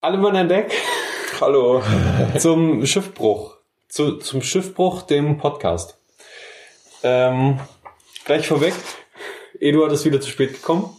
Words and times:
Alle 0.00 0.16
Mann 0.16 0.36
an 0.36 0.48
Deck 0.48 0.72
Hallo. 1.40 1.82
zum 2.38 2.86
Schiffbruch. 2.86 3.56
Zu, 3.88 4.18
zum 4.18 4.42
Schiffbruch, 4.42 5.02
dem 5.02 5.38
Podcast. 5.38 5.98
Ähm, 7.02 7.58
gleich 8.24 8.46
vorweg, 8.46 8.74
Eduard 9.58 9.90
ist 9.90 10.04
wieder 10.04 10.20
zu 10.20 10.30
spät 10.30 10.52
gekommen. 10.52 10.96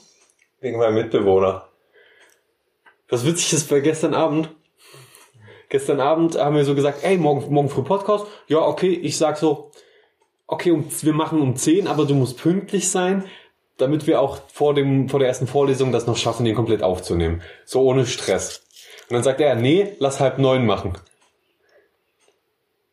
Wegen 0.59 0.79
meinem 0.79 0.95
Mitbewohner. 0.95 1.69
Was 3.07 3.25
witzig 3.25 3.53
ist, 3.53 3.71
weil 3.71 3.81
gestern 3.81 4.13
Abend, 4.13 4.49
gestern 5.69 6.01
Abend 6.01 6.37
haben 6.37 6.57
wir 6.57 6.65
so 6.65 6.75
gesagt, 6.75 7.01
ey, 7.01 7.15
morgen, 7.17 7.53
morgen 7.53 7.69
früh 7.69 7.83
Podcast. 7.83 8.25
Ja, 8.47 8.59
okay, 8.59 8.91
ich 8.91 9.17
sag 9.17 9.37
so, 9.37 9.71
okay, 10.45 10.71
um, 10.71 10.83
wir 11.03 11.13
machen 11.13 11.39
um 11.39 11.55
10, 11.55 11.87
aber 11.87 12.03
du 12.03 12.15
musst 12.15 12.37
pünktlich 12.37 12.91
sein, 12.91 13.23
damit 13.77 14.07
wir 14.07 14.19
auch 14.19 14.39
vor 14.51 14.73
dem, 14.73 15.07
vor 15.07 15.19
der 15.19 15.29
ersten 15.29 15.47
Vorlesung 15.47 15.93
das 15.93 16.05
noch 16.05 16.17
schaffen, 16.17 16.43
den 16.43 16.53
komplett 16.53 16.83
aufzunehmen. 16.83 17.41
So 17.63 17.83
ohne 17.83 18.05
Stress. 18.05 18.65
Und 19.09 19.15
dann 19.15 19.23
sagt 19.23 19.41
er, 19.41 19.55
nee, 19.55 19.95
lass 19.97 20.19
halb 20.19 20.37
neun 20.37 20.67
machen. 20.67 20.95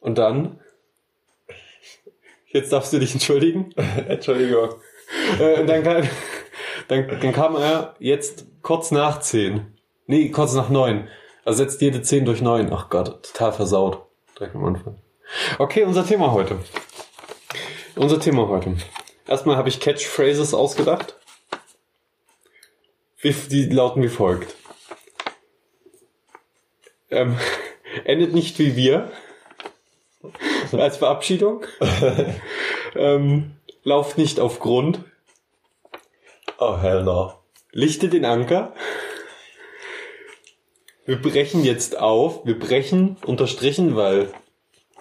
Und 0.00 0.16
dann, 0.16 0.60
jetzt 2.48 2.72
darfst 2.72 2.92
du 2.94 2.98
dich 2.98 3.12
entschuldigen. 3.12 3.72
Entschuldigung. 4.08 4.76
Äh, 5.38 5.60
und 5.60 5.66
dann, 5.66 5.82
kam, 5.82 6.08
dann, 6.88 7.20
dann 7.20 7.32
kam 7.34 7.56
er 7.56 7.96
jetzt 7.98 8.46
kurz 8.62 8.90
nach 8.90 9.20
zehn. 9.20 9.76
Nee, 10.06 10.30
kurz 10.30 10.54
nach 10.54 10.70
neun. 10.70 11.08
Also 11.44 11.62
setzt 11.62 11.82
jede 11.82 12.00
zehn 12.00 12.24
durch 12.24 12.40
neun. 12.40 12.72
Ach 12.72 12.88
Gott, 12.88 13.26
total 13.32 13.52
versaut. 13.52 14.06
Direkt 14.38 14.54
am 14.54 14.64
Anfang. 14.64 14.98
Okay, 15.58 15.84
unser 15.84 16.06
Thema 16.06 16.32
heute. 16.32 16.58
Unser 17.94 18.20
Thema 18.20 18.48
heute. 18.48 18.76
Erstmal 19.26 19.56
habe 19.56 19.68
ich 19.68 19.80
Catchphrases 19.80 20.54
ausgedacht. 20.54 21.16
Die 23.22 23.66
lauten 23.66 24.02
wie 24.02 24.08
folgt. 24.08 24.54
Ähm, 27.10 27.38
endet 28.04 28.32
nicht 28.34 28.58
wie 28.58 28.76
wir. 28.76 29.10
Als 30.72 30.96
Verabschiedung. 30.96 31.64
ähm, 32.94 33.52
lauft 33.82 34.18
nicht 34.18 34.40
auf 34.40 34.58
Grund. 34.60 35.00
Oh, 36.58 36.78
hell 36.78 37.04
no. 37.04 37.34
Lichte 37.72 38.08
den 38.08 38.24
Anker. 38.24 38.74
Wir 41.04 41.20
brechen 41.20 41.64
jetzt 41.64 41.98
auf. 41.98 42.44
Wir 42.44 42.58
brechen 42.58 43.16
unterstrichen, 43.24 43.94
weil 43.94 44.32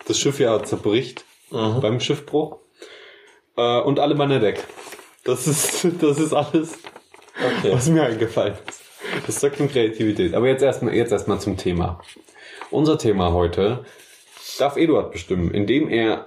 das 0.08 0.20
Schiff 0.20 0.40
ja 0.40 0.62
zerbricht 0.64 1.26
beim 1.50 2.00
Schiffbruch. 2.00 2.60
Äh, 3.58 3.80
und 3.80 4.00
alle 4.00 4.16
Mann 4.16 4.32
an 4.32 4.42
Deck. 4.42 4.64
Das 5.24 5.48
ist, 5.48 5.88
das 6.00 6.20
ist 6.20 6.34
alles, 6.34 6.78
Okay. 7.36 7.74
was 7.74 7.90
mir 7.90 8.04
eingefallen 8.04 8.56
ist. 8.68 8.85
Das 9.26 9.40
sagt 9.40 9.60
um 9.60 9.70
Kreativität. 9.70 10.34
Aber 10.34 10.48
jetzt 10.48 10.62
erstmal, 10.62 10.94
jetzt 10.94 11.12
erstmal 11.12 11.40
zum 11.40 11.58
Thema. 11.58 12.00
Unser 12.72 12.98
Thema 12.98 13.34
heute 13.34 13.86
darf 14.60 14.78
Eduard 14.78 15.12
bestimmen, 15.12 15.52
indem 15.52 15.90
er 15.90 16.26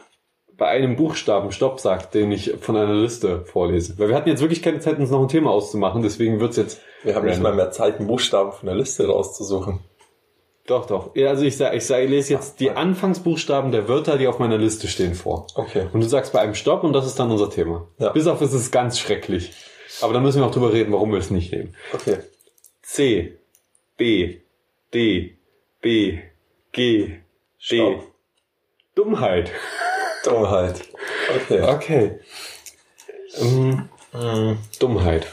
bei 0.56 0.66
einem 0.66 0.96
Buchstaben 0.96 1.52
Stopp 1.52 1.78
sagt, 1.78 2.14
den 2.14 2.32
ich 2.32 2.54
von 2.60 2.76
einer 2.76 2.94
Liste 2.94 3.44
vorlese. 3.44 3.98
Weil 3.98 4.08
wir 4.08 4.16
hatten 4.16 4.28
jetzt 4.28 4.40
wirklich 4.40 4.60
keine 4.60 4.80
Zeit, 4.80 4.98
uns 4.98 5.10
noch 5.10 5.22
ein 5.22 5.28
Thema 5.28 5.50
auszumachen, 5.50 6.02
deswegen 6.02 6.40
wird's 6.40 6.56
jetzt 6.56 6.80
Wir 7.04 7.14
haben 7.14 7.26
nicht 7.26 7.40
mal 7.40 7.54
mehr 7.54 7.70
Zeit, 7.70 7.98
einen 7.98 8.08
Buchstaben 8.08 8.52
von 8.52 8.66
der 8.66 8.74
Liste 8.74 9.06
rauszusuchen. 9.06 9.78
Doch, 10.66 10.86
doch. 10.86 11.14
Ja, 11.14 11.28
also 11.28 11.44
ich 11.44 11.56
sage, 11.56 11.76
ich, 11.76 11.86
sag, 11.86 12.02
ich 12.02 12.10
lese 12.10 12.34
jetzt 12.34 12.60
die 12.60 12.72
Anfangsbuchstaben 12.72 13.72
der 13.72 13.88
Wörter, 13.88 14.18
die 14.18 14.26
auf 14.26 14.38
meiner 14.38 14.58
Liste 14.58 14.88
stehen, 14.88 15.14
vor. 15.14 15.46
Okay. 15.54 15.86
Und 15.92 16.02
du 16.02 16.08
sagst 16.08 16.32
bei 16.32 16.40
einem 16.40 16.54
Stopp 16.54 16.84
und 16.84 16.92
das 16.92 17.06
ist 17.06 17.18
dann 17.18 17.30
unser 17.30 17.48
Thema. 17.48 17.86
Ja. 17.98 18.10
Bis 18.10 18.26
auf 18.26 18.40
es 18.42 18.52
ist 18.52 18.70
ganz 18.70 18.98
schrecklich. 18.98 19.52
Aber 20.02 20.12
da 20.12 20.20
müssen 20.20 20.40
wir 20.40 20.46
auch 20.46 20.50
drüber 20.50 20.72
reden, 20.72 20.92
warum 20.92 21.12
wir 21.12 21.18
es 21.20 21.30
nicht 21.30 21.52
nehmen. 21.52 21.74
Okay. 21.94 22.18
C, 22.90 23.36
B, 23.98 24.40
D, 24.94 25.36
B, 25.82 26.18
G, 26.72 27.18
D. 27.70 27.98
Dummheit. 28.94 29.52
Dummheit. 30.24 30.88
Okay. 31.36 31.62
Okay. 31.62 32.20
Ähm, 33.40 33.88
Mhm. 34.14 34.58
Dummheit. 34.80 35.26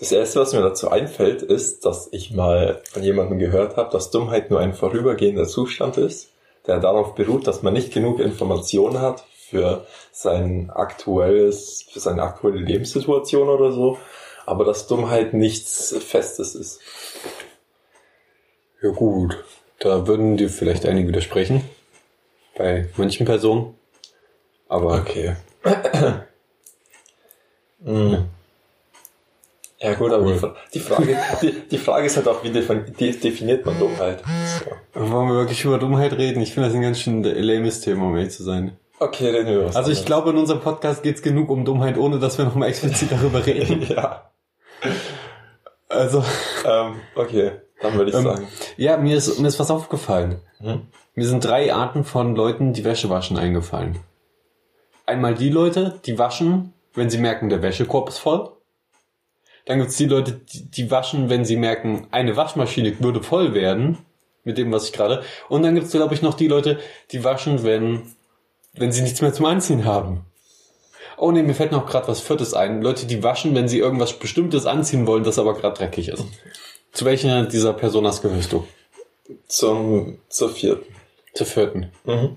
Das 0.00 0.10
erste, 0.10 0.40
was 0.40 0.52
mir 0.52 0.60
dazu 0.60 0.90
einfällt, 0.90 1.42
ist, 1.42 1.84
dass 1.86 2.08
ich 2.10 2.32
mal 2.32 2.82
von 2.90 3.04
jemandem 3.04 3.38
gehört 3.38 3.76
habe, 3.76 3.90
dass 3.92 4.10
Dummheit 4.10 4.50
nur 4.50 4.58
ein 4.58 4.74
vorübergehender 4.74 5.46
Zustand 5.46 5.98
ist, 5.98 6.32
der 6.66 6.80
darauf 6.80 7.14
beruht, 7.14 7.46
dass 7.46 7.62
man 7.62 7.74
nicht 7.74 7.94
genug 7.94 8.18
Informationen 8.18 9.00
hat 9.00 9.24
für 9.48 9.86
sein 10.10 10.70
aktuelles, 10.70 11.86
für 11.92 12.00
seine 12.00 12.24
aktuelle 12.24 12.58
Lebenssituation 12.58 13.48
oder 13.48 13.70
so, 13.70 13.98
aber 14.46 14.64
dass 14.64 14.86
Dummheit 14.86 15.34
nichts 15.34 15.94
Festes 16.06 16.54
ist. 16.54 16.80
Ja 18.82 18.90
gut. 18.90 19.42
Da 19.78 20.06
würden 20.06 20.36
dir 20.36 20.48
vielleicht 20.48 20.86
einige 20.86 21.08
widersprechen. 21.08 21.62
Bei 22.56 22.88
manchen 22.96 23.26
Personen. 23.26 23.74
Aber 24.68 24.94
Okay. 24.94 25.36
Hm. 27.84 28.26
Ja 29.80 29.94
gut, 29.94 30.12
aber 30.12 30.30
die, 30.32 30.38
Fra- 30.38 30.54
die, 30.72 30.78
Frage, 30.78 31.18
die, 31.42 31.52
die 31.68 31.78
Frage 31.78 32.06
ist 32.06 32.16
halt 32.16 32.28
auch, 32.28 32.44
wie 32.44 32.50
defin- 32.50 32.84
de- 32.96 33.16
definiert 33.18 33.66
man 33.66 33.76
Dummheit? 33.80 34.22
So. 34.94 35.00
wollen 35.10 35.28
wir 35.28 35.34
wirklich 35.34 35.64
über 35.64 35.78
Dummheit 35.78 36.12
reden? 36.12 36.40
Ich 36.40 36.54
finde 36.54 36.68
das 36.68 36.76
ein 36.76 36.82
ganz 36.82 37.00
schön 37.00 37.24
lames 37.24 37.80
Thema, 37.80 38.06
um 38.06 38.16
ehrlich 38.16 38.32
zu 38.32 38.44
sein. 38.44 38.76
Okay, 39.00 39.30
reden 39.30 39.48
wir 39.48 39.64
was 39.64 39.74
Also 39.74 39.90
ich 39.90 40.04
glaube, 40.04 40.30
in 40.30 40.36
unserem 40.36 40.60
Podcast 40.60 41.02
geht's 41.02 41.20
genug 41.22 41.50
um 41.50 41.64
Dummheit, 41.64 41.98
ohne 41.98 42.20
dass 42.20 42.38
wir 42.38 42.44
nochmal 42.44 42.68
explizit 42.68 43.10
darüber 43.10 43.44
reden. 43.44 43.82
Ja. 43.88 44.30
Also, 45.92 46.24
Ähm, 46.64 46.96
okay, 47.14 47.52
dann 47.80 47.94
würde 47.94 48.10
ich 48.10 48.16
Ähm, 48.16 48.24
sagen. 48.24 48.48
ja, 48.76 48.96
mir 48.96 49.16
ist, 49.16 49.38
mir 49.38 49.48
ist 49.48 49.60
was 49.60 49.70
aufgefallen. 49.70 50.40
Hm? 50.58 50.82
Mir 51.14 51.26
sind 51.26 51.44
drei 51.44 51.72
Arten 51.74 52.04
von 52.04 52.34
Leuten, 52.34 52.72
die 52.72 52.84
Wäsche 52.84 53.10
waschen, 53.10 53.36
eingefallen. 53.36 53.98
Einmal 55.06 55.34
die 55.34 55.50
Leute, 55.50 56.00
die 56.06 56.18
waschen, 56.18 56.72
wenn 56.94 57.10
sie 57.10 57.18
merken, 57.18 57.48
der 57.48 57.62
Wäschekorb 57.62 58.08
ist 58.08 58.18
voll. 58.18 58.50
Dann 59.66 59.78
gibt's 59.78 59.96
die 59.96 60.06
Leute, 60.06 60.32
die, 60.32 60.70
die 60.70 60.90
waschen, 60.90 61.28
wenn 61.28 61.44
sie 61.44 61.56
merken, 61.56 62.06
eine 62.10 62.36
Waschmaschine 62.36 62.98
würde 63.00 63.22
voll 63.22 63.54
werden, 63.54 63.98
mit 64.44 64.58
dem, 64.58 64.72
was 64.72 64.86
ich 64.86 64.92
gerade. 64.92 65.22
Und 65.48 65.62
dann 65.62 65.74
gibt's, 65.74 65.92
glaube 65.92 66.14
ich, 66.14 66.22
noch 66.22 66.34
die 66.34 66.48
Leute, 66.48 66.78
die 67.10 67.22
waschen, 67.22 67.62
wenn, 67.62 68.02
wenn 68.74 68.90
sie 68.92 69.02
nichts 69.02 69.20
mehr 69.20 69.32
zum 69.32 69.46
Anziehen 69.46 69.84
haben. 69.84 70.24
Oh 71.22 71.30
nee, 71.30 71.44
mir 71.44 71.54
fällt 71.54 71.70
noch 71.70 71.86
gerade 71.86 72.08
was 72.08 72.20
Viertes 72.20 72.52
ein. 72.52 72.82
Leute, 72.82 73.06
die 73.06 73.22
waschen, 73.22 73.54
wenn 73.54 73.68
sie 73.68 73.78
irgendwas 73.78 74.12
Bestimmtes 74.14 74.66
anziehen 74.66 75.06
wollen, 75.06 75.22
das 75.22 75.38
aber 75.38 75.54
gerade 75.54 75.78
dreckig 75.78 76.08
ist. 76.08 76.24
Zu 76.90 77.04
welcher 77.04 77.44
dieser 77.44 77.74
Personas 77.74 78.22
gehörst 78.22 78.52
du? 78.52 78.66
Zum, 79.46 80.18
zur 80.28 80.50
vierten. 80.50 80.92
Zur 81.32 81.46
vierten. 81.46 81.92
Mhm. 82.04 82.36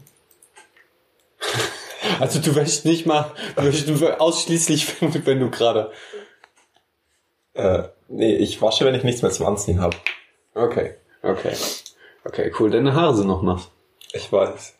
Also 2.19 2.40
du 2.40 2.56
wäschst 2.56 2.85
nicht 2.85 3.07
mal, 3.07 3.31
du 3.56 3.63
wäschst 3.63 3.90
ausschließlich, 4.19 5.02
wenn, 5.02 5.25
wenn 5.25 5.40
du 5.40 5.50
gerade. 5.50 5.91
Äh, 7.56 7.85
nee, 8.07 8.35
ich 8.35 8.62
wasche, 8.62 8.85
wenn 8.85 8.94
ich 8.94 9.03
nichts 9.03 9.23
mehr 9.23 9.31
zum 9.31 9.47
Anziehen 9.47 9.81
habe. 9.81 9.97
Okay, 10.53 10.94
okay. 11.23 11.56
Okay, 12.23 12.53
cool. 12.59 12.69
Deine 12.69 12.94
Haare 12.94 13.16
sind 13.16 13.25
noch 13.25 13.41
nass. 13.41 13.72
Ich 14.13 14.31
weiß. 14.31 14.75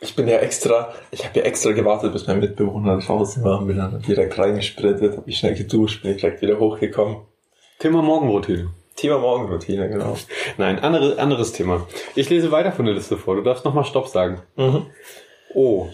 Ich 0.00 0.16
bin 0.16 0.28
ja 0.28 0.38
extra, 0.38 0.92
ich 1.10 1.24
habe 1.24 1.38
ja 1.38 1.44
extra 1.44 1.72
gewartet, 1.72 2.12
bis 2.12 2.26
mein 2.26 2.40
Mitbewohner 2.40 2.98
draußen 2.98 3.42
war, 3.44 3.64
bin 3.64 3.76
dann 3.76 4.02
direkt 4.02 4.36
reingesprintet, 4.38 5.16
habe 5.16 5.26
mich 5.26 5.38
schnell 5.38 5.54
geduscht, 5.54 6.02
bin 6.02 6.16
direkt 6.16 6.42
wieder 6.42 6.58
hochgekommen. 6.58 7.18
Thema 7.78 8.02
Morgenroutine. 8.02 8.70
Thema 8.96 9.18
Morgenroutine, 9.18 9.88
genau. 9.88 10.16
Nein, 10.56 10.78
andere, 10.78 11.18
anderes 11.18 11.52
Thema. 11.52 11.86
Ich 12.14 12.30
lese 12.30 12.52
weiter 12.52 12.72
von 12.72 12.84
der 12.84 12.94
Liste 12.94 13.16
vor. 13.16 13.36
Du 13.36 13.42
darfst 13.42 13.64
nochmal 13.64 13.84
Stopp 13.84 14.08
sagen. 14.08 14.42
Mhm. 14.56 14.86
O, 15.54 15.88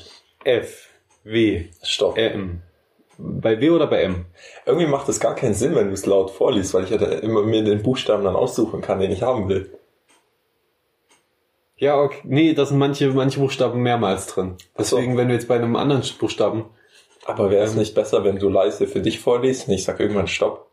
F, 0.44 0.88
W, 1.25 1.66
Stopp. 1.82 2.19
M. 2.19 2.62
Bei 3.19 3.60
W 3.60 3.70
oder 3.70 3.87
bei 3.87 4.03
M? 4.03 4.26
Irgendwie 4.65 4.87
macht 4.87 5.09
es 5.09 5.19
gar 5.19 5.34
keinen 5.34 5.55
Sinn, 5.55 5.75
wenn 5.75 5.88
du 5.88 5.94
es 5.94 6.06
laut 6.06 6.31
vorliest, 6.31 6.72
weil 6.75 6.84
ich 6.84 6.91
ja 6.91 6.99
immer 6.99 7.43
mir 7.43 7.65
den 7.65 7.82
Buchstaben 7.82 8.22
dann 8.25 8.37
aussuchen 8.37 8.81
kann, 8.81 9.00
den 9.00 9.10
ich 9.10 9.22
haben 9.22 9.49
will. 9.49 9.78
Ja, 11.78 12.00
okay. 12.00 12.20
Nee, 12.25 12.54
da 12.54 12.66
sind 12.66 12.78
manche, 12.78 13.08
manche 13.08 13.40
Buchstaben 13.40 13.80
mehrmals 13.80 14.26
drin. 14.26 14.56
Deswegen, 14.76 15.16
wenn 15.16 15.28
du 15.28 15.34
jetzt 15.34 15.48
bei 15.48 15.54
einem 15.54 15.76
anderen 15.76 16.02
Buchstaben. 16.19 16.64
Aber 17.25 17.50
wäre 17.50 17.64
es 17.64 17.75
nicht 17.75 17.94
besser, 17.94 18.25
wenn 18.25 18.38
du 18.38 18.48
leise 18.48 18.86
für 18.86 19.00
dich 19.00 19.20
vorliest 19.20 19.69
und 19.69 19.75
ich 19.75 19.84
sag 19.84 20.00
irgendwann 20.00 20.26
Stopp? 20.26 20.66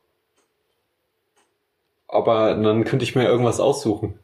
Aber 2.08 2.56
dann 2.56 2.86
könnte 2.86 3.04
ich 3.04 3.16
mir 3.16 3.26
irgendwas 3.26 3.60
aussuchen. 3.60 4.20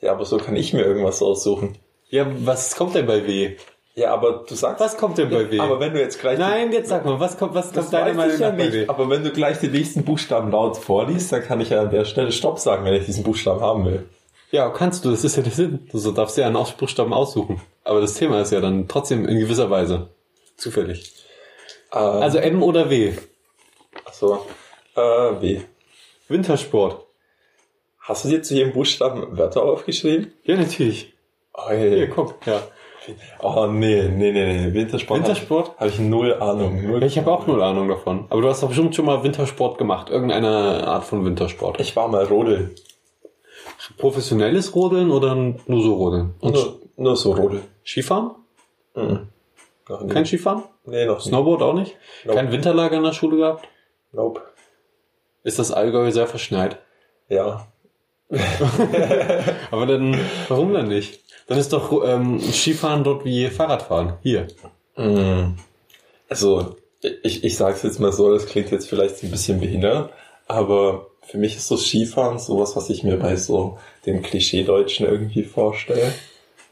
Ja, 0.00 0.12
aber 0.12 0.24
so 0.24 0.38
kann 0.38 0.56
ich 0.56 0.72
mir 0.72 0.82
irgendwas 0.82 1.22
aussuchen. 1.22 1.76
Ja, 2.08 2.26
was 2.40 2.76
kommt 2.76 2.94
denn 2.94 3.06
bei 3.06 3.26
W? 3.26 3.56
Ja, 3.94 4.12
aber 4.12 4.44
du 4.46 4.54
sagst... 4.54 4.80
Was 4.80 4.96
kommt 4.96 5.18
denn 5.18 5.30
bei 5.30 5.50
W? 5.50 5.58
Aber 5.58 5.80
wenn 5.80 5.94
du 5.94 6.00
jetzt 6.00 6.20
gleich... 6.20 6.38
Nein, 6.38 6.72
jetzt 6.72 6.88
sag 6.88 7.04
mal, 7.04 7.18
was 7.18 7.38
kommt, 7.38 7.54
was 7.54 7.72
kommt 7.72 7.92
deiner 7.92 8.14
Meinung 8.14 8.38
ja 8.38 8.50
nach 8.50 8.58
bei 8.58 8.72
W? 8.72 8.84
Aber 8.88 9.08
wenn 9.08 9.24
du 9.24 9.30
gleich 9.30 9.58
den 9.58 9.72
nächsten 9.72 10.04
Buchstaben 10.04 10.50
laut 10.50 10.76
vorliest, 10.76 11.32
dann 11.32 11.42
kann 11.42 11.60
ich 11.60 11.70
ja 11.70 11.80
an 11.80 11.90
der 11.90 12.04
Stelle 12.04 12.32
Stopp 12.32 12.58
sagen, 12.58 12.84
wenn 12.84 12.94
ich 12.94 13.06
diesen 13.06 13.24
Buchstaben 13.24 13.60
haben 13.60 13.84
will. 13.86 14.06
Ja, 14.50 14.68
kannst 14.70 15.04
du, 15.04 15.10
das 15.10 15.24
ist 15.24 15.36
ja 15.36 15.42
der 15.42 15.52
Sinn. 15.52 15.88
Du 15.90 15.98
so 15.98 16.12
darfst 16.12 16.36
ja 16.38 16.46
einen 16.46 16.56
Aus- 16.56 16.72
Buchstaben 16.72 17.12
aussuchen. 17.12 17.60
Aber 17.84 18.00
das 18.00 18.14
Thema 18.14 18.40
ist 18.40 18.52
ja 18.52 18.60
dann 18.60 18.88
trotzdem 18.88 19.26
in 19.28 19.38
gewisser 19.38 19.70
Weise 19.70 20.08
zufällig. 20.56 21.12
Ähm, 21.92 22.00
Also 22.00 22.38
M 22.38 22.62
oder 22.62 22.88
W? 22.90 23.12
Achso. 24.04 24.46
Äh, 24.94 25.00
W. 25.00 25.60
Wintersport. 26.28 27.04
Hast 28.00 28.24
du 28.24 28.28
dir 28.28 28.42
zu 28.42 28.54
jedem 28.54 28.72
Buchstaben 28.72 29.36
Wörter 29.36 29.62
aufgeschrieben? 29.62 30.32
Ja, 30.44 30.56
natürlich. 30.56 31.12
Oh, 31.54 31.70
Hier, 31.70 32.08
guck, 32.08 32.34
ja. 32.46 32.60
oh 33.40 33.66
nee, 33.66 34.08
nee, 34.08 34.30
nee, 34.32 34.66
nee. 34.66 34.74
Wintersport. 34.74 35.20
Wintersport? 35.20 35.76
Habe 35.78 35.88
ich 35.90 35.98
null 35.98 36.34
Ahnung. 36.34 36.86
Null 36.86 37.02
Ich 37.02 37.18
habe 37.18 37.30
auch 37.32 37.46
null 37.46 37.62
Ahnung 37.62 37.88
davon. 37.88 38.26
Aber 38.30 38.42
du 38.42 38.48
hast 38.48 38.62
doch 38.62 38.68
bestimmt 38.68 38.94
schon 38.94 39.06
mal 39.06 39.22
Wintersport 39.24 39.78
gemacht. 39.78 40.10
Irgendeine 40.10 40.86
Art 40.86 41.04
von 41.04 41.24
Wintersport. 41.24 41.80
Ich 41.80 41.96
war 41.96 42.08
mal 42.08 42.24
Rodel. 42.24 42.74
Professionelles 43.98 44.74
Rodeln 44.74 45.10
oder 45.10 45.34
nur 45.34 45.82
so 45.82 45.94
Rodeln? 45.94 46.34
Und 46.40 46.54
Nur, 46.54 46.80
nur 46.96 47.16
so 47.16 47.32
Rodel. 47.32 47.62
Skifahren? 47.84 48.32
Mhm. 48.94 49.28
Kein 50.08 50.26
Skifahren? 50.26 50.64
nee, 50.84 51.04
noch 51.04 51.16
nicht. 51.16 51.28
Snowboard 51.28 51.62
auch 51.62 51.74
nicht? 51.74 51.96
Nope. 52.24 52.36
Kein 52.36 52.50
Winterlager 52.52 52.96
in 52.96 53.04
der 53.04 53.12
Schule 53.12 53.36
gehabt? 53.36 53.68
Nope. 54.12 54.42
Ist 55.44 55.58
das 55.58 55.70
Allgäu 55.70 56.10
sehr 56.10 56.26
verschneit? 56.26 56.78
Ja. 57.28 57.68
Aber 59.70 59.86
dann, 59.86 60.18
warum 60.48 60.72
dann 60.72 60.88
nicht? 60.88 61.20
Dann 61.46 61.58
ist 61.58 61.72
doch 61.72 62.04
ähm, 62.04 62.40
Skifahren 62.40 63.04
dort 63.04 63.24
wie 63.24 63.46
Fahrradfahren. 63.48 64.14
Hier. 64.22 64.48
Mhm. 64.96 65.56
Also, 66.28 66.74
ich, 67.22 67.44
ich 67.44 67.56
sage 67.56 67.76
es 67.76 67.82
jetzt 67.84 68.00
mal 68.00 68.10
so, 68.12 68.32
das 68.32 68.46
klingt 68.46 68.72
jetzt 68.72 68.88
vielleicht 68.88 69.22
ein 69.22 69.30
bisschen 69.30 69.60
behindert, 69.60 70.12
aber 70.48 71.06
für 71.26 71.38
mich 71.38 71.56
ist 71.56 71.68
so 71.68 71.76
Skifahren 71.76 72.38
sowas, 72.38 72.76
was 72.76 72.88
ich 72.88 73.02
mir 73.02 73.18
bei 73.18 73.36
so 73.36 73.78
dem 74.06 74.22
Klischee-Deutschen 74.22 75.06
irgendwie 75.06 75.42
vorstelle. 75.42 76.12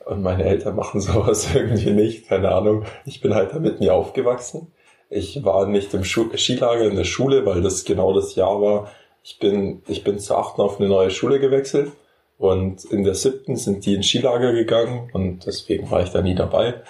Und 0.05 0.23
meine 0.23 0.45
Eltern 0.45 0.77
machen 0.77 1.01
sowas 1.01 1.49
irgendwie 1.55 1.91
nicht, 1.91 2.29
keine 2.29 2.53
Ahnung. 2.53 2.85
Ich 3.05 3.21
bin 3.21 3.35
halt 3.35 3.53
damit 3.53 3.81
nie 3.81 3.91
aufgewachsen. 3.91 4.73
Ich 5.11 5.45
war 5.45 5.67
nicht 5.67 5.93
im 5.95 6.05
Schu 6.05 6.29
Skilager 6.35 6.87
in 6.87 6.97
der 6.97 7.05
Schule, 7.05 7.45
weil 7.47 7.63
das 7.63 7.85
genau 7.85 8.13
das 8.15 8.35
Jahr 8.35 8.61
war. 8.61 8.91
Ich 9.23 9.39
bin, 9.39 9.83
ich 9.89 10.05
bin 10.05 10.19
zur 10.19 10.39
achten 10.39 10.61
auf 10.61 10.79
eine 10.79 10.89
neue 10.89 11.11
Schule 11.11 11.41
gewechselt 11.41 11.93
und 12.39 12.85
in 12.85 13.05
der 13.05 13.15
siebten 13.15 13.57
sind 13.57 13.87
die 13.87 13.95
ins 13.95 14.07
Skilager 14.07 14.53
gegangen 14.53 15.11
und 15.13 15.47
deswegen 15.47 15.91
war 15.91 16.03
ich 16.03 16.11
da 16.11 16.21
nie 16.21 16.35
dabei. 16.35 16.83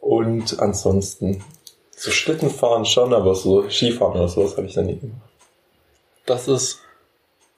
Und 0.00 0.60
ansonsten 0.60 1.44
so 1.90 2.10
Schlittenfahren 2.10 2.84
schon, 2.84 3.12
aber 3.12 3.34
so 3.34 3.68
Skifahren 3.68 4.14
oder 4.14 4.28
sowas 4.28 4.56
habe 4.56 4.66
ich 4.66 4.74
da 4.74 4.82
nie 4.82 4.98
gemacht. 4.98 5.22
Das 6.26 6.48
ist 6.48 6.80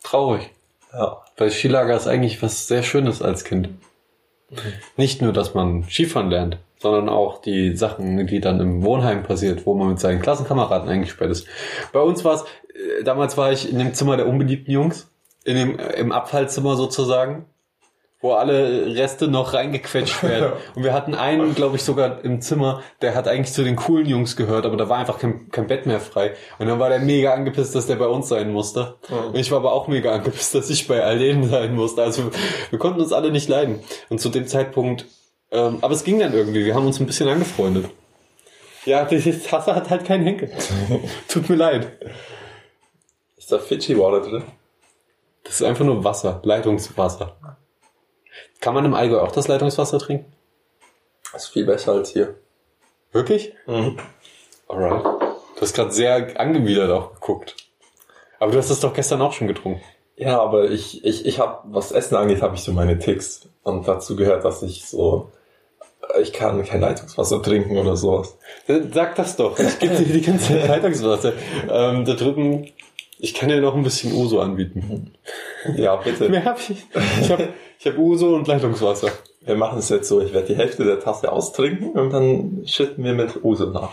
traurig. 0.03 0.51
Ja. 0.93 1.23
Weil 1.37 1.51
Skilager 1.51 1.97
ist 1.97 2.07
eigentlich 2.07 2.43
was 2.43 2.67
sehr 2.67 2.83
Schönes 2.83 3.23
als 3.23 3.45
Kind. 3.45 3.69
Nicht 4.97 5.23
nur, 5.23 5.33
dass 5.33 5.55
man 5.55 5.85
Skifahren 5.85 6.31
lernt, 6.31 6.59
sondern 6.79 7.09
auch 7.09 7.41
die 7.41 7.77
Sachen, 7.77 8.27
die 8.27 8.41
dann 8.41 8.61
im 8.61 8.83
Wohnheim 8.83 9.23
passiert, 9.23 9.65
wo 9.67 9.75
man 9.75 9.91
mit 9.91 10.01
seinen 10.01 10.21
Klassenkameraden 10.21 10.89
eingesperrt 10.89 11.31
ist. 11.31 11.47
Bei 11.93 12.01
uns 12.01 12.25
war 12.25 12.35
es, 12.35 12.43
äh, 12.43 13.05
damals 13.05 13.37
war 13.37 13.53
ich 13.53 13.71
in 13.71 13.79
dem 13.79 13.95
Zimmer 13.95 14.17
der 14.17 14.27
unbeliebten 14.27 14.73
Jungs, 14.73 15.09
in 15.45 15.57
dem, 15.57 15.79
äh, 15.79 15.93
im 15.93 16.11
Abfallzimmer 16.11 16.77
sozusagen, 16.77 17.47
wo 18.21 18.33
alle 18.33 18.95
Reste 18.95 19.29
noch 19.29 19.55
reingequetscht 19.55 20.23
werden. 20.23 20.53
Und 20.75 20.85
wir 20.85 20.93
hatten 20.93 21.15
einen, 21.15 21.55
glaube 21.55 21.77
ich, 21.77 21.83
sogar 21.83 22.23
im 22.25 22.41
Zimmer, 22.41 22.83
der 23.01 23.15
hat 23.15 23.27
eigentlich 23.27 23.53
zu 23.53 23.65
den 23.65 23.77
coolen 23.77 24.07
Jungs 24.07 24.37
gehört, 24.37 24.67
aber 24.67 24.77
da 24.77 24.89
war 24.89 24.99
einfach 24.99 25.19
kein, 25.19 25.51
kein 25.51 25.67
Bett 25.67 25.87
mehr 25.87 26.01
frei. 26.01 26.35
Und 26.59 26.67
dann 26.67 26.79
war 26.79 26.91
der 26.91 27.01
mega 27.01 27.33
angepisst, 27.33 27.75
dass 27.75 27.87
der 27.87 27.97
bei 27.97 28.07
uns 28.07 28.29
sein 28.29 28.53
musste. 28.53 28.97
Und 29.09 29.37
ich 29.37 29.51
war 29.51 29.59
aber 29.59 29.73
auch 29.73 29.89
mega 29.89 30.13
angepisst, 30.13 30.55
dass 30.55 30.69
ich 30.71 30.87
bei 30.87 31.03
all 31.03 31.19
denen 31.19 31.49
sein 31.49 31.75
musste. 31.75 32.03
Also 32.03 32.31
wir 32.69 32.79
konnten 32.79 33.01
uns 33.01 33.13
alle 33.13 33.31
nicht 33.31 33.49
leiden. 33.49 33.81
Und 34.11 34.21
zu 34.21 34.29
dem 34.29 34.47
Zeitpunkt, 34.47 35.07
ähm, 35.51 35.79
aber 35.81 35.95
es 35.95 36.05
ging 36.05 36.19
dann 36.19 36.33
irgendwie, 36.33 36.65
wir 36.65 36.75
haben 36.75 36.87
uns 36.87 37.01
ein 37.01 37.07
bisschen 37.07 37.29
angefreundet. 37.29 37.87
Ja, 38.85 39.05
die 39.05 39.21
Tasse 39.21 39.75
hat 39.75 39.91
halt 39.91 40.05
keinen 40.05 40.25
Henkel. 40.25 40.51
Tut 41.29 41.49
mir 41.49 41.57
leid. 41.57 41.93
Ist 43.37 43.53
da 43.53 43.59
Fidschi 43.59 43.99
Water 43.99 44.21
drin? 44.21 44.45
Das 45.45 45.55
ist 45.55 45.63
einfach 45.63 45.85
nur 45.85 46.05
Wasser, 46.05 46.41
Leitungswasser. 46.45 47.37
Kann 48.61 48.75
man 48.75 48.85
im 48.85 48.95
Allgäu 48.95 49.21
auch 49.21 49.33
das 49.33 49.49
Leitungswasser 49.49 49.99
trinken? 49.99 50.31
ist 51.35 51.49
viel 51.49 51.65
besser 51.65 51.93
als 51.93 52.11
hier. 52.11 52.35
Wirklich? 53.13 53.55
Mhm. 53.67 53.99
Alright. 54.69 55.05
Du 55.05 55.61
hast 55.61 55.75
gerade 55.75 55.93
sehr 55.93 56.39
angewidert 56.41 56.91
auch 56.91 57.15
geguckt. 57.15 57.57
Aber 58.39 58.53
du 58.53 58.59
hast 58.59 58.71
das 58.71 58.81
doch 58.81 58.95
gestern 58.95 59.21
auch 59.23 59.33
schon 59.33 59.47
getrunken. 59.47 59.83
Ja, 60.17 60.41
aber 60.41 60.71
ich, 60.71 61.05
ich, 61.05 61.27
ich 61.27 61.39
habe, 61.39 61.61
was 61.65 61.93
Essen 61.93 62.17
angeht, 62.17 62.43
habe 62.43 62.55
ich 62.55 62.63
so 62.63 62.73
meine 62.73 62.99
Ticks. 62.99 63.49
Und 63.63 63.89
dazu 63.89 64.17
gehört, 64.17 64.45
dass 64.45 64.63
ich 64.63 64.85
so, 64.85 65.31
ich 66.21 66.33
kann 66.33 66.65
kein 66.65 66.81
Leitungswasser 66.81 67.43
trinken 67.43 67.79
oder 67.79 67.97
sowas. 67.97 68.37
Dann 68.67 68.93
Sag 68.93 69.15
das 69.17 69.37
doch. 69.37 69.59
Ich 69.59 69.79
gebe 69.79 69.97
dir 69.97 70.13
die 70.13 70.21
ganze 70.21 70.49
Zeit 70.49 70.69
Leitungswasser. 70.69 71.33
Ähm, 71.71 72.05
da 72.05 72.15
drüben, 72.15 72.71
ich 73.19 73.35
kann 73.35 73.49
dir 73.49 73.61
noch 73.61 73.75
ein 73.75 73.83
bisschen 73.83 74.13
Uso 74.13 74.41
anbieten. 74.41 75.13
Ja, 75.77 75.97
bitte. 75.97 76.29
Mehr 76.29 76.45
hab 76.45 76.59
ich. 76.59 76.87
Ich 77.21 77.31
habe 77.31 77.49
ich 77.79 77.87
hab 77.87 77.99
Uso 77.99 78.35
und 78.35 78.47
Leitungswasser. 78.47 79.11
Wir 79.43 79.57
machen 79.57 79.79
es 79.79 79.89
jetzt 79.89 80.09
so, 80.09 80.21
ich 80.21 80.33
werde 80.33 80.49
die 80.49 80.57
Hälfte 80.57 80.85
der 80.85 81.01
Tasse 81.01 81.31
austrinken 81.33 81.91
und 81.91 82.11
dann 82.11 82.63
schütten 82.67 83.05
wir 83.05 83.15
mit 83.15 83.43
Uso 83.45 83.67
nach. 83.67 83.93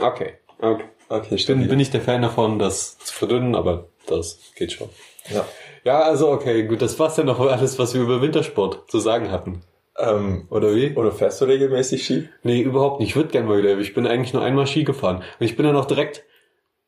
Okay. 0.00 0.34
Okay. 0.60 0.84
Okay, 1.08 1.28
Bin, 1.30 1.38
stimmt. 1.38 1.68
bin 1.68 1.80
ich 1.80 1.90
der 1.90 2.00
Fan 2.02 2.22
davon, 2.22 2.58
das 2.58 2.98
zu 2.98 3.14
verdünnen, 3.14 3.54
aber 3.54 3.86
das 4.06 4.38
geht 4.56 4.72
schon. 4.72 4.88
Ja. 5.30 5.44
Ja, 5.84 6.00
also 6.02 6.28
okay, 6.30 6.64
gut, 6.64 6.82
das 6.82 6.98
war's 6.98 7.16
ja 7.16 7.24
noch 7.24 7.40
alles, 7.40 7.78
was 7.78 7.94
wir 7.94 8.02
über 8.02 8.20
Wintersport 8.20 8.90
zu 8.90 8.98
sagen 8.98 9.30
hatten. 9.30 9.62
Ähm, 9.98 10.46
Oder 10.50 10.74
wie? 10.76 10.94
oder 10.94 11.10
fährst 11.10 11.40
du 11.40 11.46
regelmäßig 11.46 12.04
Ski? 12.04 12.28
Nee, 12.44 12.60
überhaupt 12.60 13.00
nicht. 13.00 13.10
Ich 13.10 13.16
würde 13.16 13.30
gerne 13.30 13.48
mal 13.48 13.58
wieder. 13.58 13.76
Ich 13.78 13.94
bin 13.94 14.06
eigentlich 14.06 14.32
nur 14.32 14.42
einmal 14.44 14.66
Ski 14.66 14.84
gefahren. 14.84 15.24
Und 15.40 15.46
ich 15.46 15.56
bin 15.56 15.66
dann 15.66 15.74
auch 15.76 15.86
direkt 15.86 16.22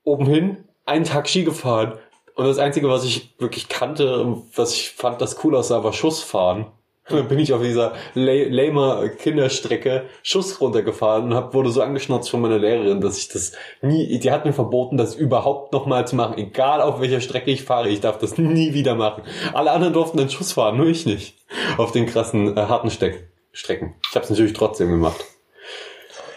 oben 0.04 0.26
hin, 0.26 0.58
einen 0.86 1.04
Tag 1.04 1.28
Ski 1.28 1.42
gefahren. 1.44 1.94
Und 2.34 2.46
das 2.46 2.58
Einzige, 2.58 2.88
was 2.88 3.04
ich 3.04 3.34
wirklich 3.38 3.68
kannte, 3.68 4.20
und 4.22 4.44
was 4.56 4.74
ich 4.74 4.90
fand, 4.90 5.20
das 5.20 5.42
cool 5.44 5.54
aussah, 5.56 5.84
war 5.84 5.92
Schussfahren. 5.92 6.66
Und 7.08 7.16
dann 7.16 7.28
bin 7.28 7.40
ich 7.40 7.52
auf 7.52 7.60
dieser 7.60 7.94
la- 8.14 8.46
lamer 8.48 9.08
Kinderstrecke 9.08 10.04
Schuss 10.22 10.60
runtergefahren 10.60 11.24
und 11.24 11.34
hab, 11.34 11.54
wurde 11.54 11.70
so 11.70 11.82
angeschnotzt 11.82 12.30
von 12.30 12.40
meiner 12.40 12.58
Lehrerin, 12.58 13.00
dass 13.00 13.18
ich 13.18 13.28
das 13.28 13.52
nie, 13.82 14.16
die 14.20 14.30
hat 14.30 14.44
mir 14.44 14.52
verboten, 14.52 14.96
das 14.96 15.16
überhaupt 15.16 15.72
nochmal 15.72 16.06
zu 16.06 16.14
machen. 16.14 16.38
Egal 16.38 16.80
auf 16.80 17.00
welcher 17.00 17.20
Strecke 17.20 17.50
ich 17.50 17.64
fahre, 17.64 17.88
ich 17.88 18.00
darf 18.00 18.18
das 18.18 18.38
nie 18.38 18.74
wieder 18.74 18.94
machen. 18.94 19.24
Alle 19.52 19.72
anderen 19.72 19.92
durften 19.92 20.18
den 20.18 20.30
Schuss 20.30 20.52
fahren, 20.52 20.76
nur 20.76 20.86
ich 20.86 21.04
nicht. 21.04 21.36
Auf 21.78 21.90
den 21.90 22.06
krassen, 22.06 22.56
äh, 22.56 22.60
harten 22.60 22.90
Steck 22.90 23.28
Strecken. 23.52 23.96
Ich 24.08 24.14
habe 24.14 24.22
es 24.24 24.30
natürlich 24.30 24.52
trotzdem 24.52 24.90
gemacht. 24.90 25.24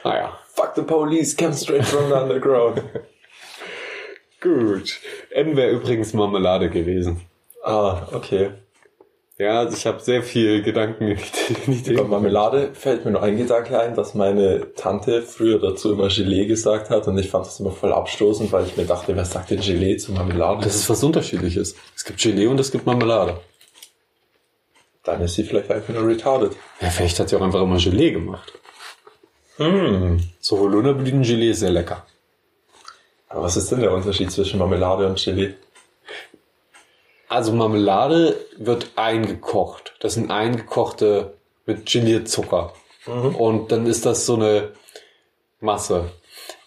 Naja. 0.04 0.40
Fuck 0.56 0.74
the 0.76 0.82
police, 0.82 1.36
come 1.38 1.54
straight 1.54 1.86
from 1.86 2.08
the 2.10 2.14
underground. 2.16 2.82
Gut. 4.44 5.00
M 5.32 5.56
wäre 5.56 5.72
übrigens 5.72 6.14
Marmelade 6.14 6.70
gewesen. 6.70 7.22
ah, 7.64 8.08
okay. 8.12 8.52
Ja, 9.40 9.60
also 9.60 9.76
ich 9.76 9.88
habe 9.88 10.00
sehr 10.00 10.22
viel 10.22 10.62
Gedanken 10.62 11.08
in 11.66 11.84
die, 11.84 11.94
Über 11.94 12.04
Marmelade 12.04 12.70
fällt 12.74 13.04
mir 13.04 13.12
nur 13.12 13.24
ein 13.24 13.36
Gedanke 13.36 13.80
ein, 13.80 13.96
dass 13.96 14.14
meine 14.14 14.74
Tante 14.76 15.24
früher 15.24 15.60
dazu 15.60 15.94
immer 15.94 16.10
Gelee 16.10 16.46
gesagt 16.46 16.92
hat 16.92 17.08
und 17.08 17.18
ich 17.18 17.30
fand 17.30 17.48
das 17.48 17.60
immer 17.60 17.72
voll 17.72 17.94
abstoßend, 17.94 18.52
weil 18.52 18.66
ich 18.68 18.78
mir 18.78 18.86
dachte, 18.86 19.16
wer 19.16 19.26
sagt 19.26 19.50
denn 19.50 19.62
Gelee 19.62 19.98
zu 19.98 20.12
Marmelade? 20.12 20.64
Das 20.64 20.76
ist 20.76 20.90
was 20.90 21.04
Unterschiedliches. 21.04 21.76
Es 21.96 22.06
gibt 22.06 22.22
Gelee 22.22 22.46
und 22.46 22.60
es 22.60 22.72
gibt 22.72 22.86
Marmelade. 22.86 23.40
Dann 25.04 25.22
ist 25.22 25.34
sie 25.34 25.44
vielleicht 25.44 25.72
einfach 25.72 25.94
nur 25.94 26.08
retarded. 26.08 26.52
Ja, 26.80 26.90
vielleicht 26.90 27.20
hat 27.20 27.30
sie 27.30 27.36
auch 27.36 27.42
einfach 27.42 27.62
immer 27.62 27.78
Gelee 27.78 28.12
gemacht. 28.12 28.54
Hm. 29.58 30.20
So 30.40 30.60
Holunderblütengelee 30.60 31.52
ist 31.52 31.62
sehr 31.62 31.72
lecker. 31.72 32.06
Aber 33.34 33.44
was 33.44 33.58
ist 33.58 33.72
denn 33.72 33.80
der 33.80 33.92
Unterschied 33.92 34.32
zwischen 34.32 34.60
Marmelade 34.60 35.08
und 35.08 35.22
Gelee? 35.22 35.56
Also 37.28 37.52
Marmelade 37.52 38.38
wird 38.58 38.92
eingekocht. 38.96 39.96
Das 40.00 40.14
sind 40.14 40.30
eingekochte 40.30 41.34
mit 41.66 41.88
Gelierzucker. 41.88 42.74
Und 43.08 43.72
dann 43.72 43.88
ist 43.88 44.06
das 44.06 44.28
so 44.28 44.36
eine 44.36 44.74
Masse. 45.60 46.12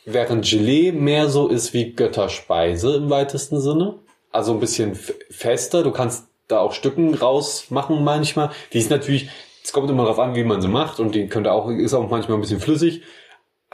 Während 0.06 0.44
Gelee 0.44 0.90
mehr 0.90 1.28
so 1.28 1.46
ist 1.46 1.72
wie 1.72 1.92
Götterspeise 1.92 2.96
im 2.96 3.10
weitesten 3.10 3.60
Sinne. 3.60 3.94
Also 4.32 4.52
ein 4.52 4.60
bisschen 4.60 4.98
fester. 5.30 5.84
Du 5.84 5.92
kannst 5.92 6.26
da 6.48 6.58
auch 6.58 6.72
Stücken 6.72 7.14
rausmachen 7.14 8.02
manchmal. 8.02 8.50
Die 8.72 8.78
ist 8.78 8.90
natürlich, 8.90 9.28
es 9.62 9.72
kommt 9.72 9.88
immer 9.88 10.02
darauf 10.02 10.18
an, 10.18 10.34
wie 10.34 10.42
man 10.42 10.60
sie 10.60 10.68
macht. 10.68 10.98
Und 10.98 11.14
die 11.14 11.28
könnte 11.28 11.52
auch, 11.52 11.70
ist 11.70 11.94
auch 11.94 12.10
manchmal 12.10 12.38
ein 12.38 12.40
bisschen 12.40 12.60
flüssig. 12.60 13.02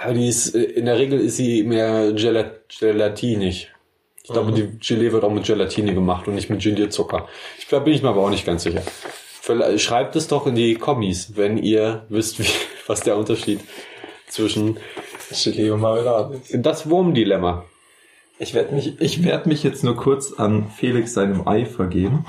Aber 0.02 0.14
die 0.14 0.28
ist, 0.28 0.54
äh, 0.54 0.62
in 0.62 0.86
der 0.86 0.98
Regel 0.98 1.20
ist 1.20 1.36
sie 1.36 1.62
mehr 1.62 2.12
gelat 2.12 2.60
gelatinig. 2.78 3.70
Ich 4.24 4.30
glaube, 4.30 4.52
die 4.52 4.78
Gelee 4.78 5.10
wird 5.12 5.24
auch 5.24 5.32
mit 5.32 5.44
Gelatine 5.44 5.94
gemacht 5.94 6.28
und 6.28 6.36
nicht 6.36 6.48
mit 6.48 6.62
Gelierzucker. 6.62 7.28
Ich 7.58 7.66
glaube, 7.68 7.86
bin 7.86 7.94
ich 7.94 8.02
mir 8.02 8.08
aber 8.10 8.22
auch 8.22 8.30
nicht 8.30 8.46
ganz 8.46 8.62
sicher. 8.62 8.82
Vielleicht- 9.40 9.80
Schreibt 9.80 10.14
es 10.14 10.28
doch 10.28 10.46
in 10.46 10.54
die 10.54 10.76
Kommis, 10.76 11.32
wenn 11.36 11.58
ihr 11.58 12.06
wisst, 12.08 12.38
wie, 12.42 12.46
was 12.86 13.00
der 13.00 13.16
Unterschied 13.16 13.60
zwischen 14.28 14.78
Gelee 15.44 15.70
und 15.70 15.80
Marmelade 15.80 16.36
ist. 16.36 16.54
das 16.64 16.88
Wurmdilemma. 16.88 17.64
Ich 18.38 18.54
werde 18.54 18.74
mich, 18.74 19.00
ich 19.00 19.24
werd 19.24 19.46
mich 19.46 19.62
jetzt 19.62 19.82
nur 19.84 19.96
kurz 19.96 20.32
an 20.32 20.70
Felix 20.70 21.14
seinem 21.14 21.46
Ei 21.46 21.64
vergeben. 21.66 22.24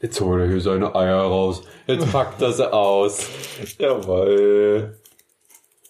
Jetzt 0.00 0.20
holt 0.20 0.40
er 0.42 0.48
hier 0.48 0.60
seine 0.60 0.94
Eier 0.94 1.20
raus. 1.22 1.62
Jetzt 1.88 2.10
packt 2.12 2.40
er 2.40 2.52
sie 2.52 2.72
aus. 2.72 3.26
Jawohl. 3.78 4.96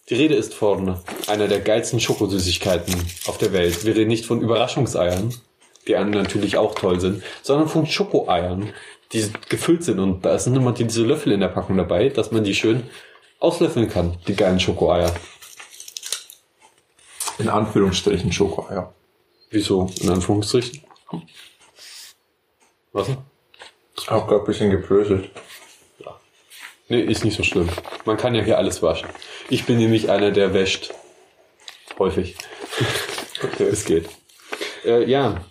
Die 0.09 0.15
Rede 0.15 0.33
ist 0.33 0.55
von 0.55 0.97
einer 1.27 1.47
der 1.47 1.59
geilsten 1.59 1.99
Schokosüßigkeiten 1.99 2.95
auf 3.27 3.37
der 3.37 3.53
Welt. 3.53 3.85
Wir 3.85 3.95
reden 3.95 4.07
nicht 4.07 4.25
von 4.25 4.41
Überraschungseiern, 4.41 5.35
die 5.87 5.95
anderen 5.95 6.23
natürlich 6.23 6.57
auch 6.57 6.73
toll 6.73 6.99
sind, 6.99 7.23
sondern 7.43 7.69
von 7.69 7.85
Schokoeiern, 7.85 8.73
die 9.13 9.31
gefüllt 9.49 9.83
sind 9.83 9.99
und 9.99 10.25
da 10.25 10.39
sind 10.39 10.55
immer 10.55 10.71
diese 10.71 11.05
Löffel 11.05 11.31
in 11.31 11.41
der 11.41 11.49
Packung 11.49 11.77
dabei, 11.77 12.09
dass 12.09 12.31
man 12.31 12.43
die 12.43 12.55
schön 12.55 12.89
auslöffeln 13.39 13.87
kann, 13.87 14.17
die 14.27 14.35
geilen 14.35 14.59
Schokoeier. 14.59 15.13
In 17.37 17.47
Anführungsstrichen 17.47 18.31
Schokoeier. 18.31 18.93
Wieso? 19.51 19.91
In 20.01 20.09
Anführungsstrichen? 20.09 20.81
Was? 22.91 23.07
denn? 23.07 23.17
Ich 23.95 24.09
hab 24.09 24.27
grad 24.27 24.41
ein 24.41 24.45
bisschen 24.45 24.71
gebröselt. 24.71 25.29
Nee, 26.89 27.01
ist 27.01 27.23
nicht 27.23 27.37
so 27.37 27.43
schlimm. 27.43 27.69
Man 28.05 28.17
kann 28.17 28.35
ja 28.35 28.43
hier 28.43 28.57
alles 28.57 28.81
waschen. 28.81 29.07
Ich 29.49 29.65
bin 29.65 29.77
nämlich 29.77 30.09
einer, 30.09 30.31
der 30.31 30.53
wäscht. 30.53 30.91
Häufig. 31.97 32.35
Okay. 33.41 33.69
Es 33.71 33.85
geht. 33.85 34.09
Äh, 34.83 35.09
ja, 35.09 35.45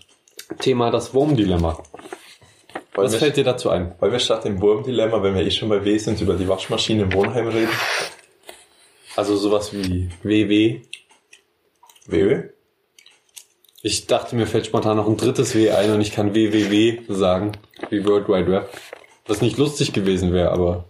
Thema 0.59 0.90
das 0.90 1.14
Wurmdilemma. 1.14 1.83
Was 2.95 3.16
fällt 3.16 3.38
dir 3.38 3.45
dazu 3.45 3.71
ein? 3.71 3.95
Wollen 3.99 4.12
wir 4.12 4.18
statt 4.18 4.45
dem 4.45 4.61
Wurmdilemma, 4.61 5.23
wenn 5.23 5.35
wir 5.35 5.40
eh 5.40 5.50
schon 5.50 5.71
bei 5.71 5.83
W 5.83 5.97
sind, 5.97 6.21
über 6.21 6.35
die 6.35 6.47
Waschmaschine 6.47 7.04
im 7.04 7.14
Wohnheim 7.14 7.49
reden? 7.49 7.71
Also 9.16 9.37
sowas 9.37 9.73
wie 9.73 10.11
WW. 10.23 10.83
WW? 12.07 12.50
Ich 13.83 14.07
dachte, 14.07 14.37
mir 14.37 14.47
fällt 14.47 14.66
spontan 14.66 14.97
noch 14.97 15.09
ein 15.09 15.16
drittes 15.16 15.54
W 15.54 15.71
ein 15.71 15.92
und 15.92 16.00
ich 16.00 16.12
kann 16.12 16.35
WWW 16.35 17.00
sagen, 17.09 17.52
wie 17.90 18.04
World 18.04 18.28
Wide 18.28 18.50
Web. 18.50 18.68
Was 19.26 19.40
nicht 19.40 19.57
lustig 19.57 19.92
gewesen 19.92 20.33
wäre, 20.33 20.50
aber... 20.50 20.85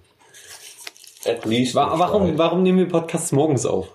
At 1.25 1.45
least. 1.45 1.75
Wa 1.75 1.99
warum, 1.99 2.39
warum 2.39 2.63
nehmen 2.63 2.79
wir 2.79 2.89
Podcasts 2.89 3.33
morgens 3.33 3.67
auf? 3.67 3.89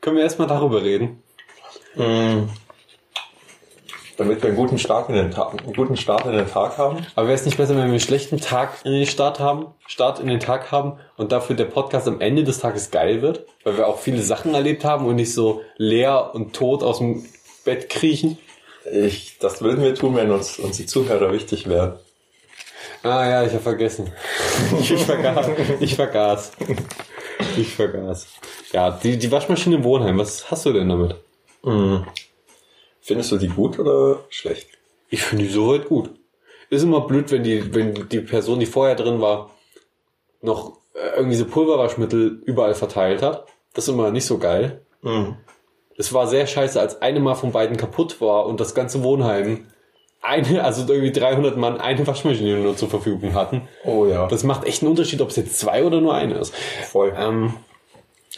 Können 0.00 0.16
wir 0.16 0.22
erstmal 0.22 0.48
darüber 0.48 0.82
reden? 0.82 1.22
Mm. 1.94 2.48
Damit 4.16 4.40
wir 4.40 4.48
einen 4.48 4.56
guten 4.56 4.78
Start 4.78 5.10
in 5.10 5.14
den 5.14 5.30
Tag, 5.30 5.62
einen 5.62 5.74
guten 5.74 5.96
Start 5.96 6.24
in 6.24 6.32
den 6.32 6.48
Tag 6.48 6.78
haben. 6.78 7.04
Aber 7.16 7.26
wäre 7.26 7.34
es 7.34 7.44
nicht 7.44 7.58
besser, 7.58 7.70
wenn 7.70 7.84
wir 7.84 7.90
einen 7.90 8.00
schlechten 8.00 8.40
Tag 8.40 8.78
in 8.84 8.92
den 8.92 9.06
Start 9.06 9.40
haben, 9.40 9.66
Start 9.86 10.20
in 10.20 10.28
den 10.28 10.40
Tag 10.40 10.72
haben 10.72 10.98
und 11.16 11.32
dafür 11.32 11.54
der 11.54 11.66
Podcast 11.66 12.08
am 12.08 12.20
Ende 12.20 12.44
des 12.44 12.60
Tages 12.60 12.90
geil 12.90 13.20
wird? 13.20 13.44
Weil 13.64 13.76
wir 13.76 13.88
auch 13.88 13.98
viele 13.98 14.22
Sachen 14.22 14.54
erlebt 14.54 14.84
haben 14.84 15.04
und 15.06 15.16
nicht 15.16 15.34
so 15.34 15.62
leer 15.76 16.30
und 16.34 16.54
tot 16.54 16.82
aus 16.82 16.98
dem 16.98 17.26
Bett 17.64 17.90
kriechen? 17.90 18.38
Ich, 18.90 19.38
das 19.38 19.60
würden 19.60 19.82
wir 19.82 19.94
tun, 19.94 20.14
wenn 20.14 20.30
uns 20.30 20.58
unsere 20.58 20.86
Zuhörer 20.86 21.32
wichtig 21.32 21.68
wären. 21.68 21.98
Ah 23.02 23.28
ja, 23.28 23.44
ich 23.44 23.52
habe 23.52 23.62
vergessen. 23.62 24.12
Ich 24.80 25.04
vergaß. 25.04 25.50
Ich 25.80 25.94
vergaß. 25.94 26.52
Ich 27.56 27.74
vergaß. 27.74 28.26
Ja, 28.72 28.90
die, 28.90 29.18
die 29.18 29.30
Waschmaschine 29.30 29.76
im 29.76 29.84
Wohnheim, 29.84 30.18
was 30.18 30.50
hast 30.50 30.66
du 30.66 30.72
denn 30.72 30.88
damit? 30.88 31.16
Mm. 31.62 31.98
Findest 33.00 33.32
du 33.32 33.38
die 33.38 33.48
gut 33.48 33.78
oder 33.78 34.20
schlecht? 34.30 34.68
Ich 35.08 35.22
finde 35.22 35.44
die 35.44 35.50
soweit 35.50 35.86
gut. 35.86 36.10
Ist 36.70 36.82
immer 36.82 37.02
blöd, 37.02 37.30
wenn 37.30 37.44
die, 37.44 37.74
wenn 37.74 38.08
die 38.08 38.20
Person, 38.20 38.58
die 38.58 38.66
vorher 38.66 38.96
drin 38.96 39.20
war, 39.20 39.50
noch 40.40 40.78
äh, 40.94 41.16
irgendwie 41.16 41.36
so 41.36 41.44
Pulverwaschmittel 41.44 42.42
überall 42.44 42.74
verteilt 42.74 43.22
hat. 43.22 43.46
Das 43.74 43.86
ist 43.86 43.94
immer 43.94 44.10
nicht 44.10 44.26
so 44.26 44.38
geil. 44.38 44.84
Mm. 45.02 45.32
Es 45.96 46.12
war 46.12 46.26
sehr 46.26 46.46
scheiße, 46.46 46.80
als 46.80 47.00
eine 47.00 47.20
mal 47.20 47.34
von 47.34 47.52
beiden 47.52 47.76
kaputt 47.76 48.20
war 48.20 48.46
und 48.46 48.60
das 48.60 48.74
ganze 48.74 49.02
Wohnheim 49.02 49.66
eine, 50.22 50.64
also 50.64 50.92
irgendwie 50.92 51.12
300 51.12 51.56
Mann 51.56 51.80
eine 51.80 52.06
Waschmaschine 52.06 52.58
nur 52.58 52.76
zur 52.76 52.88
Verfügung 52.88 53.34
hatten. 53.34 53.68
Oh 53.84 54.06
ja. 54.06 54.26
Das 54.26 54.42
macht 54.42 54.64
echt 54.64 54.82
einen 54.82 54.90
Unterschied, 54.90 55.20
ob 55.20 55.30
es 55.30 55.36
jetzt 55.36 55.58
zwei 55.58 55.84
oder 55.84 56.00
nur 56.00 56.14
eine 56.14 56.34
ist. 56.34 56.54
voll. 56.90 57.14
Ähm, 57.16 57.54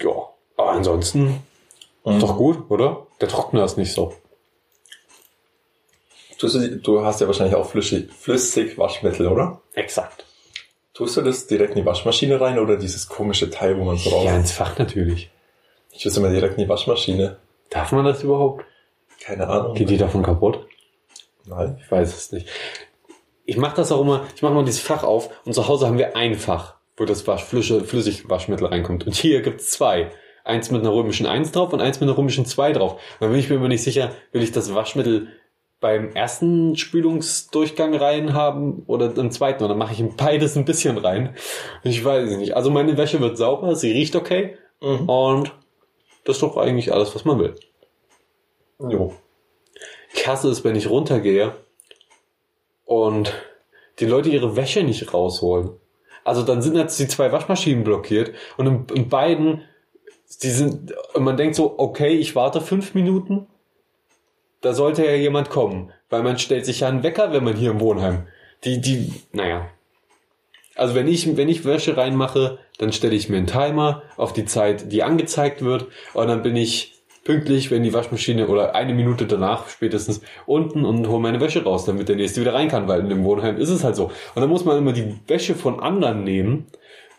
ja, 0.00 0.10
aber 0.56 0.72
ansonsten 0.72 1.42
ist 2.04 2.22
doch 2.22 2.36
gut, 2.36 2.70
oder? 2.70 3.06
Der 3.20 3.28
Trockner 3.28 3.64
ist 3.64 3.76
nicht 3.76 3.92
so. 3.92 4.14
Tust 6.38 6.54
du, 6.54 6.76
du 6.76 7.04
hast 7.04 7.20
ja 7.20 7.26
wahrscheinlich 7.26 7.56
auch 7.56 7.66
flüssig, 7.68 8.12
flüssig 8.12 8.78
Waschmittel, 8.78 9.26
oder? 9.26 9.60
Exakt. 9.74 10.24
Tust 10.94 11.16
du 11.16 11.22
das 11.22 11.46
direkt 11.46 11.70
in 11.70 11.82
die 11.82 11.86
Waschmaschine 11.86 12.40
rein 12.40 12.58
oder 12.58 12.76
dieses 12.76 13.08
komische 13.08 13.50
Teil, 13.50 13.78
wo 13.78 13.84
man 13.84 13.96
so 13.96 14.10
raus... 14.10 14.24
Ja, 14.24 14.36
ins 14.36 14.52
Fach 14.52 14.78
natürlich. 14.78 15.30
Ich 15.92 16.02
tue 16.02 16.10
es 16.10 16.16
immer 16.16 16.30
direkt 16.30 16.56
in 16.58 16.64
die 16.64 16.68
Waschmaschine. 16.68 17.38
Darf 17.70 17.92
man 17.92 18.04
das 18.04 18.22
überhaupt? 18.22 18.64
Keine 19.20 19.48
Ahnung. 19.48 19.74
Geht 19.74 19.90
die 19.90 19.96
davon 19.96 20.22
kaputt? 20.22 20.66
Nein. 21.48 21.78
Ich 21.80 21.90
weiß 21.90 22.16
es 22.16 22.32
nicht. 22.32 22.48
Ich 23.44 23.56
mache 23.56 23.76
das 23.76 23.92
auch 23.92 24.02
immer, 24.02 24.26
ich 24.36 24.42
mache 24.42 24.52
mal 24.52 24.64
dieses 24.64 24.80
Fach 24.80 25.04
auf 25.04 25.30
und 25.46 25.54
zu 25.54 25.68
Hause 25.68 25.86
haben 25.86 25.98
wir 25.98 26.16
ein 26.16 26.34
Fach, 26.34 26.74
wo 26.96 27.04
das 27.04 27.26
Wasch, 27.26 27.44
flüssig 27.44 28.28
Waschmittel 28.28 28.66
reinkommt. 28.66 29.06
Und 29.06 29.14
hier 29.14 29.40
gibt's 29.40 29.70
zwei. 29.70 30.10
Eins 30.44 30.70
mit 30.70 30.80
einer 30.80 30.92
römischen 30.92 31.26
1 31.26 31.52
drauf 31.52 31.72
und 31.72 31.80
eins 31.80 32.00
mit 32.00 32.08
einer 32.08 32.16
römischen 32.16 32.46
2 32.46 32.72
drauf. 32.72 32.92
Und 32.92 33.00
dann 33.20 33.30
bin 33.30 33.40
ich 33.40 33.50
mir 33.50 33.56
immer 33.56 33.68
nicht 33.68 33.82
sicher, 33.82 34.12
will 34.32 34.42
ich 34.42 34.52
das 34.52 34.74
Waschmittel 34.74 35.28
beim 35.80 36.10
ersten 36.12 36.76
Spülungsdurchgang 36.76 37.94
rein 37.94 38.34
haben 38.34 38.82
oder 38.86 39.14
im 39.16 39.30
zweiten. 39.30 39.62
Und 39.62 39.68
dann 39.68 39.78
mache 39.78 39.92
ich 39.92 40.16
beides 40.16 40.56
ein 40.56 40.64
bisschen 40.64 40.98
rein. 40.98 41.36
Ich 41.84 42.04
weiß 42.04 42.30
es 42.30 42.36
nicht. 42.36 42.56
Also 42.56 42.70
meine 42.70 42.96
Wäsche 42.96 43.20
wird 43.20 43.36
sauber, 43.36 43.76
sie 43.76 43.92
riecht 43.92 44.16
okay. 44.16 44.56
Mhm. 44.80 45.08
Und 45.08 45.54
das 46.24 46.36
ist 46.36 46.42
doch 46.42 46.56
eigentlich 46.56 46.92
alles, 46.92 47.14
was 47.14 47.24
man 47.24 47.38
will. 47.38 47.54
Jo. 48.78 49.14
Klasse 50.14 50.48
ist, 50.48 50.64
wenn 50.64 50.76
ich 50.76 50.88
runtergehe 50.90 51.54
und 52.84 53.32
die 53.98 54.06
Leute 54.06 54.28
ihre 54.28 54.56
Wäsche 54.56 54.82
nicht 54.82 55.12
rausholen. 55.12 55.70
Also 56.24 56.42
dann 56.42 56.62
sind 56.62 56.76
jetzt 56.76 56.98
die 56.98 57.08
zwei 57.08 57.32
Waschmaschinen 57.32 57.84
blockiert 57.84 58.32
und 58.56 58.66
in, 58.66 58.86
in 58.94 59.08
beiden, 59.08 59.62
die 60.42 60.50
sind, 60.50 60.92
und 61.14 61.24
man 61.24 61.36
denkt 61.36 61.56
so, 61.56 61.78
okay, 61.78 62.10
ich 62.10 62.36
warte 62.36 62.60
fünf 62.60 62.94
Minuten, 62.94 63.46
da 64.60 64.74
sollte 64.74 65.04
ja 65.04 65.14
jemand 65.14 65.50
kommen, 65.50 65.92
weil 66.10 66.22
man 66.22 66.38
stellt 66.38 66.66
sich 66.66 66.80
ja 66.80 66.88
einen 66.88 67.02
Wecker, 67.02 67.32
wenn 67.32 67.44
man 67.44 67.56
hier 67.56 67.70
im 67.70 67.80
Wohnheim. 67.80 68.26
Die, 68.64 68.80
die, 68.80 69.12
naja. 69.32 69.70
Also 70.74 70.94
wenn 70.94 71.08
ich, 71.08 71.36
wenn 71.36 71.48
ich 71.48 71.64
Wäsche 71.64 71.96
reinmache, 71.96 72.58
dann 72.78 72.92
stelle 72.92 73.14
ich 73.14 73.28
mir 73.28 73.38
einen 73.38 73.46
Timer 73.46 74.02
auf 74.16 74.32
die 74.32 74.44
Zeit, 74.44 74.92
die 74.92 75.02
angezeigt 75.02 75.62
wird, 75.62 75.86
und 76.14 76.28
dann 76.28 76.42
bin 76.42 76.56
ich 76.56 76.97
pünktlich, 77.28 77.70
wenn 77.70 77.82
die 77.82 77.92
Waschmaschine 77.92 78.48
oder 78.48 78.74
eine 78.74 78.94
Minute 78.94 79.26
danach 79.26 79.68
spätestens 79.68 80.22
unten 80.46 80.86
und 80.86 81.06
hole 81.08 81.20
meine 81.20 81.42
Wäsche 81.42 81.62
raus, 81.62 81.84
damit 81.84 82.08
der 82.08 82.16
nächste 82.16 82.40
wieder 82.40 82.54
rein 82.54 82.68
kann, 82.68 82.88
weil 82.88 83.00
in 83.00 83.10
dem 83.10 83.22
Wohnheim 83.22 83.58
ist 83.58 83.68
es 83.68 83.84
halt 83.84 83.96
so. 83.96 84.04
Und 84.04 84.40
dann 84.40 84.48
muss 84.48 84.64
man 84.64 84.78
immer 84.78 84.94
die 84.94 85.14
Wäsche 85.26 85.54
von 85.54 85.78
anderen 85.78 86.24
nehmen 86.24 86.68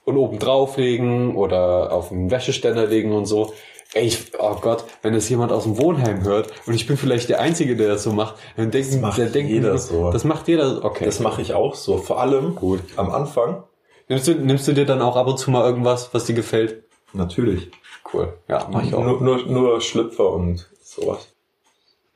und 0.05 0.17
oben 0.17 0.39
drauflegen 0.39 1.35
oder 1.35 1.91
auf 1.91 2.09
den 2.09 2.31
Wäscheständer 2.31 2.87
legen 2.87 3.11
und 3.11 3.27
so. 3.27 3.53
Ey, 3.93 4.07
ich, 4.07 4.31
oh 4.39 4.55
Gott, 4.59 4.83
wenn 5.03 5.13
das 5.13 5.29
jemand 5.29 5.51
aus 5.51 5.65
dem 5.65 5.77
Wohnheim 5.77 6.23
hört 6.23 6.49
und 6.65 6.73
ich 6.73 6.87
bin 6.87 6.97
vielleicht 6.97 7.29
der 7.29 7.39
Einzige, 7.39 7.75
der 7.75 7.89
das 7.89 8.01
so 8.01 8.11
macht, 8.11 8.33
dann 8.57 8.71
denken, 8.71 9.01
macht 9.01 9.19
der 9.19 9.27
denkt, 9.27 9.51
jeder 9.51 9.77
so. 9.77 10.11
Das 10.11 10.23
macht 10.23 10.47
jeder, 10.47 10.83
okay. 10.83 11.05
Das 11.05 11.19
mache 11.19 11.43
ich 11.43 11.53
auch 11.53 11.75
so. 11.75 11.97
Vor 11.97 12.19
allem 12.19 12.55
Gut. 12.55 12.79
am 12.95 13.11
Anfang. 13.11 13.63
Nimmst 14.07 14.27
du, 14.27 14.33
nimmst 14.33 14.67
du 14.67 14.73
dir 14.73 14.87
dann 14.87 15.03
auch 15.03 15.15
ab 15.15 15.27
und 15.27 15.37
zu 15.37 15.51
mal 15.51 15.63
irgendwas, 15.63 16.09
was 16.13 16.25
dir 16.25 16.33
gefällt? 16.33 16.88
Natürlich. 17.13 17.69
Cool. 18.13 18.33
Ja, 18.47 18.67
mach 18.71 18.83
ich 18.83 18.93
auch. 18.93 19.03
Nur, 19.03 19.21
nur, 19.21 19.45
nur 19.45 19.81
Schlüpfer 19.81 20.31
und 20.31 20.69
sowas. 20.81 21.33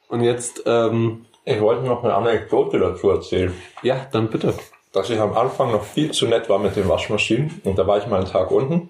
Und 0.07 0.21
jetzt, 0.21 0.63
ähm, 0.65 1.25
Ich 1.45 1.59
wollte 1.59 1.83
noch 1.83 2.03
eine 2.03 2.13
Anekdote 2.13 2.79
dazu 2.79 3.09
erzählen. 3.09 3.53
ja, 3.81 4.07
dann 4.11 4.29
bitte. 4.29 4.53
Dass 4.91 5.09
ich 5.09 5.19
am 5.19 5.33
Anfang 5.33 5.71
noch 5.71 5.83
viel 5.83 6.11
zu 6.11 6.27
nett 6.27 6.49
war 6.49 6.59
mit 6.59 6.75
den 6.75 6.87
Waschmaschinen. 6.87 7.61
Und 7.63 7.77
da 7.79 7.87
war 7.87 7.97
ich 7.97 8.07
mal 8.07 8.17
einen 8.17 8.29
Tag 8.31 8.51
unten. 8.51 8.89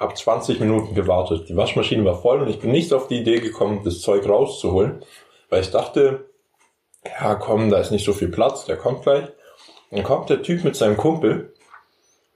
Hab 0.00 0.16
20 0.16 0.60
Minuten 0.60 0.94
gewartet. 0.94 1.48
Die 1.48 1.56
Waschmaschine 1.56 2.04
war 2.04 2.20
voll 2.20 2.40
und 2.40 2.48
ich 2.48 2.58
bin 2.58 2.72
nicht 2.72 2.92
auf 2.92 3.06
die 3.08 3.18
Idee 3.20 3.40
gekommen, 3.40 3.82
das 3.84 4.00
Zeug 4.00 4.26
rauszuholen. 4.28 5.02
Weil 5.50 5.60
ich 5.60 5.70
dachte, 5.70 6.30
ja 7.04 7.34
komm, 7.34 7.70
da 7.70 7.78
ist 7.78 7.90
nicht 7.92 8.04
so 8.04 8.12
viel 8.14 8.28
Platz, 8.28 8.64
der 8.64 8.76
kommt 8.76 9.02
gleich. 9.02 9.28
Dann 9.90 10.02
kommt 10.02 10.30
der 10.30 10.42
Typ 10.42 10.64
mit 10.64 10.74
seinem 10.74 10.96
Kumpel 10.96 11.54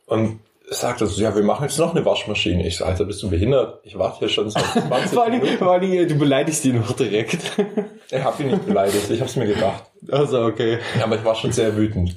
und 0.07 0.39
sagt 0.71 0.99
so, 1.01 1.07
ja, 1.21 1.35
wir 1.35 1.43
machen 1.43 1.65
jetzt 1.65 1.79
noch 1.79 1.95
eine 1.95 2.05
Waschmaschine. 2.05 2.67
Ich 2.67 2.77
so, 2.77 2.85
Alter, 2.85 3.05
bist 3.05 3.23
du 3.23 3.31
behindert? 3.31 3.81
Ich 3.85 3.99
warte 3.99 4.19
hier 4.21 4.29
schon 4.29 4.51
seit 4.51 4.65
20 4.73 5.11
Vor 5.13 5.25
allem, 5.25 5.41
Minuten. 5.41 5.59
vor 5.59 5.73
allem, 5.73 6.09
du 6.09 6.15
beleidigst 6.19 6.65
die 6.65 6.73
noch 6.73 6.93
direkt. 6.93 7.39
Ich 8.11 8.25
hab 8.25 8.41
ihn 8.41 8.47
nicht 8.47 8.65
beleidigt, 8.65 9.11
ich 9.11 9.21
hab's 9.21 9.37
mir 9.37 9.47
gedacht. 9.47 9.83
Also, 10.11 10.47
okay. 10.47 10.79
Ja, 10.97 11.05
aber 11.05 11.17
ich 11.17 11.25
war 11.27 11.35
schon 11.35 11.53
sehr 11.53 11.77
wütend. 11.77 12.17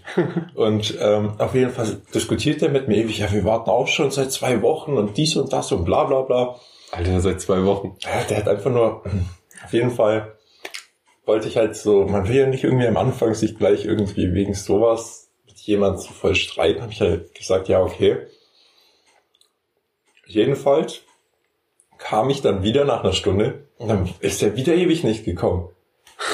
Und 0.56 0.96
ähm, 1.02 1.34
auf 1.38 1.54
jeden 1.54 1.72
Fall 1.72 1.98
diskutiert 2.14 2.62
er 2.62 2.70
mit 2.70 2.88
mir 2.88 2.96
ewig, 2.96 3.18
ja, 3.20 3.30
wir 3.30 3.44
warten 3.44 3.70
auch 3.70 3.90
schon 3.90 4.10
seit 4.10 4.32
zwei 4.32 4.62
Wochen 4.62 4.94
und 4.94 5.18
dies 5.18 5.36
und 5.36 5.52
das 5.52 5.70
und 5.74 5.84
bla 5.84 6.06
bla 6.06 6.22
bla. 6.22 6.56
Alter, 6.94 7.20
seit 7.20 7.42
zwei 7.42 7.66
Wochen. 7.66 7.98
Ja, 8.00 8.24
der 8.30 8.38
hat 8.38 8.48
einfach 8.48 8.72
nur, 8.72 9.04
auf 9.66 9.74
jeden 9.74 9.92
Fall 9.92 10.32
wollte 11.26 11.50
ich 11.50 11.58
halt 11.58 11.76
so, 11.76 12.06
man 12.06 12.26
will 12.26 12.36
ja 12.38 12.48
nicht 12.48 12.64
irgendwie 12.64 12.88
am 12.88 12.96
Anfang 12.96 13.34
sich 13.34 13.58
gleich 13.58 13.84
irgendwie 13.84 14.34
wegen 14.34 14.54
sowas 14.54 15.30
mit 15.46 15.58
jemandem 15.60 16.00
so 16.02 16.14
voll 16.14 16.36
streiten, 16.36 16.82
habe 16.84 16.94
ich 16.94 17.02
halt 17.02 17.36
gesagt, 17.36 17.68
ja, 17.68 17.82
okay. 17.82 18.16
Jedenfalls 20.34 21.02
kam 21.98 22.30
ich 22.30 22.42
dann 22.42 22.64
wieder 22.64 22.86
nach 22.86 23.04
einer 23.04 23.14
Stunde 23.14 23.68
und 23.78 23.88
dann 23.88 24.10
ist 24.20 24.42
er 24.42 24.56
wieder 24.56 24.74
ewig 24.74 25.04
nicht 25.04 25.24
gekommen. 25.24 25.70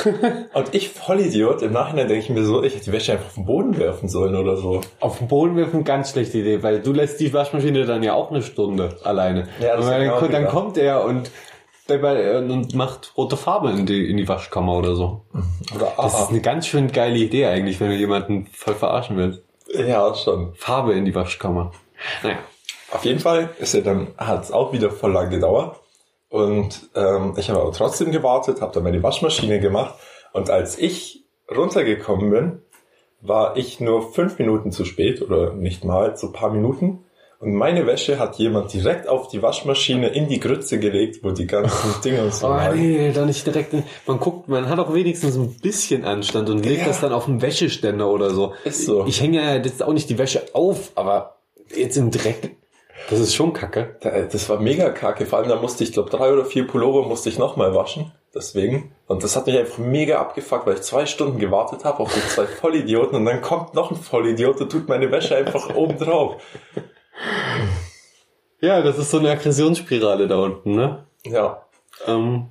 und 0.54 0.75
ich 0.75 0.89
Vollidiot, 0.89 1.62
im 1.62 1.72
Nachhinein 1.72 2.08
denke 2.08 2.24
ich 2.24 2.30
mir 2.30 2.44
so, 2.44 2.62
ich 2.62 2.75
hätte 2.75 2.86
die 2.86 2.92
Wäsche 2.92 3.13
einfach 3.13 3.27
auf 3.27 3.36
den 3.36 3.46
Boden 3.46 3.77
werfen 3.77 4.10
sollen 4.10 4.36
oder 4.36 4.58
so. 4.58 4.82
Auf 5.00 5.20
den 5.20 5.27
Boden 5.27 5.56
werfen, 5.56 5.84
ganz 5.84 6.12
schlechte 6.12 6.39
Idee, 6.39 6.62
weil 6.62 6.82
du 6.82 6.92
lässt 6.92 7.20
die 7.20 7.34
Waschmaschine 7.34 7.86
dann 7.86 8.04
ja 8.04 8.13
auch 8.13 8.32
eine 8.32 8.42
Stunde 8.42 8.98
alleine. 9.04 9.48
Ja, 9.62 9.77
das 9.77 9.86
und 9.86 9.92
dann, 9.92 10.10
auch 10.10 10.20
dann 10.20 10.32
gedacht. 10.32 10.50
kommt 10.50 10.77
er 10.77 11.04
und 11.06 11.32
äh, 11.89 12.38
und 12.38 12.75
macht 12.75 13.13
rote 13.16 13.38
Farbe 13.38 13.72
in 13.72 13.86
die, 13.86 14.10
in 14.10 14.18
die 14.18 14.27
Waschkammer 14.27 14.77
oder 14.77 14.96
so. 14.96 15.22
Oder 15.74 15.94
Das 15.96 16.22
ist 16.22 16.30
eine 16.30 16.42
ganz 16.42 16.68
schön 16.68 16.92
geile 16.92 17.18
Idee 17.18 17.46
eigentlich, 17.46 17.80
wenn 17.80 17.89
du 17.89 17.96
jemanden 17.96 18.48
voll 18.48 18.75
verarschen 18.75 19.16
willst. 19.18 19.42
Ja, 19.74 20.13
schon. 20.16 20.54
Farbe 20.56 20.94
in 20.94 21.06
die 21.06 21.16
Waschkammer. 21.16 21.72
Naja. 22.24 22.38
Auf 22.91 23.03
jeden 23.06 23.20
Fall 23.20 23.50
ist 23.60 23.74
er 23.74 23.82
dann, 23.82 24.08
hat 24.17 24.44
es 24.46 24.51
auch 24.51 24.72
wieder 24.74 24.89
voll 24.91 25.12
lang 25.12 25.29
gedauert. 25.29 25.77
Und 26.29 26.89
ähm, 26.96 27.34
ich 27.38 27.50
habe 27.50 27.62
aber 27.62 27.72
trotzdem 27.72 28.12
gewartet, 28.12 28.62
habe 28.62 28.74
dann 28.74 28.84
meine 28.84 29.01
Waschmaschine 29.03 29.60
gemacht. 29.60 29.96
Und 30.34 30.50
als 30.50 30.77
ich 30.77 31.24
runtergekommen 31.56 32.29
bin, 32.29 32.62
war 33.22 33.58
ich 33.58 33.79
nur 33.79 34.12
fünf 34.13 34.38
Minuten 34.38 34.72
zu 34.72 34.86
spät 34.86 35.22
oder 35.22 35.53
nicht 35.53 35.84
mal, 35.84 36.15
so 36.17 36.27
ein 36.27 36.34
paar 36.34 36.51
Minuten. 36.51 37.03
Und 37.39 37.53
meine 37.53 37.86
Wäsche 37.86 38.17
hat 38.20 38.38
jemand 38.38 38.74
direkt 38.74 39.08
auf 39.08 39.27
die 39.27 39.41
Waschmaschine 39.44 40.08
in 40.10 40.27
die 40.27 40.39
Grütze 40.39 40.79
gelegt, 40.79 41.24
wo 41.24 41.32
die 41.32 41.46
ganzen 41.48 42.01
Dinge 42.03 42.24
und 42.24 42.34
so 42.34 42.48
Oh 42.48 42.50
lagen. 42.50 42.79
nee, 42.82 43.12
da 43.13 43.25
nicht 43.25 43.46
direkt. 43.46 43.74
In, 43.74 43.84
man 44.08 44.20
guckt, 44.20 44.48
man 44.50 44.67
hat 44.70 44.79
auch 44.79 44.94
wenigstens 44.94 45.36
ein 45.36 45.53
bisschen 45.62 46.03
Anstand 46.03 46.50
und 46.50 46.65
legt 46.65 46.82
Ja. 46.82 46.88
das 46.88 47.00
dann 47.01 47.13
auf 47.13 47.27
einen 47.27 47.41
Wäscheständer 47.41 48.10
oder 48.10 48.32
so. 48.32 48.53
Ist 48.63 48.86
so. 48.86 49.06
Ich 49.06 49.22
hänge 49.22 49.41
ja 49.41 49.56
jetzt 49.56 49.84
auch 49.84 49.94
nicht 49.94 50.10
die 50.10 50.17
Wäsche 50.17 50.44
auf, 50.53 50.91
aber 50.96 51.38
jetzt 51.75 51.96
im 51.96 52.10
Dreck. 52.12 52.56
Das 53.10 53.20
ist 53.20 53.36
schon 53.36 53.54
kacke. 53.54 53.96
Da- 54.01 54.22
Das 54.24 54.50
war 54.50 54.60
mega 54.60 54.89
kacke. 54.89 55.25
Vor 55.25 55.39
allem, 55.39 55.50
da 55.50 55.56
musste 55.56 55.84
ich, 55.84 55.92
glaube 55.94 56.10
drei 56.10 56.32
oder 56.34 56.46
vier 56.46 56.68
Pullover 56.68 57.08
musste 57.08 57.30
ich 57.30 57.38
nochmal 57.38 57.74
waschen. 57.75 58.12
Deswegen. 58.36 58.94
Und 59.08 59.24
das 59.24 59.36
hat 59.36 59.48
mich 59.48 59.58
einfach 59.58 59.77
mega 59.77 60.20
abgefuckt, 60.20 60.68
weil 60.68 60.75
ich 60.75 60.82
zwei 60.82 61.06
Stunden 61.06 61.39
gewartet 61.39 61.86
habe 61.86 62.00
auf 62.00 62.13
die 62.13 62.20
zwei 62.27 62.46
Vollidioten 62.62 63.16
und 63.16 63.25
dann 63.25 63.42
kommt 63.42 63.74
noch 63.74 63.92
ein 63.92 63.98
Vollidiot 63.98 64.60
und 64.62 64.72
tut 64.72 64.89
meine 64.89 65.12
Wäsche 65.12 65.36
einfach 65.38 65.74
oben 65.75 65.98
drauf. 65.98 66.42
Ja, 68.60 68.82
das 68.82 68.98
ist 68.98 69.12
so 69.12 69.20
eine 69.20 69.32
Aggressionsspirale 69.32 70.27
da 70.27 70.38
unten, 70.38 70.75
ne? 70.75 71.06
Ja. 71.24 71.63
Ähm, 72.06 72.50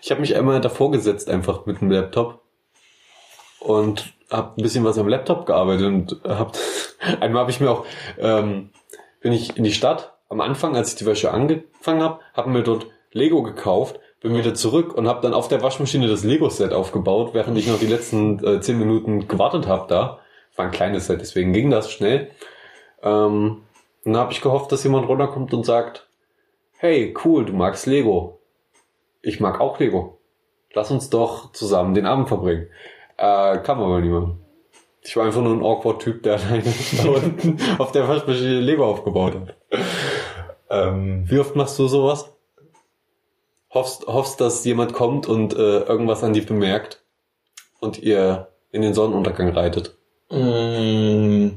ich 0.00 0.10
habe 0.10 0.20
mich 0.20 0.36
einmal 0.36 0.60
davor 0.60 0.90
gesetzt, 0.90 1.28
einfach 1.28 1.66
mit 1.66 1.80
dem 1.80 1.90
Laptop 1.90 2.40
und 3.60 4.12
habe 4.30 4.52
ein 4.56 4.62
bisschen 4.62 4.84
was 4.84 4.98
am 4.98 5.08
Laptop 5.08 5.46
gearbeitet 5.46 5.86
und 5.86 6.20
hab 6.24 6.56
einmal 7.20 7.42
habe 7.42 7.50
ich 7.50 7.60
mir 7.60 7.70
auch 7.70 7.84
ähm, 8.18 8.70
bin 9.20 9.32
ich 9.32 9.56
in 9.56 9.64
die 9.64 9.72
Stadt 9.72 10.14
am 10.28 10.40
Anfang, 10.40 10.76
als 10.76 10.90
ich 10.90 10.96
die 10.96 11.06
Wäsche 11.06 11.32
angefangen 11.32 12.02
habe, 12.02 12.20
habe 12.34 12.50
mir 12.50 12.62
dort 12.62 12.86
Lego 13.12 13.42
gekauft, 13.42 13.98
bin 14.20 14.36
wieder 14.36 14.54
zurück 14.54 14.94
und 14.94 15.08
habe 15.08 15.22
dann 15.22 15.34
auf 15.34 15.48
der 15.48 15.62
Waschmaschine 15.62 16.08
das 16.08 16.24
Lego-Set 16.24 16.72
aufgebaut, 16.72 17.30
während 17.32 17.56
ich 17.56 17.68
noch 17.68 17.78
die 17.78 17.86
letzten 17.86 18.44
äh, 18.44 18.60
zehn 18.60 18.78
Minuten 18.78 19.28
gewartet 19.28 19.66
habe 19.66 19.86
da. 19.88 20.18
War 20.56 20.66
ein 20.66 20.70
kleines 20.70 21.06
Set, 21.06 21.20
deswegen 21.20 21.52
ging 21.52 21.70
das 21.70 21.90
schnell. 21.90 22.30
Ähm, 23.02 23.62
dann 24.04 24.16
habe 24.16 24.32
ich 24.32 24.40
gehofft, 24.40 24.72
dass 24.72 24.84
jemand 24.84 25.08
runterkommt 25.08 25.54
und 25.54 25.64
sagt, 25.64 26.08
hey, 26.78 27.14
cool, 27.24 27.44
du 27.44 27.52
magst 27.52 27.86
Lego. 27.86 28.40
Ich 29.22 29.40
mag 29.40 29.60
auch 29.60 29.78
Lego. 29.78 30.18
Lass 30.74 30.90
uns 30.90 31.10
doch 31.10 31.52
zusammen 31.52 31.94
den 31.94 32.06
Abend 32.06 32.28
verbringen. 32.28 32.68
Äh, 33.16 33.58
kam 33.58 33.80
aber 33.80 34.00
niemand. 34.00 34.36
Ich 35.02 35.16
war 35.16 35.24
einfach 35.26 35.42
nur 35.42 35.54
ein 35.54 35.62
awkward 35.62 36.02
Typ, 36.02 36.22
der 36.22 36.34
alleine 36.34 36.62
da 36.96 37.82
auf 37.82 37.92
der 37.92 38.08
Waschmaschine 38.08 38.60
Lego 38.60 38.84
aufgebaut 38.84 39.34
hat. 39.34 39.56
Ähm, 40.70 41.24
Wie 41.28 41.38
oft 41.38 41.56
machst 41.56 41.78
du 41.78 41.88
sowas? 41.88 42.30
Hoffst, 43.70 44.06
hoffst, 44.06 44.40
dass 44.40 44.64
jemand 44.64 44.92
kommt 44.92 45.26
und 45.26 45.54
äh, 45.54 45.80
irgendwas 45.80 46.24
an 46.24 46.32
dir 46.32 46.44
bemerkt 46.44 47.02
und 47.80 47.98
ihr 48.02 48.48
in 48.72 48.82
den 48.82 48.94
Sonnenuntergang 48.94 49.50
reitet. 49.50 49.96
mm, 50.30 51.48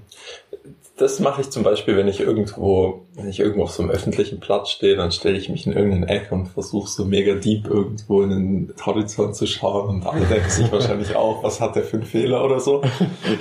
das 1.02 1.20
mache 1.20 1.42
ich 1.42 1.50
zum 1.50 1.64
Beispiel, 1.64 1.98
wenn 1.98 2.08
ich 2.08 2.20
irgendwo, 2.20 3.08
wenn 3.16 3.28
ich 3.28 3.40
irgendwo 3.40 3.64
auf 3.64 3.72
so 3.72 3.82
einem 3.82 3.92
öffentlichen 3.92 4.40
Platz 4.40 4.70
stehe, 4.70 4.96
dann 4.96 5.12
stelle 5.12 5.36
ich 5.36 5.50
mich 5.50 5.66
in 5.66 5.74
irgendeine 5.74 6.08
Ecke 6.08 6.36
und 6.36 6.48
versuche 6.48 6.88
so 6.88 7.06
mega 7.06 7.34
deep 7.34 7.68
irgendwo 7.68 8.22
in 8.22 8.30
den 8.30 8.74
Horizont 8.86 9.36
zu 9.36 9.48
schauen 9.48 9.90
und 9.90 10.06
alle 10.06 10.26
denken 10.26 10.50
sich 10.50 10.72
wahrscheinlich 10.72 11.16
auch, 11.16 11.44
was 11.44 11.60
hat 11.60 11.76
der 11.76 11.84
für 11.84 11.98
einen 11.98 12.06
Fehler 12.06 12.44
oder 12.46 12.60
so. 12.60 12.82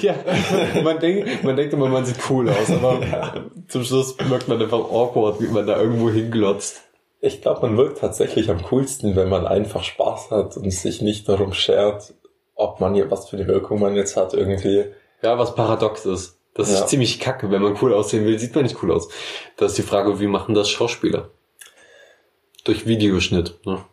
Ja, 0.01 0.15
man 0.83 0.99
denkt, 0.99 1.45
man 1.45 1.57
denkt 1.57 1.75
immer, 1.75 1.89
man 1.89 2.07
sieht 2.07 2.17
cool 2.31 2.49
aus, 2.49 2.71
aber 2.71 3.45
zum 3.69 3.85
Schluss 3.85 4.17
wirkt 4.19 4.49
man 4.49 4.63
einfach 4.63 4.79
awkward, 4.79 5.41
wie 5.41 5.49
man 5.49 5.67
da 5.67 5.79
irgendwo 5.79 6.09
hinglotzt. 6.09 6.83
Ich 7.21 7.43
glaube, 7.43 7.63
man 7.63 7.77
wirkt 7.77 7.99
tatsächlich 7.99 8.49
am 8.51 8.63
coolsten, 8.63 9.17
wenn 9.17 9.29
man 9.29 9.47
einfach 9.47 9.83
Spaß 9.83 10.31
hat 10.31 10.57
und 10.57 10.71
sich 10.71 11.03
nicht 11.03 11.29
darum 11.29 11.53
schert, 11.53 12.15
ob 12.55 12.81
man 12.81 12.95
hier 12.95 13.11
was 13.11 13.29
für 13.29 13.37
eine 13.37 13.47
Wirkung 13.47 13.81
man 13.81 13.95
jetzt 13.95 14.17
hat 14.17 14.33
irgendwie. 14.33 14.87
Ja, 15.23 15.39
was 15.39 15.55
paradox 15.55 16.07
ist. 16.07 16.40
Das 16.55 16.71
Ja. 16.71 16.81
ist 16.81 16.89
ziemlich 16.89 17.21
kacke. 17.21 17.51
Wenn 17.51 17.63
man 17.63 17.79
cool 17.81 17.95
aussehen 17.95 18.25
will, 18.27 18.39
sieht 18.39 18.55
man 18.55 18.65
nicht 18.65 18.83
cool 18.83 18.93
aus. 18.93 19.09
Das 19.57 19.73
ist 19.73 19.79
die 19.79 19.83
Frage, 19.83 20.21
wie 20.21 20.27
machen 20.27 20.55
das 20.55 20.69
Schauspieler? 20.69 21.31
Durch 22.65 22.87
Videoschnitt, 22.87 23.59
ne? 23.65 23.85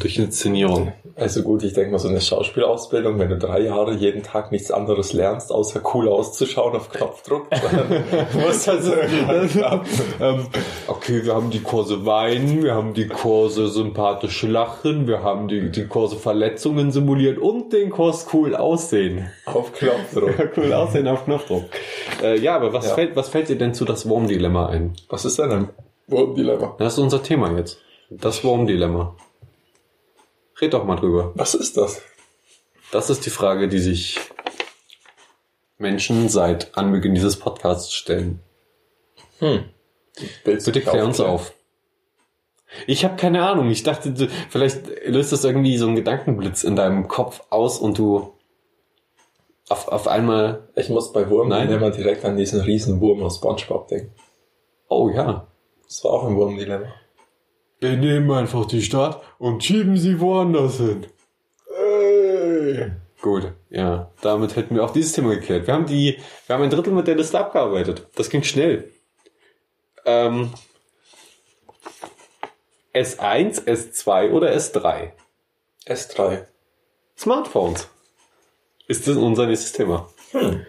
Durch 0.00 0.18
Inszenierung. 0.18 0.92
Also 1.16 1.42
gut, 1.42 1.62
ich 1.62 1.72
denke 1.74 1.90
mal 1.92 1.98
so 1.98 2.08
eine 2.08 2.20
Schauspielausbildung, 2.20 3.18
wenn 3.18 3.28
du 3.28 3.38
drei 3.38 3.60
Jahre 3.60 3.94
jeden 3.94 4.22
Tag 4.22 4.50
nichts 4.50 4.70
anderes 4.70 5.12
lernst, 5.12 5.52
außer 5.52 5.82
cool 5.92 6.08
auszuschauen 6.08 6.74
auf 6.74 6.88
Knopfdruck, 6.90 7.48
dann 7.50 8.04
muss 8.40 8.64
das 8.64 8.86
irgendwann 8.86 9.48
klappen. 9.48 9.88
ähm, 10.20 10.46
okay, 10.86 11.24
wir 11.24 11.34
haben 11.34 11.50
die 11.50 11.60
Kurse 11.60 12.06
Weinen, 12.06 12.62
wir 12.62 12.74
haben 12.74 12.94
die 12.94 13.08
Kurse 13.08 13.68
sympathisch 13.68 14.42
lachen, 14.42 15.06
wir 15.06 15.22
haben 15.22 15.48
die, 15.48 15.70
die 15.70 15.86
Kurse 15.86 16.16
Verletzungen 16.16 16.92
simuliert 16.92 17.38
und 17.38 17.72
den 17.72 17.90
Kurs 17.90 18.26
cool 18.32 18.54
aussehen. 18.54 19.30
Auf 19.44 19.72
Knopfdruck. 19.72 20.52
cool 20.56 20.72
aussehen 20.72 21.08
auf 21.08 21.24
Knopfdruck. 21.24 21.64
Äh, 22.22 22.38
ja, 22.38 22.56
aber 22.56 22.72
was, 22.72 22.88
Ja. 22.88 22.94
Fällt, 22.94 23.16
was 23.16 23.28
fällt 23.28 23.48
dir 23.48 23.56
denn 23.56 23.74
zu 23.74 23.84
das 23.84 24.08
Wurmdilemma 24.08 24.66
ein? 24.66 24.94
Was 25.08 25.24
ist 25.24 25.38
denn 25.38 25.50
ein 25.50 25.68
Wurmdilemma? 26.06 26.76
Das 26.78 26.94
ist 26.94 26.98
unser 26.98 27.22
Thema 27.22 27.56
jetzt. 27.56 27.78
Das 28.10 28.44
Wurmdilemma. 28.44 29.14
Red 30.62 30.74
doch 30.74 30.84
mal 30.84 30.96
drüber. 30.96 31.32
Was 31.34 31.54
ist 31.54 31.76
das? 31.76 32.00
Das 32.92 33.10
ist 33.10 33.26
die 33.26 33.30
Frage, 33.30 33.68
die 33.68 33.80
sich 33.80 34.20
Menschen 35.76 36.28
seit 36.28 36.76
Anbeginn 36.78 37.14
dieses 37.14 37.36
Podcasts 37.36 37.92
stellen. 37.92 38.40
Hm. 39.40 39.64
Willst 40.44 40.66
Bitte 40.66 40.80
klär 40.82 41.04
uns 41.04 41.18
auf. 41.20 41.52
Ich 42.86 43.04
habe 43.04 43.16
keine 43.16 43.44
Ahnung. 43.46 43.70
Ich 43.70 43.82
dachte, 43.82 44.12
du- 44.12 44.28
vielleicht 44.50 44.86
löst 45.04 45.32
das 45.32 45.42
irgendwie 45.44 45.76
so 45.78 45.86
einen 45.86 45.96
Gedankenblitz 45.96 46.62
in 46.64 46.76
deinem 46.76 47.08
Kopf 47.08 47.42
aus 47.50 47.78
und 47.78 47.98
du 47.98 48.32
auf, 49.68 49.88
auf 49.88 50.06
einmal, 50.06 50.68
Ich 50.76 50.88
muss 50.90 51.12
bei 51.12 51.28
Wurmdilemma 51.28 51.88
Nein. 51.88 51.92
direkt 51.92 52.24
an 52.24 52.36
diesen 52.36 52.60
riesen 52.60 53.00
Wurm 53.00 53.22
aus 53.22 53.36
Spongebob 53.36 53.88
denken. 53.88 54.14
oh 54.88 55.10
ja. 55.10 55.48
Das 55.86 56.04
war 56.04 56.12
auch 56.12 56.24
ein 56.26 56.36
Wurmdilemma. 56.36 56.86
Wir 57.82 57.96
nehmen 57.96 58.30
einfach 58.30 58.66
die 58.66 58.80
Stadt 58.80 59.20
und 59.40 59.64
schieben 59.64 59.96
sie 59.96 60.20
woanders 60.20 60.76
hin. 60.76 61.04
Ey. 61.76 62.92
Gut, 63.20 63.54
ja. 63.70 64.08
Damit 64.20 64.54
hätten 64.54 64.76
wir 64.76 64.84
auch 64.84 64.92
dieses 64.92 65.14
Thema 65.14 65.34
geklärt. 65.34 65.66
Wir 65.66 65.74
haben 65.74 65.86
die, 65.86 66.16
wir 66.46 66.54
haben 66.54 66.62
ein 66.62 66.70
Drittel 66.70 66.92
mit 66.92 67.08
der 67.08 67.16
Liste 67.16 67.40
abgearbeitet. 67.40 68.06
Das 68.14 68.30
ging 68.30 68.44
schnell. 68.44 68.88
Ähm, 70.04 70.52
S1, 72.94 73.64
S2 73.64 74.30
oder 74.30 74.52
S3? 74.52 75.10
S3. 75.84 76.44
Smartphones. 77.18 77.88
Ist 78.86 79.08
das 79.08 79.16
unser 79.16 79.46
nächstes 79.46 79.72
Thema? 79.72 80.08
Hm. 80.30 80.64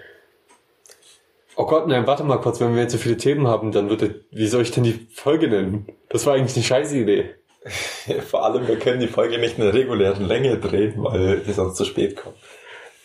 Oh 1.55 1.65
Gott, 1.65 1.87
nein, 1.87 2.07
warte 2.07 2.23
mal 2.23 2.37
kurz, 2.41 2.59
wenn 2.59 2.73
wir 2.75 2.81
jetzt 2.81 2.93
so 2.93 2.97
viele 2.97 3.17
Themen 3.17 3.47
haben, 3.47 3.71
dann 3.71 3.89
wird, 3.89 4.01
der- 4.01 4.15
wie 4.31 4.47
soll 4.47 4.63
ich 4.63 4.71
denn 4.71 4.83
die 4.83 5.07
Folge 5.13 5.47
nennen? 5.47 5.85
Das 6.09 6.25
war 6.25 6.33
eigentlich 6.35 6.55
eine 6.55 6.63
scheiße 6.65 6.97
Idee. 6.97 7.29
Vor 8.27 8.43
allem, 8.43 8.67
wir 8.67 8.77
können 8.77 8.99
die 8.99 9.07
Folge 9.07 9.37
nicht 9.37 9.57
in 9.57 9.63
der 9.63 9.73
regulären 9.73 10.25
Länge 10.25 10.57
drehen, 10.57 10.95
weil 10.97 11.45
wir 11.45 11.53
sonst 11.53 11.75
zu 11.77 11.85
spät 11.85 12.15
kommen. 12.17 12.35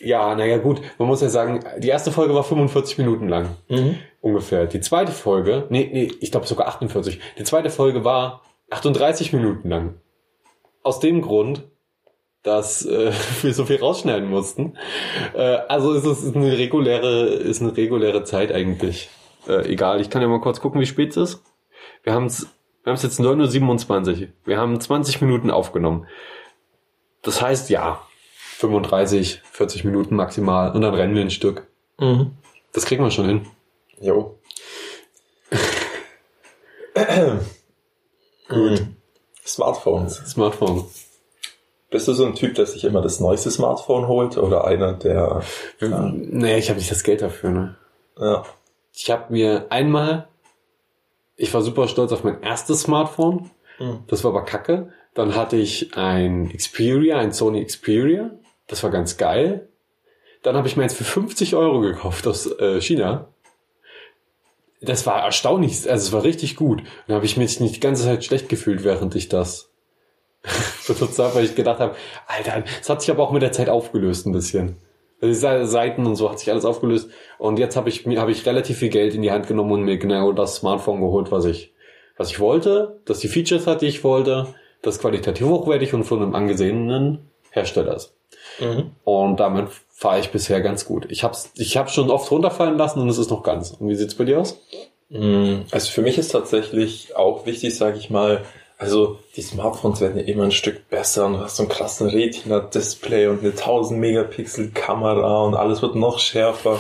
Ja, 0.00 0.34
naja, 0.34 0.58
gut, 0.58 0.80
man 0.98 1.08
muss 1.08 1.20
ja 1.20 1.28
sagen, 1.28 1.60
die 1.78 1.88
erste 1.88 2.10
Folge 2.12 2.34
war 2.34 2.44
45 2.44 2.98
Minuten 2.98 3.28
lang. 3.28 3.56
ungefähr. 4.20 4.66
Die 4.66 4.80
zweite 4.80 5.12
Folge, 5.12 5.66
nee, 5.70 5.88
nee, 5.92 6.10
ich 6.20 6.30
glaube 6.30 6.46
sogar 6.46 6.68
48. 6.68 7.18
Die 7.38 7.44
zweite 7.44 7.70
Folge 7.70 8.04
war 8.04 8.42
38 8.70 9.32
Minuten 9.32 9.68
lang. 9.68 9.94
Aus 10.82 11.00
dem 11.00 11.20
Grund, 11.20 11.64
dass 12.48 12.84
äh, 12.86 13.12
wir 13.42 13.54
so 13.54 13.66
viel 13.66 13.76
rausschneiden 13.76 14.28
mussten. 14.28 14.76
Äh, 15.34 15.58
also 15.68 15.92
ist 15.92 16.06
es 16.06 16.24
ist 16.24 16.34
eine 16.34 16.56
reguläre, 16.56 17.26
ist 17.26 17.60
eine 17.60 17.76
reguläre 17.76 18.24
Zeit 18.24 18.50
eigentlich. 18.50 19.10
Äh, 19.46 19.70
egal, 19.70 20.00
ich 20.00 20.08
kann 20.10 20.22
ja 20.22 20.28
mal 20.28 20.40
kurz 20.40 20.60
gucken, 20.60 20.80
wie 20.80 20.86
spät 20.86 21.10
es 21.10 21.16
ist. 21.16 21.42
Wir 22.02 22.14
haben 22.14 22.26
es 22.26 22.48
wir 22.84 22.94
jetzt 22.94 23.20
9.27 23.20 24.22
Uhr. 24.22 24.28
Wir 24.46 24.56
haben 24.56 24.80
20 24.80 25.20
Minuten 25.20 25.50
aufgenommen. 25.50 26.06
Das 27.20 27.42
heißt, 27.42 27.68
ja, 27.68 28.00
35, 28.56 29.42
40 29.52 29.84
Minuten 29.84 30.16
maximal 30.16 30.72
und 30.72 30.80
dann 30.80 30.94
rennen 30.94 31.14
wir 31.14 31.20
ein 31.20 31.30
Stück. 31.30 31.66
Mhm. 31.98 32.30
Das 32.72 32.86
kriegen 32.86 33.04
wir 33.04 33.10
schon 33.10 33.26
hin. 33.26 33.46
Jo. 34.00 34.38
Gut. 38.48 38.86
Smartphones. 39.44 40.16
Smartphone. 40.26 40.86
Bist 41.90 42.06
du 42.06 42.12
so 42.12 42.26
ein 42.26 42.34
Typ, 42.34 42.54
der 42.54 42.66
sich 42.66 42.84
immer 42.84 43.00
das 43.00 43.18
neueste 43.18 43.50
Smartphone 43.50 44.08
holt 44.08 44.36
oder 44.36 44.66
einer, 44.66 44.92
der 44.92 45.42
Ja. 45.80 46.12
Nee, 46.12 46.58
ich 46.58 46.68
habe 46.68 46.78
nicht 46.78 46.90
das 46.90 47.02
Geld 47.02 47.22
dafür. 47.22 47.50
Ne? 47.50 47.76
ja, 48.20 48.44
Ich 48.94 49.10
habe 49.10 49.32
mir 49.32 49.66
einmal, 49.70 50.28
ich 51.36 51.52
war 51.54 51.62
super 51.62 51.88
stolz 51.88 52.12
auf 52.12 52.24
mein 52.24 52.42
erstes 52.42 52.82
Smartphone. 52.82 53.50
Mhm. 53.78 54.00
Das 54.08 54.22
war 54.24 54.32
aber 54.32 54.44
kacke. 54.44 54.92
Dann 55.14 55.34
hatte 55.34 55.56
ich 55.56 55.96
ein 55.96 56.50
Xperia, 56.54 57.18
ein 57.18 57.32
Sony 57.32 57.64
Xperia. 57.64 58.30
Das 58.66 58.82
war 58.82 58.90
ganz 58.90 59.16
geil. 59.16 59.68
Dann 60.42 60.56
habe 60.56 60.68
ich 60.68 60.76
mir 60.76 60.82
eins 60.82 60.94
für 60.94 61.04
50 61.04 61.56
Euro 61.56 61.80
gekauft 61.80 62.26
aus 62.26 62.46
äh, 62.60 62.80
China. 62.80 63.28
Das 64.80 65.06
war 65.06 65.24
erstaunlich, 65.24 65.90
also 65.90 66.06
es 66.06 66.12
war 66.12 66.22
richtig 66.22 66.54
gut. 66.54 66.82
Dann 67.06 67.16
habe 67.16 67.26
ich 67.26 67.36
mich 67.36 67.58
nicht 67.58 67.76
die 67.76 67.80
ganze 67.80 68.04
Zeit 68.04 68.24
schlecht 68.24 68.48
gefühlt, 68.48 68.84
während 68.84 69.16
ich 69.16 69.28
das 69.28 69.67
benutzt 70.86 71.18
habe, 71.18 71.34
weil 71.34 71.44
ich 71.44 71.54
gedacht 71.54 71.80
habe, 71.80 71.94
Alter, 72.26 72.64
es 72.80 72.88
hat 72.88 73.00
sich 73.00 73.10
aber 73.10 73.22
auch 73.22 73.32
mit 73.32 73.42
der 73.42 73.52
Zeit 73.52 73.68
aufgelöst 73.68 74.26
ein 74.26 74.32
bisschen. 74.32 74.76
Also 75.20 75.32
die 75.32 75.66
Seiten 75.66 76.06
und 76.06 76.16
so 76.16 76.30
hat 76.30 76.38
sich 76.38 76.50
alles 76.50 76.64
aufgelöst. 76.64 77.10
Und 77.38 77.58
jetzt 77.58 77.76
habe 77.76 77.88
ich 77.88 78.06
mir 78.06 78.20
habe 78.20 78.30
ich 78.30 78.46
relativ 78.46 78.78
viel 78.78 78.88
Geld 78.88 79.14
in 79.14 79.22
die 79.22 79.32
Hand 79.32 79.48
genommen 79.48 79.72
und 79.72 79.82
mir 79.82 79.98
genau 79.98 80.32
das 80.32 80.56
Smartphone 80.56 81.00
geholt, 81.00 81.32
was 81.32 81.44
ich 81.44 81.72
was 82.16 82.30
ich 82.30 82.40
wollte, 82.40 83.00
dass 83.04 83.20
die 83.20 83.28
Features 83.28 83.66
hat, 83.66 83.82
die 83.82 83.86
ich 83.86 84.04
wollte, 84.04 84.54
das 84.82 85.00
qualitativ 85.00 85.46
hochwertig 85.46 85.94
und 85.94 86.04
von 86.04 86.22
einem 86.22 86.34
angesehenen 86.34 87.30
Hersteller 87.50 87.96
ist. 87.96 88.14
Mhm. 88.60 88.92
Und 89.04 89.40
damit 89.40 89.68
fahre 89.90 90.20
ich 90.20 90.30
bisher 90.30 90.60
ganz 90.60 90.84
gut. 90.84 91.06
Ich 91.10 91.24
habe 91.24 91.36
ich 91.54 91.76
hab's 91.76 91.94
schon 91.94 92.10
oft 92.10 92.30
runterfallen 92.30 92.76
lassen 92.76 93.00
und 93.00 93.08
es 93.08 93.18
ist 93.18 93.30
noch 93.30 93.42
ganz. 93.42 93.72
Und 93.72 93.88
wie 93.88 93.94
sieht's 93.94 94.14
bei 94.14 94.24
dir 94.24 94.40
aus? 94.40 94.60
Mhm. 95.08 95.64
Also 95.70 95.90
für 95.90 96.02
mich 96.02 96.18
ist 96.18 96.32
tatsächlich 96.32 97.16
auch 97.16 97.46
wichtig, 97.46 97.76
sage 97.76 97.98
ich 97.98 98.10
mal, 98.10 98.44
also 98.78 99.18
die 99.36 99.42
Smartphones 99.42 100.00
werden 100.00 100.18
ja 100.18 100.24
immer 100.24 100.44
ein 100.44 100.52
Stück 100.52 100.88
besser 100.88 101.26
und 101.26 101.34
du 101.34 101.40
hast 101.40 101.56
so 101.56 101.64
einen 101.64 101.70
krassen 101.70 102.08
Retina-Display 102.08 103.26
und 103.26 103.40
eine 103.40 103.50
1000 103.50 103.98
Megapixel 103.98 104.70
Kamera 104.70 105.42
und 105.42 105.54
alles 105.54 105.82
wird 105.82 105.96
noch 105.96 106.20
schärfer. 106.20 106.78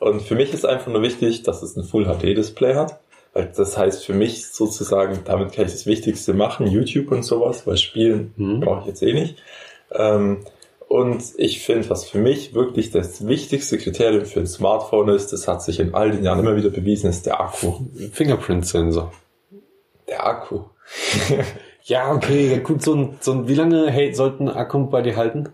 Und 0.00 0.22
für 0.22 0.34
mich 0.34 0.52
ist 0.52 0.66
einfach 0.66 0.88
nur 0.88 1.02
wichtig, 1.02 1.44
dass 1.44 1.62
es 1.62 1.76
ein 1.76 1.84
Full 1.84 2.06
HD 2.06 2.36
Display 2.36 2.74
hat. 2.74 2.98
Weil 3.32 3.52
das 3.54 3.76
heißt 3.76 4.04
für 4.04 4.14
mich 4.14 4.48
sozusagen, 4.48 5.20
damit 5.24 5.52
kann 5.52 5.66
ich 5.66 5.72
das 5.72 5.86
Wichtigste 5.86 6.34
machen, 6.34 6.66
YouTube 6.66 7.12
und 7.12 7.22
sowas, 7.22 7.66
weil 7.66 7.76
Spielen 7.76 8.32
mhm. 8.36 8.60
brauche 8.60 8.80
ich 8.80 8.86
jetzt 8.86 9.02
eh 9.02 9.12
nicht. 9.12 9.36
Ähm, 9.92 10.38
und 10.88 11.22
ich 11.36 11.60
finde, 11.60 11.90
was 11.90 12.08
für 12.08 12.18
mich 12.18 12.54
wirklich 12.54 12.90
das 12.90 13.26
wichtigste 13.26 13.76
Kriterium 13.76 14.24
für 14.24 14.40
ein 14.40 14.46
Smartphone 14.46 15.10
ist, 15.10 15.32
das 15.32 15.48
hat 15.48 15.62
sich 15.62 15.80
in 15.80 15.94
all 15.94 16.12
den 16.12 16.24
Jahren 16.24 16.40
immer 16.40 16.56
wieder 16.56 16.70
bewiesen, 16.70 17.10
ist 17.10 17.26
der 17.26 17.40
Akku. 17.40 17.80
Fingerprint-Sensor. 18.12 19.12
Der 20.08 20.26
Akku. 20.26 20.64
Ja, 21.84 22.12
okay, 22.12 22.60
gut, 22.60 22.82
so 22.82 22.94
ein, 22.94 23.18
so 23.20 23.32
ein, 23.32 23.48
wie 23.48 23.54
lange 23.54 23.90
hey, 23.90 24.14
sollten 24.14 24.48
Akku 24.48 24.86
bei 24.86 25.02
dir 25.02 25.16
halten? 25.16 25.48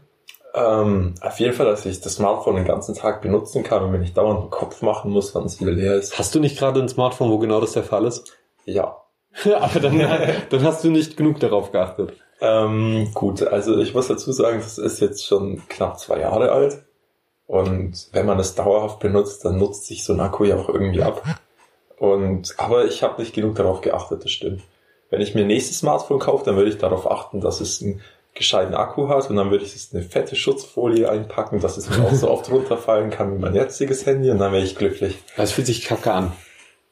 Ähm, 0.54 1.14
auf 1.20 1.40
jeden 1.40 1.54
Fall, 1.54 1.66
dass 1.66 1.86
ich 1.86 2.00
das 2.00 2.16
Smartphone 2.16 2.56
den 2.56 2.66
ganzen 2.66 2.94
Tag 2.94 3.22
benutzen 3.22 3.62
kann 3.62 3.82
und 3.82 3.90
mir 3.90 3.98
nicht 3.98 4.16
dauernd 4.16 4.40
einen 4.40 4.50
Kopf 4.50 4.82
machen 4.82 5.10
muss, 5.10 5.34
wann 5.34 5.44
es 5.44 5.60
wieder 5.60 5.72
leer 5.72 5.94
ist. 5.94 6.18
Hast 6.18 6.34
du 6.34 6.40
nicht 6.40 6.58
gerade 6.58 6.80
ein 6.80 6.88
Smartphone, 6.88 7.30
wo 7.30 7.38
genau 7.38 7.60
das 7.60 7.72
der 7.72 7.84
Fall 7.84 8.06
ist? 8.06 8.36
Ja. 8.64 8.98
Aber 9.58 9.80
dann, 9.80 9.98
dann 10.50 10.62
hast 10.62 10.84
du 10.84 10.90
nicht 10.90 11.16
genug 11.16 11.40
darauf 11.40 11.72
geachtet. 11.72 12.12
Ähm, 12.40 13.10
gut, 13.14 13.42
also 13.42 13.78
ich 13.78 13.94
muss 13.94 14.08
dazu 14.08 14.30
sagen, 14.30 14.58
das 14.58 14.78
ist 14.78 15.00
jetzt 15.00 15.26
schon 15.26 15.62
knapp 15.68 15.98
zwei 15.98 16.20
Jahre 16.20 16.52
alt. 16.52 16.84
Und 17.46 18.08
wenn 18.12 18.26
man 18.26 18.38
es 18.38 18.54
dauerhaft 18.54 18.98
benutzt, 19.00 19.44
dann 19.44 19.58
nutzt 19.58 19.86
sich 19.86 20.04
so 20.04 20.12
ein 20.12 20.20
Akku 20.20 20.44
ja 20.44 20.56
auch 20.56 20.68
irgendwie 20.68 21.02
ab. 21.02 21.24
Und, 21.98 22.54
aber 22.58 22.84
ich 22.84 23.02
habe 23.02 23.22
nicht 23.22 23.34
genug 23.34 23.54
darauf 23.54 23.80
geachtet, 23.80 24.24
das 24.24 24.30
stimmt. 24.30 24.62
Wenn 25.12 25.20
ich 25.20 25.34
mir 25.34 25.42
ein 25.42 25.48
nächstes 25.48 25.80
Smartphone 25.80 26.18
kaufe, 26.18 26.42
dann 26.46 26.56
würde 26.56 26.70
ich 26.70 26.78
darauf 26.78 27.08
achten, 27.08 27.42
dass 27.42 27.60
es 27.60 27.82
einen 27.82 28.00
gescheiten 28.32 28.74
Akku 28.74 29.08
hat 29.08 29.28
und 29.28 29.36
dann 29.36 29.50
würde 29.50 29.62
ich 29.62 29.76
es 29.76 29.92
eine 29.92 30.02
fette 30.02 30.36
Schutzfolie 30.36 31.06
einpacken, 31.06 31.60
dass 31.60 31.76
es 31.76 31.90
mir 31.90 32.02
auch 32.02 32.14
so 32.14 32.30
oft 32.30 32.48
runterfallen 32.50 33.10
kann 33.10 33.34
wie 33.34 33.38
mein 33.38 33.54
jetziges 33.54 34.06
Handy 34.06 34.30
und 34.30 34.38
dann 34.38 34.52
wäre 34.52 34.64
ich 34.64 34.74
glücklich. 34.74 35.18
Das 35.36 35.52
fühlt 35.52 35.66
sich 35.66 35.84
kacke 35.84 36.14
an. 36.14 36.32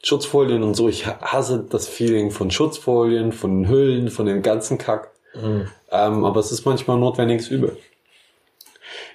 Schutzfolien 0.02 0.62
und 0.62 0.74
so, 0.74 0.86
ich 0.90 1.06
hasse 1.06 1.64
das 1.66 1.88
Feeling 1.88 2.30
von 2.30 2.50
Schutzfolien, 2.50 3.32
von 3.32 3.66
Hüllen, 3.66 4.10
von 4.10 4.26
dem 4.26 4.42
ganzen 4.42 4.76
Kack. 4.76 5.12
Mhm. 5.34 5.68
Ähm, 5.90 6.24
aber 6.26 6.40
es 6.40 6.52
ist 6.52 6.66
manchmal 6.66 6.98
ein 6.98 7.00
notwendiges 7.00 7.48
Übel. 7.48 7.78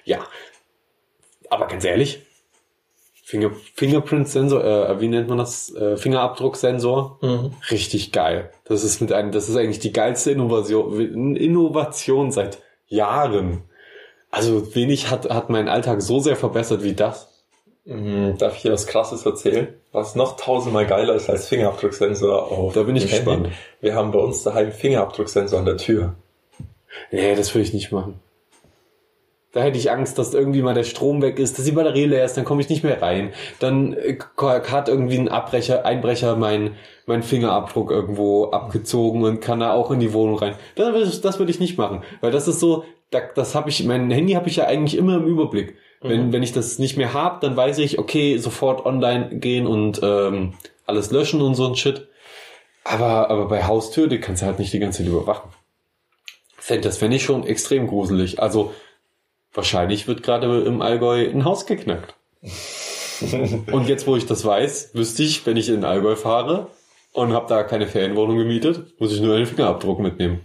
Ja. 0.04 0.18
Aber 1.48 1.68
ganz 1.68 1.84
ehrlich, 1.84 2.25
Finger, 3.28 3.50
Fingerprint-Sensor, 3.74 4.64
äh, 4.64 5.00
wie 5.00 5.08
nennt 5.08 5.28
man 5.28 5.38
das? 5.38 5.74
Äh, 5.74 5.96
Fingerabdrucksensor. 5.96 7.18
Mhm. 7.22 7.50
Richtig 7.72 8.12
geil. 8.12 8.52
Das 8.66 8.84
ist 8.84 9.00
mit 9.00 9.12
einem, 9.12 9.32
das 9.32 9.48
ist 9.48 9.56
eigentlich 9.56 9.80
die 9.80 9.92
geilste 9.92 10.30
Innovation, 10.30 11.34
Innovation 11.34 12.30
seit 12.30 12.58
Jahren. 12.86 13.62
Also 14.30 14.76
wenig 14.76 15.10
hat, 15.10 15.28
hat 15.28 15.50
mein 15.50 15.68
Alltag 15.68 16.02
so 16.02 16.20
sehr 16.20 16.36
verbessert 16.36 16.84
wie 16.84 16.92
das. 16.92 17.42
Mhm, 17.84 18.38
darf 18.38 18.54
ich 18.54 18.62
dir 18.62 18.72
was 18.72 18.86
Krasses 18.86 19.26
erzählen? 19.26 19.74
Was 19.90 20.14
noch 20.14 20.36
tausendmal 20.36 20.86
geiler 20.86 21.16
ist 21.16 21.28
als 21.28 21.48
Fingerabdrucksensor 21.48 22.52
auf 22.52 22.74
Da 22.74 22.84
bin 22.84 22.94
ich 22.94 23.10
gespannt. 23.10 23.46
Handy. 23.46 23.56
Wir 23.80 23.96
haben 23.96 24.12
bei 24.12 24.20
uns 24.20 24.44
daheim 24.44 24.70
Fingerabdrucksensor 24.70 25.58
an 25.58 25.64
der 25.64 25.78
Tür. 25.78 26.14
Nee, 27.10 27.34
das 27.34 27.52
will 27.56 27.62
ich 27.62 27.74
nicht 27.74 27.90
machen. 27.90 28.20
Da 29.56 29.62
hätte 29.62 29.78
ich 29.78 29.90
Angst, 29.90 30.18
dass 30.18 30.34
irgendwie 30.34 30.60
mal 30.60 30.74
der 30.74 30.84
Strom 30.84 31.22
weg 31.22 31.38
ist, 31.38 31.56
dass 31.56 31.64
die 31.64 31.72
Batterie 31.72 32.04
leer 32.04 32.26
ist, 32.26 32.36
dann 32.36 32.44
komme 32.44 32.60
ich 32.60 32.68
nicht 32.68 32.84
mehr 32.84 33.00
rein. 33.00 33.32
Dann 33.58 33.94
äh, 33.94 34.18
hat 34.38 34.90
irgendwie 34.90 35.16
ein 35.16 35.30
Abbrecher, 35.30 35.86
Einbrecher 35.86 36.36
mein, 36.36 36.74
mein 37.06 37.22
Fingerabdruck 37.22 37.90
irgendwo 37.90 38.50
abgezogen 38.50 39.24
und 39.24 39.40
kann 39.40 39.60
da 39.60 39.72
auch 39.72 39.90
in 39.90 39.98
die 39.98 40.12
Wohnung 40.12 40.38
rein. 40.38 40.56
Das, 40.74 41.22
das 41.22 41.38
würde 41.38 41.50
ich 41.50 41.58
nicht 41.58 41.78
machen, 41.78 42.02
weil 42.20 42.32
das 42.32 42.48
ist 42.48 42.60
so, 42.60 42.84
das 43.10 43.54
habe 43.54 43.70
ich, 43.70 43.82
mein 43.84 44.10
Handy 44.10 44.34
habe 44.34 44.46
ich 44.46 44.56
ja 44.56 44.66
eigentlich 44.66 44.94
immer 44.94 45.16
im 45.16 45.24
Überblick. 45.24 45.76
Wenn, 46.02 46.26
mhm. 46.26 46.32
wenn 46.34 46.42
ich 46.42 46.52
das 46.52 46.78
nicht 46.78 46.98
mehr 46.98 47.14
habe, 47.14 47.38
dann 47.40 47.56
weiß 47.56 47.78
ich, 47.78 47.98
okay, 47.98 48.36
sofort 48.36 48.84
online 48.84 49.38
gehen 49.38 49.66
und 49.66 50.00
ähm, 50.02 50.52
alles 50.84 51.10
löschen 51.10 51.40
und 51.40 51.54
so 51.54 51.66
ein 51.66 51.76
Shit. 51.76 52.08
Aber, 52.84 53.30
aber 53.30 53.48
bei 53.48 53.64
Haustür, 53.64 54.06
die 54.06 54.20
kannst 54.20 54.42
du 54.42 54.46
halt 54.46 54.58
nicht 54.58 54.74
die 54.74 54.80
ganze 54.80 54.98
Zeit 54.98 55.10
überwachen. 55.10 55.50
Das 56.82 56.98
fände 56.98 57.16
ich 57.16 57.22
schon 57.22 57.46
extrem 57.46 57.86
gruselig. 57.86 58.42
Also 58.42 58.74
wahrscheinlich 59.56 60.06
wird 60.06 60.22
gerade 60.22 60.62
im 60.62 60.82
Allgäu 60.82 61.28
ein 61.28 61.44
Haus 61.44 61.66
geknackt. 61.66 62.14
und 63.72 63.88
jetzt, 63.88 64.06
wo 64.06 64.16
ich 64.16 64.26
das 64.26 64.44
weiß, 64.44 64.90
wüsste 64.94 65.22
ich, 65.22 65.44
wenn 65.46 65.56
ich 65.56 65.68
in 65.68 65.76
den 65.76 65.84
Allgäu 65.84 66.16
fahre 66.16 66.68
und 67.12 67.32
habe 67.32 67.46
da 67.48 67.62
keine 67.62 67.86
Ferienwohnung 67.86 68.36
gemietet, 68.36 69.00
muss 69.00 69.12
ich 69.12 69.20
nur 69.20 69.34
einen 69.34 69.46
Fingerabdruck 69.46 69.98
mitnehmen. 69.98 70.40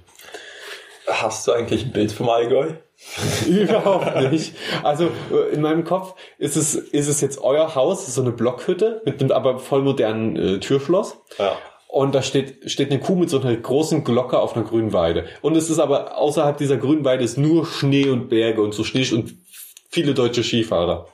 Hast 1.06 1.48
du 1.48 1.52
eigentlich 1.52 1.84
ein 1.86 1.92
Bild 1.92 2.12
vom 2.12 2.30
Allgäu? 2.30 2.74
Überhaupt 3.48 4.32
nicht. 4.32 4.56
Also 4.84 5.10
äh, 5.32 5.54
in 5.54 5.62
meinem 5.62 5.84
Kopf 5.84 6.16
ist 6.38 6.56
es, 6.56 6.76
ist 6.76 7.08
es 7.08 7.20
jetzt 7.20 7.42
euer 7.42 7.76
Haus, 7.76 8.14
so 8.14 8.22
eine 8.22 8.32
Blockhütte 8.32 9.02
mit 9.06 9.22
einem 9.22 9.32
aber 9.32 9.60
voll 9.60 9.82
modernen 9.82 10.36
äh, 10.38 10.60
Türschloss. 10.60 11.18
Ja. 11.38 11.58
Und 11.92 12.16
da 12.16 12.22
steht, 12.22 12.72
steht 12.72 12.90
eine 12.90 13.02
Kuh 13.02 13.16
mit 13.16 13.30
so 13.30 13.42
einer 13.42 13.54
großen 13.54 14.06
Glocke 14.06 14.40
auf 14.40 14.56
einer 14.56 14.64
grünen 14.64 14.94
Weide. 14.94 15.26
Und 15.42 15.58
es 15.58 15.70
ist 15.70 15.78
aber 15.78 16.18
außerhalb 16.18 16.58
dieser 16.58 16.78
grünen 16.78 17.04
Weide 17.04 17.26
ist 17.26 17.38
nur 17.38 17.66
Schnee 17.66 18.08
und 18.08 18.30
Berge 18.30 18.62
und 18.62 18.74
so 18.74 18.86
Schnee 18.86 19.06
und 19.12 19.36
viele 19.90 20.14
deutsche 20.14 20.42
Skifahrer. 20.42 21.10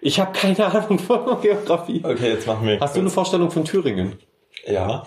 Ich 0.00 0.18
habe 0.18 0.32
keine 0.32 0.64
Ahnung 0.64 0.98
von 0.98 1.38
Geografie. 1.42 2.00
Okay, 2.02 2.30
jetzt 2.30 2.46
machen 2.46 2.66
wir. 2.66 2.80
Hast 2.80 2.96
du 2.96 3.00
eine 3.00 3.10
Vorstellung 3.10 3.50
von 3.50 3.66
Thüringen? 3.66 4.18
Ja. 4.66 5.06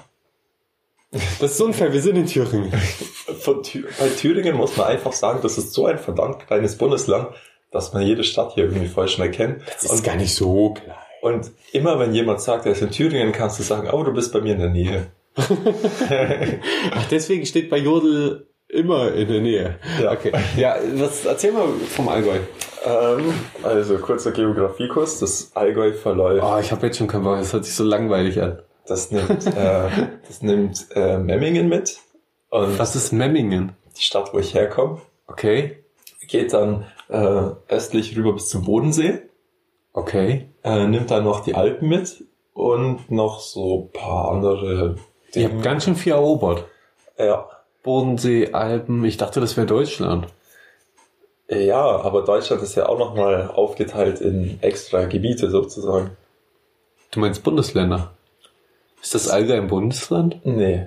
Das 1.40 1.54
ist 1.54 1.62
unfair, 1.62 1.92
wir 1.92 2.04
sind 2.04 2.18
in 2.18 2.28
Thüringen. 2.28 2.72
Von 3.40 3.64
Thür 3.64 3.90
bei 4.00 4.10
Thüringen 4.10 4.58
muss 4.58 4.78
man 4.78 4.88
einfach 4.88 5.14
sagen, 5.14 5.40
das 5.42 5.58
ist 5.58 5.74
so 5.74 5.88
ein 5.88 5.98
verdammt 5.98 6.46
kleines 6.46 6.78
Bundesland, 6.78 7.30
dass 7.72 7.94
man 7.94 8.04
jede 8.04 8.24
Stadt 8.24 8.54
hier 8.54 8.66
irgendwie 8.66 8.88
voll 8.88 9.08
schnell 9.08 9.32
kennt. 9.32 9.64
Das 9.66 9.86
ist 9.86 9.92
und, 9.92 10.04
gar 10.04 10.18
nicht 10.18 10.36
so 10.36 10.76
klein. 10.76 10.96
Und 11.22 11.52
immer 11.72 12.00
wenn 12.00 12.14
jemand 12.14 12.42
sagt, 12.42 12.66
er 12.66 12.72
ist 12.74 12.82
in 12.82 12.92
Thüringen, 12.92 13.32
kannst 13.32 13.60
du 13.60 13.64
sagen, 13.64 13.90
oh, 13.92 14.04
du 14.04 14.12
bist 14.12 14.34
bei 14.34 14.42
mir 14.42 14.54
in 14.54 14.60
der 14.60 14.70
Nähe. 14.70 15.08
Ach, 15.36 17.06
deswegen 17.10 17.46
steht 17.46 17.70
bei 17.70 17.78
Jodel 17.78 18.48
immer 18.68 19.14
in 19.14 19.28
der 19.28 19.42
Nähe. 19.42 19.76
Ja. 20.02 20.12
Okay. 20.12 20.32
Ja, 20.58 20.76
was, 20.96 21.26
erzähl 21.26 21.52
mal 21.52 21.68
vom 21.68 22.10
Allgäu. 22.10 22.40
Ähm, 22.84 23.34
also 23.64 23.98
kurzer 23.98 24.32
Geografiekurs. 24.32 25.20
Das 25.20 25.52
Allgäu 25.56 25.94
verläuft. 25.94 26.44
Oh, 26.44 26.58
ich 26.60 26.72
habe 26.72 26.88
jetzt 26.88 26.98
schon 26.98 27.08
keinen 27.08 27.24
Bock. 27.24 27.38
Das 27.38 27.54
hört 27.54 27.66
sich 27.66 27.76
so 27.76 27.84
langweilig 27.84 28.42
an. 28.42 28.60
Das 28.88 29.12
nimmt, 29.12 29.46
äh, 29.46 29.90
das 30.28 30.42
nimmt 30.42 30.88
äh, 30.96 31.18
Memmingen 31.18 31.70
mit. 31.70 32.00
Und 32.50 32.80
Was 32.80 32.96
ist 32.96 33.14
Memmingen? 33.14 33.74
Die 33.98 34.02
Stadt, 34.02 34.34
wo 34.34 34.40
ich 34.40 34.54
herkomme. 34.54 35.02
Okay. 35.28 35.84
Geht 36.28 36.54
dann 36.54 36.86
äh, 37.10 37.52
östlich 37.70 38.18
rüber 38.18 38.34
bis 38.34 38.50
zum 38.50 38.66
Bodensee. 38.66 39.22
Okay. 39.94 40.51
Äh, 40.64 40.88
nimmt 40.88 41.10
dann 41.10 41.24
noch 41.24 41.40
die 41.42 41.56
Alpen 41.56 41.90
mit 41.90 42.24
und 42.54 43.10
noch 43.10 43.40
so 43.40 43.90
paar 43.94 44.32
andere 44.32 44.96
Dinge. 45.34 45.48
Ihr 45.48 45.54
habt 45.54 45.64
ganz 45.64 45.86
schön 45.86 45.96
viel 45.96 46.14
erobert. 46.14 46.66
Ja. 47.18 47.48
Bodensee, 47.84 48.54
Alpen, 48.54 49.04
ich 49.04 49.18
dachte, 49.18 49.40
das 49.40 49.58
wäre 49.58 49.66
Deutschland. 49.66 50.28
Ja, 51.50 51.82
aber 51.82 52.22
Deutschland 52.22 52.62
ist 52.62 52.76
ja 52.76 52.88
auch 52.88 53.00
nochmal 53.00 53.50
aufgeteilt 53.50 54.22
in 54.22 54.60
extra 54.62 55.06
Gebiete 55.06 55.50
sozusagen. 55.50 56.12
Du 57.10 57.20
meinst 57.20 57.44
Bundesländer? 57.44 58.12
Ist 59.02 59.16
das 59.16 59.28
Allgäu 59.28 59.58
ein 59.58 59.68
Bundesland? 59.68 60.46
Nee. 60.46 60.86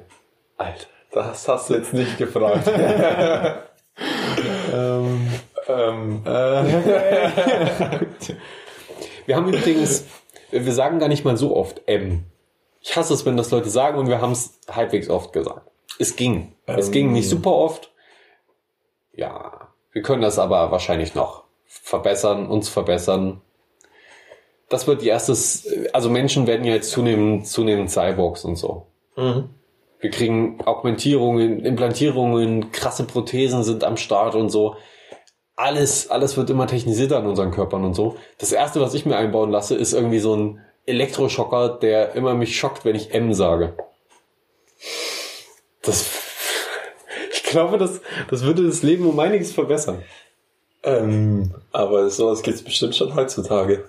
Alter, 0.56 0.86
das 1.10 1.48
hast 1.48 1.68
du 1.68 1.74
jetzt 1.74 1.92
nicht 1.92 2.16
gefragt. 2.16 2.66
ähm, 4.72 5.28
ähm, 5.68 6.22
äh. 6.24 7.98
wir 9.26 9.36
haben 9.36 9.48
übrigens, 9.48 10.04
wir 10.50 10.72
sagen 10.72 10.98
gar 10.98 11.08
nicht 11.08 11.24
mal 11.24 11.36
so 11.36 11.56
oft 11.56 11.82
M. 11.86 12.24
Ich 12.80 12.96
hasse 12.96 13.14
es, 13.14 13.24
wenn 13.24 13.36
das 13.36 13.50
Leute 13.50 13.70
sagen 13.70 13.98
und 13.98 14.08
wir 14.08 14.20
haben 14.20 14.32
es 14.32 14.60
halbwegs 14.70 15.08
oft 15.08 15.32
gesagt. 15.32 15.70
Es 15.98 16.16
ging. 16.16 16.54
es 16.66 16.86
Ähm. 16.86 16.92
ging 16.92 17.12
nicht 17.12 17.28
super 17.28 17.52
oft. 17.52 17.92
Ja, 19.12 19.68
wir 19.92 20.02
können 20.02 20.22
das 20.22 20.38
aber 20.38 20.70
wahrscheinlich 20.70 21.14
noch 21.14 21.44
verbessern, 21.64 22.46
uns 22.48 22.68
verbessern. 22.68 23.40
Das 24.68 24.86
wird 24.86 25.02
die 25.02 25.08
erste, 25.08 25.32
also 25.92 26.10
Menschen 26.10 26.46
werden 26.46 26.64
ja 26.64 26.74
jetzt 26.74 26.90
zunehmend, 26.90 27.46
zunehmend 27.46 27.90
Cyborgs 27.90 28.44
und 28.44 28.56
so. 28.56 28.86
Mhm. 29.16 29.50
Wir 30.00 30.10
kriegen 30.10 30.60
Augmentierungen, 30.64 31.64
Implantierungen, 31.64 32.72
krasse 32.72 33.04
Prothesen 33.04 33.62
sind 33.62 33.84
am 33.84 33.96
Start 33.96 34.34
und 34.34 34.50
so. 34.50 34.76
Alles, 35.56 36.10
alles 36.10 36.36
wird 36.36 36.50
immer 36.50 36.66
technisierter 36.66 37.18
an 37.18 37.26
unseren 37.26 37.52
Körpern 37.52 37.84
und 37.84 37.94
so. 37.94 38.16
Das 38.38 38.52
erste, 38.52 38.80
was 38.80 38.94
ich 38.94 39.06
mir 39.06 39.16
einbauen 39.16 39.50
lasse, 39.50 39.76
ist 39.76 39.92
irgendwie 39.92 40.18
so 40.18 40.34
ein 40.34 40.60
Elektroschocker, 40.86 41.78
der 41.80 42.14
immer 42.14 42.34
mich 42.34 42.58
schockt, 42.58 42.84
wenn 42.84 42.96
ich 42.96 43.14
M 43.14 43.32
sage. 43.32 43.74
Das, 45.82 46.10
ich 47.32 47.44
glaube, 47.44 47.78
das, 47.78 48.00
das 48.28 48.42
würde 48.42 48.66
das 48.66 48.82
Leben 48.82 49.06
um 49.06 49.18
einiges 49.18 49.52
verbessern. 49.52 50.02
Ähm, 50.82 51.54
aber 51.72 52.10
sowas 52.10 52.42
gibt's 52.42 52.62
bestimmt 52.62 52.96
schon 52.96 53.14
heutzutage. 53.14 53.84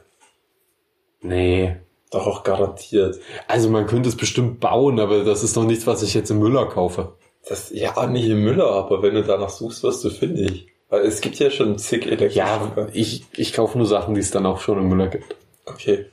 Nee. 1.21 1.75
Doch 2.11 2.27
auch 2.27 2.43
garantiert. 2.43 3.19
Also 3.47 3.69
man 3.69 3.87
könnte 3.87 4.07
es 4.07 4.15
bestimmt 4.15 4.59
bauen, 4.59 4.99
aber 4.99 5.23
das 5.23 5.43
ist 5.43 5.55
noch 5.55 5.65
nichts, 5.65 5.87
was 5.87 6.03
ich 6.03 6.13
jetzt 6.13 6.29
im 6.29 6.39
Müller 6.39 6.67
kaufe. 6.67 7.13
Das, 7.47 7.71
ja, 7.71 8.07
nicht 8.07 8.27
im 8.27 8.43
Müller, 8.43 8.69
aber 8.69 9.01
wenn 9.01 9.15
du 9.15 9.23
danach 9.23 9.49
suchst, 9.49 9.83
wirst 9.83 10.03
du 10.05 10.09
fündig. 10.09 10.67
Es 10.89 11.21
gibt 11.21 11.39
ja 11.39 11.49
schon 11.49 11.77
zig 11.77 12.05
Ja, 12.05 12.11
Elektroschocker. 12.11 12.89
ich, 12.93 13.25
ich 13.35 13.53
kaufe 13.53 13.77
nur 13.77 13.87
Sachen, 13.87 14.13
die 14.13 14.21
es 14.21 14.31
dann 14.31 14.45
auch 14.45 14.59
schon 14.59 14.77
im 14.77 14.87
Müller 14.87 15.07
gibt. 15.07 15.35
Okay. 15.65 16.05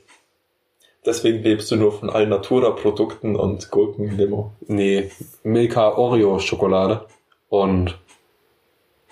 Deswegen 1.05 1.43
lebst 1.43 1.69
du 1.69 1.75
nur 1.75 1.91
von 1.91 2.09
Alnatura-Produkten 2.09 3.35
und 3.35 3.69
Gurkenlimo. 3.71 4.53
Nee, 4.67 5.11
Milka 5.43 5.95
Oreo 5.97 6.39
Schokolade 6.39 7.05
und 7.49 7.97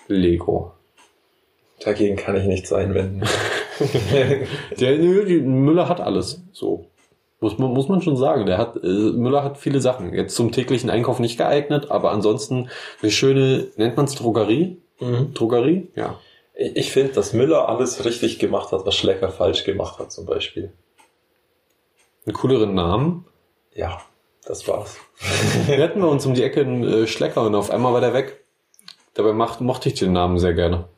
Lego. 0.08 0.72
Dagegen 1.84 2.16
kann 2.16 2.36
ich 2.36 2.46
nichts 2.46 2.72
einwenden. 2.72 3.22
Der 4.80 4.96
Müller 4.96 5.88
hat 5.88 6.00
alles. 6.00 6.42
So. 6.52 6.86
Muss 7.40 7.58
man, 7.58 7.72
muss 7.72 7.88
man 7.88 8.00
schon 8.02 8.16
sagen. 8.16 8.46
Der 8.46 8.56
hat, 8.56 8.76
äh, 8.76 8.86
Müller 8.86 9.42
hat 9.42 9.58
viele 9.58 9.80
Sachen. 9.80 10.14
Jetzt 10.14 10.36
zum 10.36 10.52
täglichen 10.52 10.90
Einkauf 10.90 11.18
nicht 11.18 11.38
geeignet, 11.38 11.90
aber 11.90 12.12
ansonsten 12.12 12.68
eine 13.02 13.10
schöne, 13.10 13.66
nennt 13.76 13.96
man 13.96 14.06
es 14.06 14.14
Drogerie? 14.14 14.78
Mhm. 15.02 15.34
Drogerie? 15.34 15.88
Ja. 15.96 16.18
Ich, 16.54 16.76
ich 16.76 16.92
finde, 16.92 17.12
dass 17.12 17.32
Müller 17.32 17.68
alles 17.68 18.04
richtig 18.04 18.38
gemacht 18.38 18.72
hat, 18.72 18.86
was 18.86 18.94
Schlecker 18.94 19.30
falsch 19.30 19.64
gemacht 19.64 19.98
hat, 19.98 20.12
zum 20.12 20.26
Beispiel. 20.26 20.72
Einen 22.24 22.34
cooleren 22.34 22.74
Namen. 22.74 23.26
Ja, 23.74 24.00
das 24.44 24.66
war's. 24.68 24.98
Wir 25.66 25.82
hatten 25.82 26.00
bei 26.00 26.06
uns 26.06 26.24
um 26.24 26.34
die 26.34 26.42
Ecke 26.42 26.60
einen 26.60 26.84
äh, 26.84 27.06
Schlecker 27.06 27.42
und 27.42 27.54
auf 27.54 27.70
einmal 27.70 27.92
war 27.92 28.00
der 28.00 28.14
weg. 28.14 28.44
Dabei 29.14 29.32
macht, 29.32 29.60
mochte 29.60 29.88
ich 29.88 29.96
den 29.96 30.12
Namen 30.12 30.38
sehr 30.38 30.54
gerne. 30.54 30.88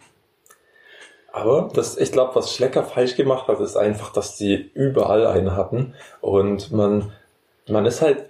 Aber 1.33 1.69
das, 1.75 1.97
ich 1.97 2.12
glaube, 2.12 2.37
was 2.37 2.55
Schlecker 2.55 2.85
falsch 2.85 3.17
gemacht 3.17 3.49
hat, 3.49 3.59
ist 3.59 3.77
einfach, 3.77 4.12
dass 4.12 4.37
die 4.37 4.71
überall 4.75 5.27
einen 5.27 5.57
hatten 5.57 5.95
und 6.21 6.71
man, 6.71 7.11
man 7.67 7.87
ist 7.87 8.03
halt, 8.03 8.27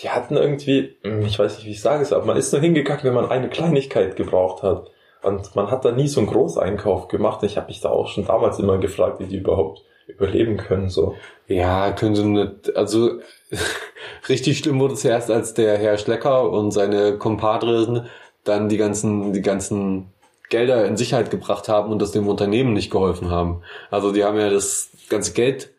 die 0.00 0.08
hatten 0.08 0.36
irgendwie, 0.36 0.96
hm, 1.02 1.22
ich 1.26 1.38
weiß 1.38 1.56
nicht, 1.56 1.66
wie 1.66 1.72
ich 1.72 1.82
sage 1.82 2.02
es, 2.02 2.14
aber 2.14 2.24
man 2.24 2.38
ist 2.38 2.52
nur 2.52 2.62
hingegangen, 2.62 3.04
wenn 3.04 3.12
man 3.12 3.28
eine 3.28 3.50
Kleinigkeit 3.50 4.16
gebraucht 4.16 4.62
hat. 4.62 4.90
Und 5.26 5.56
man 5.56 5.70
hat 5.70 5.84
da 5.84 5.90
nie 5.90 6.06
so 6.06 6.20
einen 6.20 6.28
Großeinkauf 6.28 7.08
gemacht. 7.08 7.42
Ich 7.42 7.56
habe 7.56 7.66
mich 7.66 7.80
da 7.80 7.88
auch 7.88 8.08
schon 8.08 8.24
damals 8.24 8.60
immer 8.60 8.78
gefragt, 8.78 9.18
wie 9.18 9.26
die 9.26 9.38
überhaupt 9.38 9.82
überleben 10.06 10.56
können. 10.56 10.88
So. 10.88 11.14
Ja, 11.48 11.90
können 11.90 12.14
sie 12.14 12.24
nicht, 12.24 12.76
also 12.76 13.18
richtig 14.28 14.58
schlimm 14.58 14.78
wurde 14.78 14.94
es 14.94 15.04
erst, 15.04 15.30
als 15.30 15.52
der 15.54 15.78
Herr 15.78 15.98
Schlecker 15.98 16.48
und 16.50 16.70
seine 16.70 17.18
Kompadren 17.18 18.06
dann 18.44 18.68
die 18.68 18.76
ganzen, 18.76 19.32
die 19.32 19.42
ganzen 19.42 20.12
Gelder 20.48 20.86
in 20.86 20.96
Sicherheit 20.96 21.30
gebracht 21.32 21.68
haben 21.68 21.90
und 21.90 22.00
das 22.00 22.12
dem 22.12 22.28
Unternehmen 22.28 22.72
nicht 22.72 22.92
geholfen 22.92 23.28
haben. 23.28 23.62
Also 23.90 24.12
die 24.12 24.22
haben 24.22 24.38
ja 24.38 24.48
das 24.48 24.90
ganze 25.08 25.32
Geld 25.32 25.72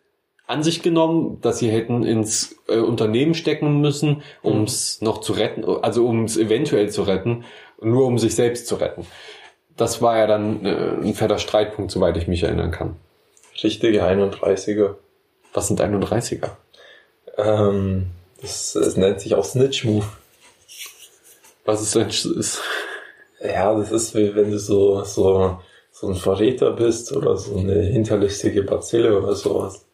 an 0.46 0.64
sich 0.64 0.82
genommen, 0.82 1.40
dass 1.42 1.60
sie 1.60 1.70
hätten 1.70 2.04
ins 2.04 2.58
äh, 2.68 2.80
Unternehmen 2.80 3.34
stecken 3.34 3.80
müssen, 3.82 4.24
um 4.42 4.64
es 4.64 5.02
noch 5.02 5.20
zu 5.20 5.34
retten, 5.34 5.64
also 5.64 6.06
um 6.06 6.24
es 6.24 6.38
eventuell 6.38 6.90
zu 6.90 7.04
retten, 7.04 7.46
nur 7.82 8.06
um 8.08 8.18
sich 8.18 8.36
selbst 8.36 8.68
zu 8.68 8.76
retten. 8.76 9.06
Das 9.78 10.02
war 10.02 10.18
ja 10.18 10.28
dann 10.28 10.66
äh, 10.66 10.96
ein 11.02 11.14
fetter 11.14 11.38
Streitpunkt, 11.38 11.92
soweit 11.92 12.18
ich 12.18 12.28
mich 12.28 12.44
erinnern 12.44 12.72
kann. 12.72 12.96
Richtige 13.64 14.04
31er. 14.04 14.96
Was 15.54 15.68
sind 15.68 15.82
31er? 15.82 16.50
Ähm, 17.38 18.08
das, 18.42 18.74
das 18.74 18.98
nennt 18.98 19.22
sich 19.22 19.36
auch 19.36 19.46
Snitch 19.46 19.86
Move. 19.86 20.06
Was 21.66 21.82
ist 21.82 21.98
ein 21.98 22.10
ist? 22.10 22.62
Ja, 23.44 23.76
das 23.76 23.92
ist 23.92 24.16
wie 24.16 24.36
wenn 24.36 24.52
du 24.52 24.60
so, 24.60 25.04
so, 25.04 25.60
so 25.92 26.08
ein 26.08 26.16
Verräter 26.16 26.72
bist 26.72 27.16
oder 27.16 27.38
so 27.38 27.58
eine 27.58 27.82
hinterlistige 27.82 28.64
Bazille 28.64 29.18
oder 29.18 29.36
sowas. 29.36 29.86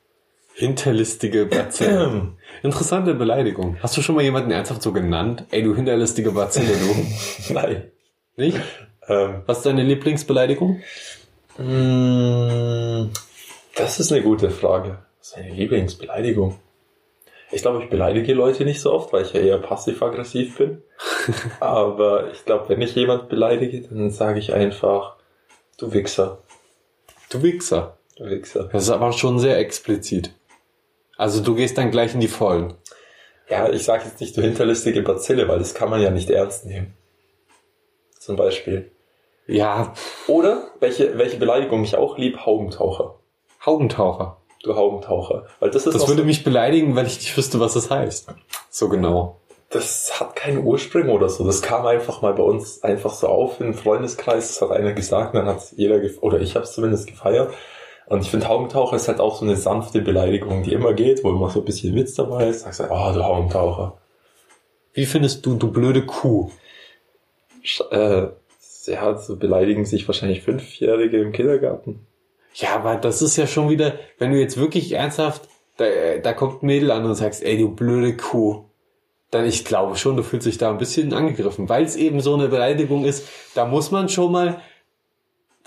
Hinterlistige 0.53 1.45
Bazille. 1.47 2.33
Interessante 2.63 3.15
Beleidigung. 3.15 3.77
Hast 3.81 3.97
du 3.97 4.01
schon 4.01 4.15
mal 4.15 4.23
jemanden 4.23 4.51
ernsthaft 4.51 4.83
so 4.83 4.93
genannt? 4.93 5.45
Ey, 5.51 5.63
du 5.63 5.75
hinterlistige 5.75 6.31
Bazille, 6.31 6.73
du. 6.73 7.53
Nein. 7.53 7.91
Nicht? 8.37 8.59
Ähm, 9.07 9.41
Was 9.45 9.57
ist 9.57 9.65
deine 9.65 9.83
Lieblingsbeleidigung? 9.83 10.81
Mm, 11.57 13.09
Das 13.75 13.99
ist 13.99 14.11
eine 14.11 14.21
gute 14.21 14.49
Frage. 14.49 14.99
Was 15.19 15.29
ist 15.29 15.37
meine 15.37 15.53
Lieblingsbeleidigung? 15.53 16.59
Ich 17.51 17.61
glaube, 17.61 17.83
ich 17.83 17.89
beleidige 17.89 18.33
Leute 18.33 18.65
nicht 18.65 18.81
so 18.81 18.91
oft, 18.91 19.13
weil 19.13 19.23
ich 19.23 19.33
ja 19.33 19.39
eher 19.41 19.59
passiv-aggressiv 19.59 20.57
bin. 20.57 20.81
Aber 21.59 22.31
ich 22.31 22.45
glaube, 22.45 22.69
wenn 22.69 22.81
ich 22.81 22.95
jemand 22.95 23.29
beleidige, 23.29 23.81
dann 23.81 24.09
sage 24.09 24.39
ich 24.39 24.53
einfach, 24.53 25.17
du 25.77 25.93
Wichser, 25.93 26.39
Du 27.29 27.41
Wichser. 27.43 27.97
du 28.17 28.25
Wichser. 28.25 28.69
Das 28.71 28.83
ist 28.83 28.89
aber 28.89 29.11
schon 29.11 29.39
sehr 29.39 29.57
explizit. 29.57 30.31
Also 31.17 31.41
du 31.41 31.55
gehst 31.55 31.77
dann 31.77 31.89
gleich 31.91 32.13
in 32.13 32.19
die 32.19 32.27
Vollen. 32.27 32.73
Ja, 33.49 33.69
ich 33.69 33.83
sage 33.83 34.03
jetzt 34.05 34.19
nicht 34.21 34.35
du 34.37 34.41
hinterlistige 34.41 35.01
Bazille, 35.01 35.47
weil 35.47 35.59
das 35.59 35.73
kann 35.73 35.89
man 35.89 36.01
ja 36.01 36.09
nicht 36.11 36.29
ernst 36.29 36.65
nehmen. 36.65 36.93
Zum 38.19 38.35
Beispiel. 38.35 38.91
Ja, 39.47 39.93
Oder, 40.27 40.63
welche, 40.79 41.17
welche 41.17 41.37
Beleidigung 41.37 41.83
ich 41.83 41.95
auch 41.95 42.17
lieb, 42.17 42.45
Haubentaucher. 42.45 43.15
Haubentaucher. 43.65 44.37
Du 44.63 44.75
Haubentaucher. 44.75 45.45
Weil 45.59 45.71
das 45.71 45.85
ist 45.85 45.93
Das 45.95 46.07
würde 46.07 46.21
so, 46.21 46.25
mich 46.25 46.43
beleidigen, 46.45 46.95
weil 46.95 47.05
ich 47.07 47.17
nicht 47.17 47.35
wüsste, 47.37 47.59
was 47.59 47.73
das 47.73 47.89
heißt. 47.91 48.27
So 48.69 48.87
genau. 48.87 49.39
das 49.69 50.19
hat 50.19 50.35
keinen 50.37 50.63
Ursprung 50.65 51.09
oder 51.09 51.27
so. 51.27 51.43
Das 51.45 51.61
kam 51.61 51.85
einfach 51.85 52.21
mal 52.21 52.33
bei 52.33 52.43
uns 52.43 52.81
einfach 52.83 53.13
so 53.13 53.27
auf 53.27 53.59
im 53.59 53.73
Freundeskreis. 53.73 54.47
Das 54.57 54.61
hat 54.61 54.71
einer 54.77 54.93
gesagt, 54.93 55.33
und 55.33 55.39
dann 55.45 55.55
hat 55.55 55.63
jeder, 55.75 55.99
oder 56.21 56.39
ich 56.39 56.55
habe 56.55 56.63
es 56.63 56.71
zumindest 56.73 57.07
gefeiert. 57.07 57.53
Und 58.05 58.21
ich 58.21 58.29
finde, 58.31 58.47
Haubentaucher 58.47 58.95
ist 58.95 59.07
halt 59.09 59.19
auch 59.19 59.35
so 59.37 59.45
eine 59.45 59.55
sanfte 59.57 60.01
Beleidigung, 60.01 60.63
die 60.63 60.71
immer 60.73 60.93
geht, 60.93 61.23
wo 61.23 61.29
immer 61.31 61.49
so 61.49 61.59
ein 61.59 61.65
bisschen 61.65 61.95
Witz 61.95 62.13
dabei 62.15 62.47
ist. 62.47 62.61
Sagst 62.61 62.79
du, 62.79 62.83
oh, 62.85 63.11
du 63.13 63.23
Haubentaucher. 63.23 63.97
Wie 64.93 65.05
findest 65.05 65.45
du, 65.45 65.55
du 65.55 65.71
blöde 65.71 66.05
Kuh? 66.05 66.49
Sch- 67.63 67.89
Äh, 67.91 68.29
ja, 68.87 69.15
so 69.17 69.37
beleidigen 69.37 69.85
sich 69.85 70.07
wahrscheinlich 70.07 70.41
Fünfjährige 70.41 71.17
im 71.19 71.31
Kindergarten. 71.31 72.05
Ja, 72.55 72.75
aber 72.75 72.95
das 72.95 73.21
ist 73.21 73.37
ja 73.37 73.47
schon 73.47 73.69
wieder, 73.69 73.93
wenn 74.19 74.31
du 74.31 74.39
jetzt 74.39 74.57
wirklich 74.57 74.91
ernsthaft, 74.91 75.47
da, 75.77 75.85
da 76.21 76.33
kommt 76.33 76.61
ein 76.61 76.67
Mädel 76.67 76.91
an 76.91 77.05
und 77.05 77.15
sagst, 77.15 77.43
ey, 77.43 77.57
du 77.57 77.73
blöde 77.73 78.15
Kuh. 78.15 78.65
Dann 79.31 79.45
ich 79.45 79.65
glaube 79.65 79.95
schon, 79.95 80.15
du 80.15 80.21
fühlst 80.21 80.45
dich 80.45 80.59
da 80.59 80.69
ein 80.69 80.77
bisschen 80.77 81.11
angegriffen, 81.13 81.67
weil 81.67 81.83
es 81.83 81.95
eben 81.95 82.21
so 82.21 82.35
eine 82.35 82.49
Beleidigung 82.49 83.03
ist. 83.03 83.27
Da 83.55 83.65
muss 83.65 83.89
man 83.89 84.07
schon 84.07 84.31
mal, 84.31 84.61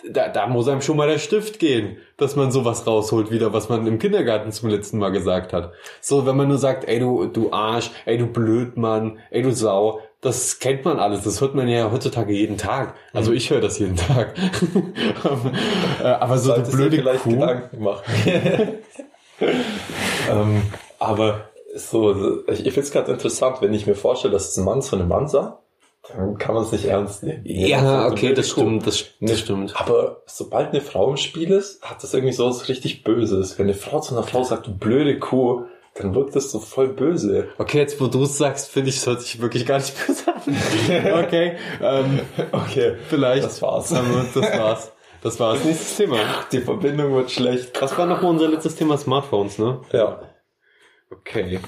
da, 0.09 0.29
da 0.29 0.46
muss 0.46 0.68
einem 0.68 0.83
schon 0.83 0.96
mal 0.96 1.09
der 1.09 1.18
Stift 1.18 1.59
gehen, 1.59 1.96
dass 2.16 2.37
man 2.37 2.52
sowas 2.52 2.87
rausholt 2.87 3.33
wieder, 3.33 3.52
was 3.52 3.68
man 3.68 3.85
im 3.88 3.98
Kindergarten 3.98 4.52
zum 4.52 4.68
letzten 4.68 4.98
Mal 4.98 5.11
gesagt 5.11 5.52
hat. 5.52 5.72
So, 6.00 6.26
wenn 6.26 6.37
man 6.37 6.46
nur 6.46 6.59
sagt, 6.59 6.87
ey, 6.87 7.00
du, 7.00 7.26
du 7.26 7.52
Arsch, 7.52 7.90
ey, 8.05 8.18
du 8.18 8.26
Blödmann, 8.26 9.18
ey, 9.31 9.42
du 9.42 9.50
Sau, 9.50 10.00
das 10.20 10.59
kennt 10.59 10.85
man 10.85 10.98
alles. 10.98 11.22
Das 11.22 11.40
hört 11.40 11.55
man 11.55 11.68
ja 11.68 11.90
heutzutage 11.92 12.33
jeden 12.33 12.57
Tag. 12.59 12.94
Also 13.12 13.33
ich 13.33 13.50
höre 13.50 13.61
das 13.61 13.79
jeden 13.79 13.96
Tag. 13.96 14.35
Äh, 16.00 16.05
Aber 16.05 16.38
so, 16.38 16.52
dir 16.55 16.62
blöde 16.62 16.96
vielleicht 16.98 17.22
Kuh. 17.22 17.31
Gedanken 17.31 17.83
machen. 17.83 18.05
ähm, 20.31 20.62
aber 20.98 21.48
so, 21.74 22.42
ich, 22.48 22.61
ich 22.61 22.72
finde 22.74 22.81
es 22.81 22.90
gerade 22.90 23.12
interessant, 23.12 23.59
wenn 23.61 23.74
ich 23.74 23.87
mir 23.87 23.94
vorstelle, 23.94 24.33
dass 24.33 24.48
es 24.48 24.57
ein 24.57 24.64
Mann 24.64 24.83
zu 24.83 24.96
einem 24.96 25.09
Mann 25.09 25.29
sagt, 25.29 25.59
dann 26.09 26.38
kann 26.38 26.55
man 26.55 26.64
es 26.64 26.72
nicht 26.72 26.85
ernst 26.85 27.22
nehmen. 27.24 27.42
Ja, 27.44 28.02
so 28.05 28.12
okay, 28.12 28.33
das 28.33 28.55
Kuh. 28.55 28.61
stimmt, 28.61 28.87
das, 28.87 28.98
das 29.20 29.31
Ne, 29.31 29.37
stimmt. 29.37 29.74
Aber 29.81 30.22
sobald 30.26 30.70
eine 30.70 30.81
Frau 30.81 31.11
im 31.11 31.16
Spiel 31.16 31.50
ist, 31.50 31.83
hat 31.83 32.02
das 32.02 32.14
irgendwie 32.14 32.33
so 32.33 32.46
was 32.48 32.68
richtig 32.68 33.02
Böses. 33.02 33.59
Wenn 33.59 33.66
eine 33.66 33.74
Frau 33.74 34.00
zu 34.00 34.14
einer 34.14 34.22
Frau 34.26 34.44
sagt, 34.44 34.66
du 34.68 34.76
blöde 34.76 35.18
Kuh, 35.18 35.64
dann 35.98 36.14
wirkt 36.14 36.37
das 36.37 36.50
so 36.50 36.59
voll 36.61 36.88
böse. 36.88 37.48
Okay, 37.59 37.78
jetzt 37.78 38.00
wo 38.00 38.06
du 38.06 38.22
es 38.24 38.37
sagst, 38.38 38.70
finde 38.70 38.90
ich, 38.90 38.96
es 38.96 39.06
hört 39.06 39.22
sich 39.22 39.40
wirklich 39.40 39.64
gar 39.66 39.78
nicht 39.78 39.94
böse 40.06 40.35
an. 40.35 40.42
Okay, 41.24 41.56
ähm, 41.82 42.20
Okay, 42.52 42.96
vielleicht. 43.09 43.44
das 43.44 43.61
war's. 43.62 43.88
Das 43.88 44.59
war's. 44.59 44.92
Das 45.22 45.40
war's. 45.40 45.64
Nächstes 45.64 45.96
Thema. 45.96 46.18
Die 46.52 46.61
Verbindung 46.61 47.14
wird 47.14 47.30
schlecht. 47.30 47.80
Was 47.80 47.96
war 47.98 48.06
nochmal 48.06 48.30
unser 48.32 48.48
letztes 48.48 48.76
Thema? 48.76 48.96
Smartphones, 48.96 49.59
ne? 49.59 49.80
Ja. 49.92 50.20
Okay. 51.11 51.59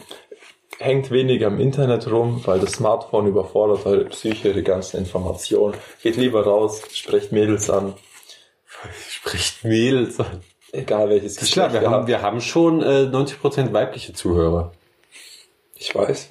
hängt 0.78 1.10
weniger 1.10 1.48
im 1.48 1.58
Internet 1.58 2.08
rum, 2.10 2.40
weil 2.44 2.60
das 2.60 2.72
Smartphone 2.72 3.26
überfordert 3.26 3.84
eure 3.86 4.04
Psyche, 4.04 4.52
die 4.52 4.62
ganzen 4.62 4.98
Informationen. 4.98 5.74
Geht 6.02 6.16
lieber 6.16 6.44
raus, 6.44 6.82
sprecht 6.92 7.32
Mädels 7.32 7.68
an. 7.70 7.94
Spricht 9.10 9.64
Mädels 9.64 10.20
an. 10.20 10.40
Egal 10.72 11.08
welches 11.08 11.34
Das 11.36 11.44
ist 11.44 11.52
klar, 11.52 11.72
wir 11.72 11.88
haben, 11.90 12.06
wir 12.06 12.20
haben 12.22 12.40
schon 12.40 12.82
äh, 12.82 13.08
90% 13.10 13.72
weibliche 13.72 14.12
Zuhörer. 14.12 14.72
Ich 15.74 15.94
weiß. 15.94 16.30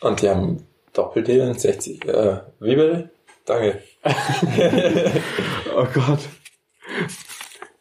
Und 0.00 0.22
die 0.22 0.28
haben 0.28 0.66
Doppel-D 0.92 1.52
60. 1.54 2.04
Äh, 2.06 2.40
wie 2.60 2.76
bitte? 2.76 3.10
Danke. 3.44 3.82
Oh 5.74 5.86
Gott. 5.94 6.18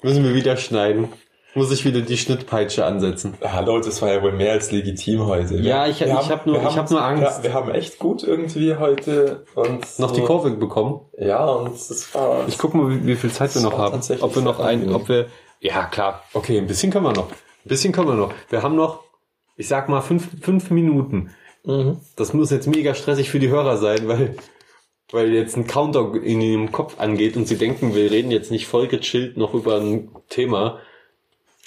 Müssen 0.01 0.23
wir 0.23 0.33
wieder 0.33 0.55
schneiden. 0.55 1.09
Muss 1.53 1.69
ich 1.73 1.83
wieder 1.83 1.99
die 1.99 2.15
Schnittpeitsche 2.17 2.85
ansetzen. 2.85 3.33
Hallo, 3.43 3.79
das 3.81 4.01
war 4.01 4.13
ja 4.13 4.23
wohl 4.23 4.31
mehr 4.31 4.53
als 4.53 4.71
legitim 4.71 5.25
heute. 5.25 5.57
Ja, 5.57 5.85
ich- 5.87 5.99
Wir 5.99 6.07
ich 6.07 6.13
haben- 6.13 6.29
hab 6.29 6.45
nur- 6.45 6.61
wir 6.61 6.69
ich 6.69 6.77
hab 6.77 6.89
nur 6.89 7.03
Angst. 7.03 7.23
Ja, 7.39 7.43
wir 7.43 7.53
haben 7.53 7.69
echt 7.71 7.99
gut 7.99 8.23
irgendwie 8.23 8.75
heute 8.77 9.43
und 9.55 9.99
Noch 9.99 10.11
die 10.11 10.21
so- 10.21 10.25
Kurve 10.25 10.51
bekommen. 10.51 11.01
Ja, 11.17 11.43
und 11.45 11.73
es 11.75 12.15
war. 12.15 12.47
Ich 12.47 12.57
guck 12.57 12.73
mal, 12.73 12.89
wie, 12.89 13.05
wie 13.05 13.15
viel 13.17 13.31
Zeit 13.31 13.49
wir 13.53 13.61
Das 13.61 13.63
noch 13.69 13.77
haben. 13.77 13.99
Ob 14.21 14.33
wir 14.35 14.41
noch 14.41 14.61
ein, 14.61 14.93
ob 14.93 15.09
wir, 15.09 15.25
ja 15.61 15.85
klar, 15.85 16.23
okay, 16.33 16.57
ein 16.57 16.67
bisschen 16.67 16.91
können 16.91 17.05
wir 17.05 17.13
noch. 17.13 17.29
Ein 17.29 17.69
bisschen 17.69 17.93
können 17.93 18.07
wir 18.07 18.15
noch. 18.15 18.33
Wir 18.49 18.63
haben 18.63 18.75
noch, 18.75 19.03
ich 19.55 19.67
sag 19.67 19.87
mal, 19.87 20.01
fünf, 20.01 20.27
fünf 20.41 20.71
Minuten. 20.71 21.31
Mhm. 21.63 21.99
Das 22.15 22.33
muss 22.33 22.49
jetzt 22.49 22.67
mega 22.67 22.95
stressig 22.95 23.29
für 23.29 23.39
die 23.39 23.49
Hörer 23.49 23.77
sein, 23.77 24.07
weil, 24.07 24.35
weil 25.11 25.31
jetzt 25.31 25.55
ein 25.55 25.67
Counter 25.67 26.15
in 26.15 26.41
ihrem 26.41 26.71
Kopf 26.71 26.99
angeht 26.99 27.37
und 27.37 27.47
sie 27.47 27.57
denken, 27.57 27.93
wir 27.93 28.09
reden 28.09 28.31
jetzt 28.31 28.51
nicht 28.51 28.67
voll 28.67 28.87
gechillt 28.87 29.37
noch 29.37 29.53
über 29.53 29.77
ein 29.77 30.09
Thema. 30.29 30.79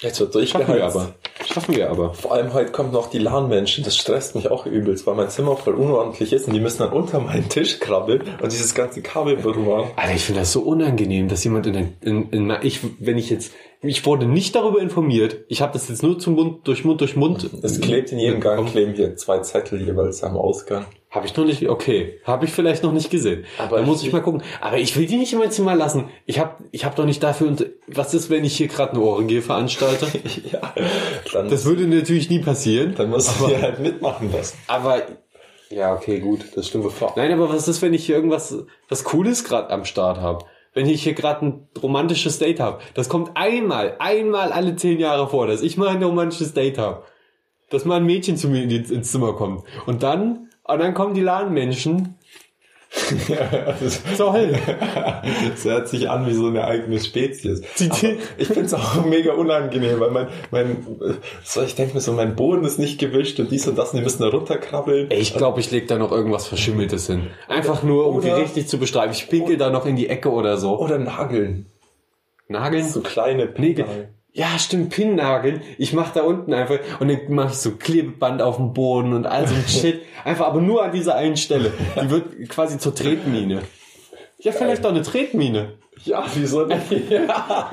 Jetzt 0.01 0.19
wird 0.19 0.49
Schaffen 0.49 0.75
wir 0.75 0.83
aber. 0.83 1.15
Schaffen 1.45 1.75
wir 1.75 1.89
aber. 1.89 2.13
Vor 2.13 2.33
allem 2.33 2.53
heute 2.53 2.73
kommt 2.73 2.91
noch 2.91 3.09
die 3.09 3.17
LAN-Menschen. 3.17 3.85
Das 3.85 3.95
stresst 3.95 4.35
mich 4.35 4.51
auch 4.51 4.65
übelst, 4.65 5.07
weil 5.07 5.15
mein 5.15 5.29
Zimmer 5.29 5.55
voll 5.55 5.73
unordentlich 5.73 6.33
ist 6.33 6.47
und 6.47 6.53
die 6.53 6.59
müssen 6.59 6.79
dann 6.79 6.91
unter 6.91 7.21
meinen 7.21 7.47
Tisch 7.47 7.79
krabbeln 7.79 8.23
und 8.41 8.51
dieses 8.51 8.75
ganze 8.75 9.01
Kabel 9.01 9.37
berühren. 9.37 9.87
Alter, 9.95 10.13
ich 10.13 10.23
finde 10.23 10.41
das 10.41 10.51
so 10.51 10.61
unangenehm, 10.63 11.29
dass 11.29 11.45
jemand 11.45 11.67
in, 11.67 11.93
in, 12.01 12.29
in 12.29 12.57
ich, 12.61 12.81
wenn 12.99 13.17
ich 13.17 13.29
jetzt, 13.29 13.53
ich 13.87 14.05
wurde 14.05 14.25
nicht 14.25 14.55
darüber 14.55 14.79
informiert. 14.79 15.37
Ich 15.47 15.61
habe 15.61 15.73
das 15.73 15.89
jetzt 15.89 16.03
nur 16.03 16.19
zum 16.19 16.35
Mund, 16.35 16.67
durch 16.67 16.83
Mund, 16.85 17.01
durch 17.01 17.15
Mund. 17.15 17.49
Es 17.61 17.79
klebt 17.81 18.11
in 18.11 18.19
jedem 18.19 18.39
Gang, 18.41 18.65
kleben 18.69 18.93
hier 18.93 19.15
zwei 19.15 19.39
Zettel 19.39 19.81
jeweils 19.81 20.23
am 20.23 20.37
Ausgang. 20.37 20.85
Habe 21.09 21.25
ich 21.27 21.35
noch 21.37 21.45
nicht, 21.45 21.69
okay, 21.69 22.19
habe 22.25 22.43
ich 22.45 22.51
vielleicht 22.51 22.83
noch 22.83 22.91
nicht 22.91 23.09
gesehen. 23.09 23.45
Aber 23.57 23.77
da 23.77 23.83
muss 23.83 24.01
ich- 24.01 24.07
ich 24.07 24.13
mal 24.13 24.21
gucken. 24.21 24.43
Aber 24.59 24.77
ich 24.77 24.97
will 24.97 25.05
die 25.05 25.15
nicht 25.15 25.31
in 25.31 25.39
mein 25.39 25.49
Zimmer 25.51 25.73
lassen. 25.73 26.09
Ich 26.25 26.39
habe 26.39 26.55
ich 26.71 26.83
hab 26.83 26.95
doch 26.97 27.05
nicht 27.05 27.23
dafür, 27.23 27.47
und 27.47 27.65
was 27.87 28.13
ist, 28.13 28.29
wenn 28.29 28.43
ich 28.43 28.57
hier 28.57 28.67
gerade 28.67 28.91
eine 28.93 29.01
Orgie 29.01 29.39
veranstalte? 29.41 30.07
ja, 30.51 30.73
dann, 31.31 31.49
Das 31.49 31.63
würde 31.63 31.87
natürlich 31.87 32.29
nie 32.29 32.39
passieren. 32.39 32.95
dann 32.97 33.09
musst 33.11 33.39
du 33.39 33.47
dir 33.47 33.61
halt 33.61 33.79
mitmachen 33.79 34.29
lassen. 34.33 34.57
Aber 34.67 35.03
ja, 35.69 35.93
okay, 35.95 36.19
gut, 36.19 36.41
das 36.55 36.67
stimmt. 36.67 36.85
Nein, 37.15 37.31
aber 37.31 37.49
was 37.49 37.67
ist, 37.67 37.81
wenn 37.81 37.93
ich 37.93 38.05
hier 38.05 38.15
irgendwas 38.15 38.55
was 38.89 39.03
Cooles 39.05 39.43
gerade 39.45 39.69
am 39.69 39.85
Start 39.85 40.19
habe? 40.19 40.43
Wenn 40.75 40.87
ich 40.87 41.03
hier 41.03 41.13
gerade 41.13 41.45
ein 41.45 41.67
romantisches 41.81 42.37
Date 42.37 42.59
habe, 42.59 42.81
das 42.93 43.09
kommt 43.09 43.31
einmal, 43.35 43.95
einmal 43.97 44.51
alle 44.51 44.75
zehn 44.75 44.99
Jahre 44.99 45.27
vor, 45.29 45.47
dass 45.47 45.61
ich 45.61 45.77
mal 45.77 45.87
ein 45.87 46.03
romantisches 46.03 46.53
Date 46.53 46.77
habe. 46.77 47.03
Dass 47.69 47.85
mal 47.85 47.95
ein 47.95 48.05
Mädchen 48.05 48.37
zu 48.37 48.49
mir 48.49 48.63
ins 48.63 49.11
Zimmer 49.11 49.33
kommt. 49.33 49.63
Und 49.87 50.03
dann, 50.03 50.49
und 50.63 50.79
dann 50.79 50.93
kommen 50.93 51.15
die 51.15 51.21
LAN-Menschen 51.21 52.15
zur 54.15 54.33
Hölle. 54.33 54.57
das 55.51 55.65
hört 55.65 55.87
sich 55.87 56.09
an 56.09 56.25
wie 56.27 56.33
so 56.33 56.47
eine 56.47 56.65
eigene 56.65 56.99
Spezies. 56.99 57.61
Die- 57.79 57.89
Aber 57.89 57.99
ich 58.37 58.47
finde 58.47 58.65
es 58.65 58.73
auch 58.73 59.05
mega 59.05 59.33
unangenehm, 59.33 59.99
weil 59.99 60.11
mein, 60.11 60.27
mein, 60.51 60.77
so, 61.43 61.61
ich 61.61 61.75
denke 61.75 61.95
mir 61.95 62.01
so, 62.01 62.13
mein 62.13 62.35
Boden 62.35 62.63
ist 62.65 62.79
nicht 62.79 62.99
gewischt 62.99 63.39
und 63.39 63.51
dies 63.51 63.67
und 63.67 63.77
das 63.77 63.91
und 63.91 63.97
die 63.99 64.03
müssen 64.03 64.21
da 64.21 64.29
runterkrabbeln. 64.29 65.11
Ey, 65.11 65.19
ich 65.19 65.35
glaube, 65.35 65.59
ich 65.59 65.71
leg 65.71 65.87
da 65.87 65.97
noch 65.97 66.11
irgendwas 66.11 66.47
Verschimmeltes 66.47 67.07
hin. 67.07 67.27
Einfach 67.47 67.83
nur, 67.83 68.07
um 68.07 68.21
die 68.21 68.27
Oder- 68.27 68.37
richtig 68.37 68.67
zu 68.67 68.77
beschreiben. 68.77 69.11
Ich 69.11 69.29
pinkel 69.29 69.57
da 69.57 69.69
noch 69.69 69.85
in 69.85 69.95
die 69.95 70.09
Ecke 70.09 70.31
oder 70.31 70.57
so. 70.57 70.77
Oder 70.79 70.97
Nageln. 70.97 71.65
Nageln? 72.47 72.87
So 72.87 73.01
kleine 73.01 73.45
Nägel. 73.57 73.85
Ja, 74.37 74.59
stimmt, 74.59 74.89
Pinnnageln. 74.89 75.61
Ich 75.77 75.93
mach 75.93 76.11
da 76.11 76.23
unten 76.23 76.53
einfach 76.53 76.77
und 76.99 77.07
dann 77.07 77.33
mache 77.33 77.51
ich 77.51 77.57
so 77.57 77.71
Klebeband 77.77 78.41
auf 78.41 78.57
dem 78.57 78.73
Boden 78.73 79.13
und 79.13 79.25
all 79.25 79.47
so 79.47 79.55
ein 79.55 79.63
Shit. 79.67 80.01
Einfach 80.25 80.47
aber 80.47 80.59
nur 80.59 80.83
an 80.83 80.91
dieser 80.91 81.15
einen 81.15 81.37
Stelle. 81.37 81.71
Die 82.01 82.09
wird 82.09 82.49
quasi 82.49 82.77
zur 82.77 82.93
Tretmine. 82.93 83.61
Ja, 84.39 84.51
vielleicht 84.51 84.83
doch 84.83 84.89
eine 84.89 85.03
Tretmine. 85.03 85.75
Ja, 86.03 86.25
wieso 86.35 86.65
nicht? 86.65 87.09
Ja. 87.09 87.69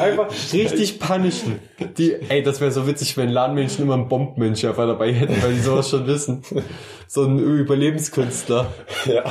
Einfach 0.00 0.28
richtig 0.52 1.00
punishen. 1.00 1.58
Die, 1.96 2.14
ey, 2.14 2.42
das 2.42 2.60
wäre 2.60 2.70
so 2.70 2.86
witzig, 2.86 3.16
wenn 3.16 3.28
LAN-Menschen 3.30 3.84
immer 3.84 3.94
einen 3.94 4.08
Bombmensch 4.08 4.64
einfach 4.64 4.86
dabei 4.86 5.12
hätten, 5.12 5.42
weil 5.42 5.54
die 5.54 5.60
sowas 5.60 5.88
schon 5.90 6.06
wissen. 6.06 6.42
So 7.08 7.22
ein 7.24 7.38
Überlebenskünstler. 7.38 8.66
ja. 9.06 9.24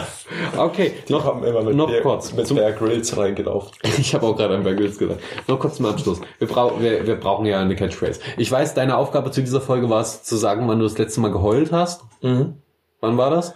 Okay, 0.57 0.93
Die 1.07 1.13
noch, 1.13 1.23
haben 1.25 1.43
immer 1.43 1.61
mit, 1.61 1.75
noch 1.75 1.89
Bear, 1.89 2.01
kurz. 2.01 2.33
mit 2.33 2.53
Bear 2.53 2.71
Grylls 2.71 3.15
reingelaufen. 3.17 3.71
ich 3.97 4.13
habe 4.15 4.25
auch 4.25 4.35
gerade 4.35 4.55
an 4.55 4.63
Bear 4.63 4.75
Grylls 4.75 4.97
gesagt. 4.97 5.21
Noch 5.47 5.59
kurz 5.59 5.75
zum 5.77 5.85
Abschluss. 5.85 6.19
Wir, 6.39 6.47
brau 6.47 6.79
wir, 6.79 7.05
wir 7.05 7.15
brauchen 7.15 7.45
ja 7.45 7.59
eine 7.59 7.75
Catchphrase. 7.75 8.19
Ich 8.38 8.51
weiß, 8.51 8.73
deine 8.73 8.97
Aufgabe 8.97 9.31
zu 9.31 9.41
dieser 9.41 9.61
Folge 9.61 9.89
war 9.89 10.01
es, 10.01 10.23
zu 10.23 10.35
sagen, 10.35 10.67
wann 10.67 10.79
du 10.79 10.85
das 10.85 10.97
letzte 10.97 11.19
Mal 11.21 11.31
geheult 11.31 11.71
hast. 11.71 12.03
Mhm. 12.21 12.55
Wann 13.01 13.17
war 13.17 13.29
das? 13.29 13.53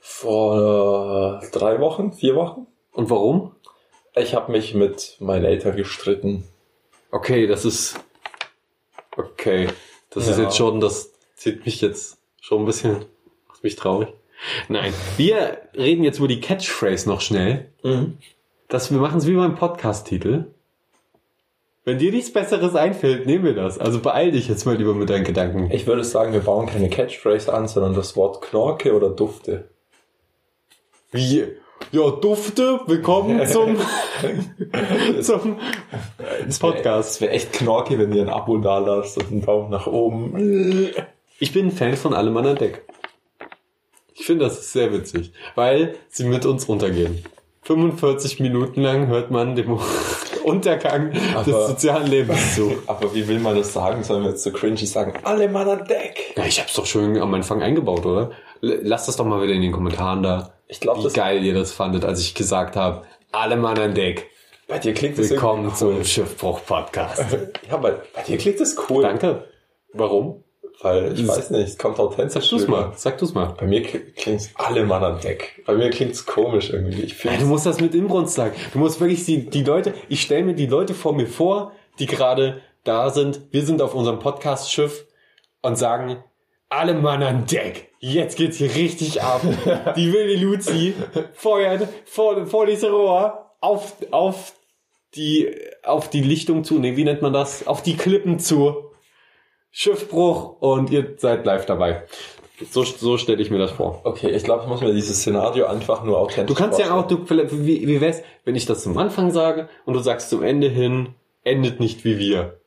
Vor 0.00 1.40
äh, 1.42 1.50
drei 1.50 1.80
Wochen, 1.80 2.12
vier 2.12 2.36
Wochen. 2.36 2.66
Und 2.92 3.10
warum? 3.10 3.52
Ich 4.18 4.34
habe 4.34 4.50
mich 4.50 4.74
mit 4.74 5.16
meinen 5.20 5.44
Eltern 5.44 5.76
gestritten. 5.76 6.44
Okay, 7.10 7.46
das 7.46 7.64
ist... 7.64 8.00
Okay, 9.16 9.68
das 10.10 10.26
ist 10.26 10.38
Ja. 10.38 10.44
jetzt 10.44 10.56
schon, 10.56 10.80
das 10.80 11.12
zieht 11.36 11.64
mich 11.66 11.80
jetzt 11.80 12.18
schon 12.40 12.60
ein 12.62 12.66
bisschen... 12.66 13.04
Macht 13.48 13.62
mich 13.62 13.76
traurig. 13.76 14.08
Nein, 14.68 14.92
wir 15.16 15.58
reden 15.74 16.04
jetzt 16.04 16.18
über 16.18 16.28
die 16.28 16.40
Catchphrase 16.40 17.08
noch 17.08 17.20
schnell. 17.20 17.70
Mhm. 17.82 18.18
Das, 18.68 18.90
wir 18.90 18.98
machen 18.98 19.18
es 19.18 19.26
wie 19.26 19.34
beim 19.34 19.54
Podcast-Titel. 19.54 20.46
Wenn 21.84 21.98
dir 21.98 22.10
nichts 22.10 22.32
Besseres 22.32 22.74
einfällt, 22.74 23.26
nehmen 23.26 23.44
wir 23.44 23.54
das. 23.54 23.78
Also 23.78 24.00
beeil 24.00 24.32
dich 24.32 24.48
jetzt 24.48 24.64
mal 24.66 24.76
lieber 24.76 24.92
mit 24.94 25.08
deinen 25.08 25.24
Gedanken. 25.24 25.70
Ich 25.70 25.86
würde 25.86 26.02
sagen, 26.04 26.32
wir 26.32 26.40
bauen 26.40 26.66
keine 26.66 26.90
Catchphrase 26.90 27.52
an, 27.52 27.68
sondern 27.68 27.94
das 27.94 28.16
Wort 28.16 28.42
Knorke 28.42 28.94
oder 28.94 29.08
Dufte. 29.10 29.68
Wie? 31.12 31.44
Ja, 31.92 32.10
Dufte, 32.10 32.80
willkommen 32.86 33.46
zum, 33.48 33.76
zum 35.20 35.56
Podcast. 36.60 37.10
Es 37.12 37.20
wäre 37.20 37.32
echt 37.32 37.52
Knorke, 37.52 37.98
wenn 37.98 38.12
ihr 38.12 38.22
ein 38.22 38.28
Abo 38.28 38.58
da 38.58 38.78
lasst 38.78 39.18
und 39.18 39.30
einen 39.30 39.46
Daumen 39.46 39.70
nach 39.70 39.86
oben. 39.86 40.90
Ich 41.38 41.52
bin 41.52 41.70
Fan 41.70 41.96
von 41.96 42.12
Allem 42.12 42.36
an 42.36 42.56
Deck. 42.56 42.84
Ich 44.14 44.26
finde, 44.26 44.44
das 44.44 44.58
ist 44.58 44.72
sehr 44.72 44.92
witzig, 44.92 45.32
weil 45.54 45.94
sie 46.08 46.24
mit 46.24 46.44
uns 46.44 46.64
untergehen. 46.64 47.24
45 47.62 48.40
Minuten 48.40 48.80
lang 48.82 49.06
hört 49.08 49.30
man 49.30 49.54
dem 49.54 49.78
Untergang 50.46 51.10
des 51.12 51.22
Aber- 51.34 51.66
sozialen 51.68 52.06
Lebens 52.06 52.54
zu. 52.54 52.72
Aber 52.86 53.14
wie 53.14 53.26
will 53.26 53.40
man 53.40 53.56
das 53.56 53.72
sagen? 53.72 54.02
Sollen 54.04 54.22
wir 54.22 54.30
jetzt 54.30 54.42
so 54.44 54.52
cringy 54.52 54.86
sagen? 54.86 55.12
Alle 55.24 55.48
Mann 55.48 55.68
an 55.68 55.84
Deck! 55.86 56.34
Ja, 56.36 56.44
ich 56.44 56.60
hab's 56.60 56.74
doch 56.74 56.86
schön 56.86 57.20
am 57.20 57.34
Anfang 57.34 57.62
eingebaut, 57.62 58.06
oder? 58.06 58.30
Lasst 58.60 59.08
das 59.08 59.16
doch 59.16 59.24
mal 59.24 59.42
wieder 59.42 59.52
in 59.54 59.62
den 59.62 59.72
Kommentaren 59.72 60.22
da. 60.22 60.52
Ich 60.68 60.80
glaube, 60.80 61.02
wie 61.08 61.12
geil 61.12 61.44
ihr 61.44 61.54
das 61.54 61.72
fandet, 61.72 62.04
als 62.04 62.20
ich 62.20 62.34
gesagt 62.34 62.76
habe, 62.76 63.02
alle 63.32 63.56
Mann 63.56 63.78
an 63.78 63.94
Deck. 63.94 64.28
bei 64.68 64.78
dir 64.78 64.94
klingt 64.94 65.18
das 65.18 65.30
Willkommen 65.30 65.74
zum. 65.74 66.02
Schiffbruch-Podcast. 66.04 67.24
Ja, 67.70 67.76
bei, 67.78 67.94
bei 68.14 68.22
dir 68.22 68.38
klingt 68.38 68.60
das 68.60 68.76
cool. 68.88 69.02
Danke. 69.02 69.44
Warum? 69.92 70.44
Weil 70.82 71.18
ich 71.18 71.26
weiß 71.26 71.50
nicht, 71.50 71.68
es 71.68 71.78
kommt 71.78 71.98
authentisch 71.98 72.50
Sag 72.50 72.58
du's 72.58 72.68
mal. 72.68 72.92
Sag 72.96 73.18
du's 73.18 73.32
mal. 73.32 73.54
Bei 73.58 73.66
mir 73.66 73.82
klingt's 73.82 74.50
alle 74.56 74.84
Mann 74.84 75.02
an 75.02 75.20
Deck. 75.20 75.62
Bei 75.66 75.74
mir 75.74 75.90
klingt's 75.90 76.26
komisch 76.26 76.70
irgendwie. 76.70 77.02
Ich 77.02 77.14
finde 77.14 77.38
du 77.38 77.46
musst 77.46 77.64
das 77.64 77.80
mit 77.80 77.94
Inbrunst 77.94 78.34
sagen. 78.34 78.54
Du 78.72 78.78
musst 78.78 79.00
wirklich 79.00 79.24
die, 79.24 79.48
die 79.48 79.64
Leute, 79.64 79.94
ich 80.08 80.20
stelle 80.20 80.44
mir 80.44 80.54
die 80.54 80.66
Leute 80.66 80.92
vor 80.92 81.14
mir 81.14 81.26
vor, 81.26 81.72
die 81.98 82.06
gerade 82.06 82.60
da 82.84 83.10
sind. 83.10 83.40
Wir 83.50 83.64
sind 83.64 83.80
auf 83.80 83.94
unserem 83.94 84.18
Podcast-Schiff 84.18 85.06
und 85.62 85.76
sagen, 85.76 86.22
alle 86.68 86.94
Mann 86.94 87.22
an 87.22 87.46
Deck. 87.46 87.90
Jetzt 87.98 88.36
geht's 88.36 88.58
hier 88.58 88.74
richtig 88.74 89.22
ab. 89.22 89.40
Die 89.96 90.12
wilde 90.12 90.36
Luzi 90.36 90.94
feuert 91.32 91.88
vor, 92.04 92.46
vor 92.46 92.66
dieses 92.66 92.90
Rohr 92.90 93.52
auf, 93.60 93.94
auf 94.10 94.52
die, 95.14 95.48
auf 95.82 96.10
die 96.10 96.20
Lichtung 96.20 96.62
zu. 96.64 96.78
Nee, 96.78 96.96
wie 96.96 97.04
nennt 97.04 97.22
man 97.22 97.32
das? 97.32 97.66
Auf 97.66 97.82
die 97.82 97.96
Klippen 97.96 98.38
zu. 98.38 98.90
Schiffbruch 99.70 100.60
und 100.60 100.90
ihr 100.90 101.14
seid 101.18 101.44
live 101.44 101.66
dabei. 101.66 102.04
So, 102.70 102.84
so 102.84 103.18
stelle 103.18 103.42
ich 103.42 103.50
mir 103.50 103.58
das 103.58 103.72
vor. 103.72 104.00
Okay, 104.04 104.30
ich 104.30 104.42
glaube, 104.42 104.62
ich 104.62 104.68
muss 104.68 104.80
mir 104.80 104.94
dieses 104.94 105.18
Szenario 105.20 105.66
einfach 105.66 106.02
nur 106.04 106.18
authentisch 106.18 106.54
Du 106.56 106.58
kannst 106.58 106.78
ja 106.78 106.86
auch, 106.94 107.06
vorstellen. 107.06 107.48
du, 107.50 107.66
wie, 107.66 107.86
wie 107.86 108.00
wär's, 108.00 108.22
wenn 108.44 108.56
ich 108.56 108.64
das 108.64 108.82
zum 108.82 108.96
Anfang 108.96 109.30
sage 109.30 109.68
und 109.84 109.92
du 109.92 110.00
sagst 110.00 110.30
zum 110.30 110.42
Ende 110.42 110.68
hin, 110.68 111.10
endet 111.44 111.80
nicht 111.80 112.04
wie 112.04 112.18
wir. 112.18 112.58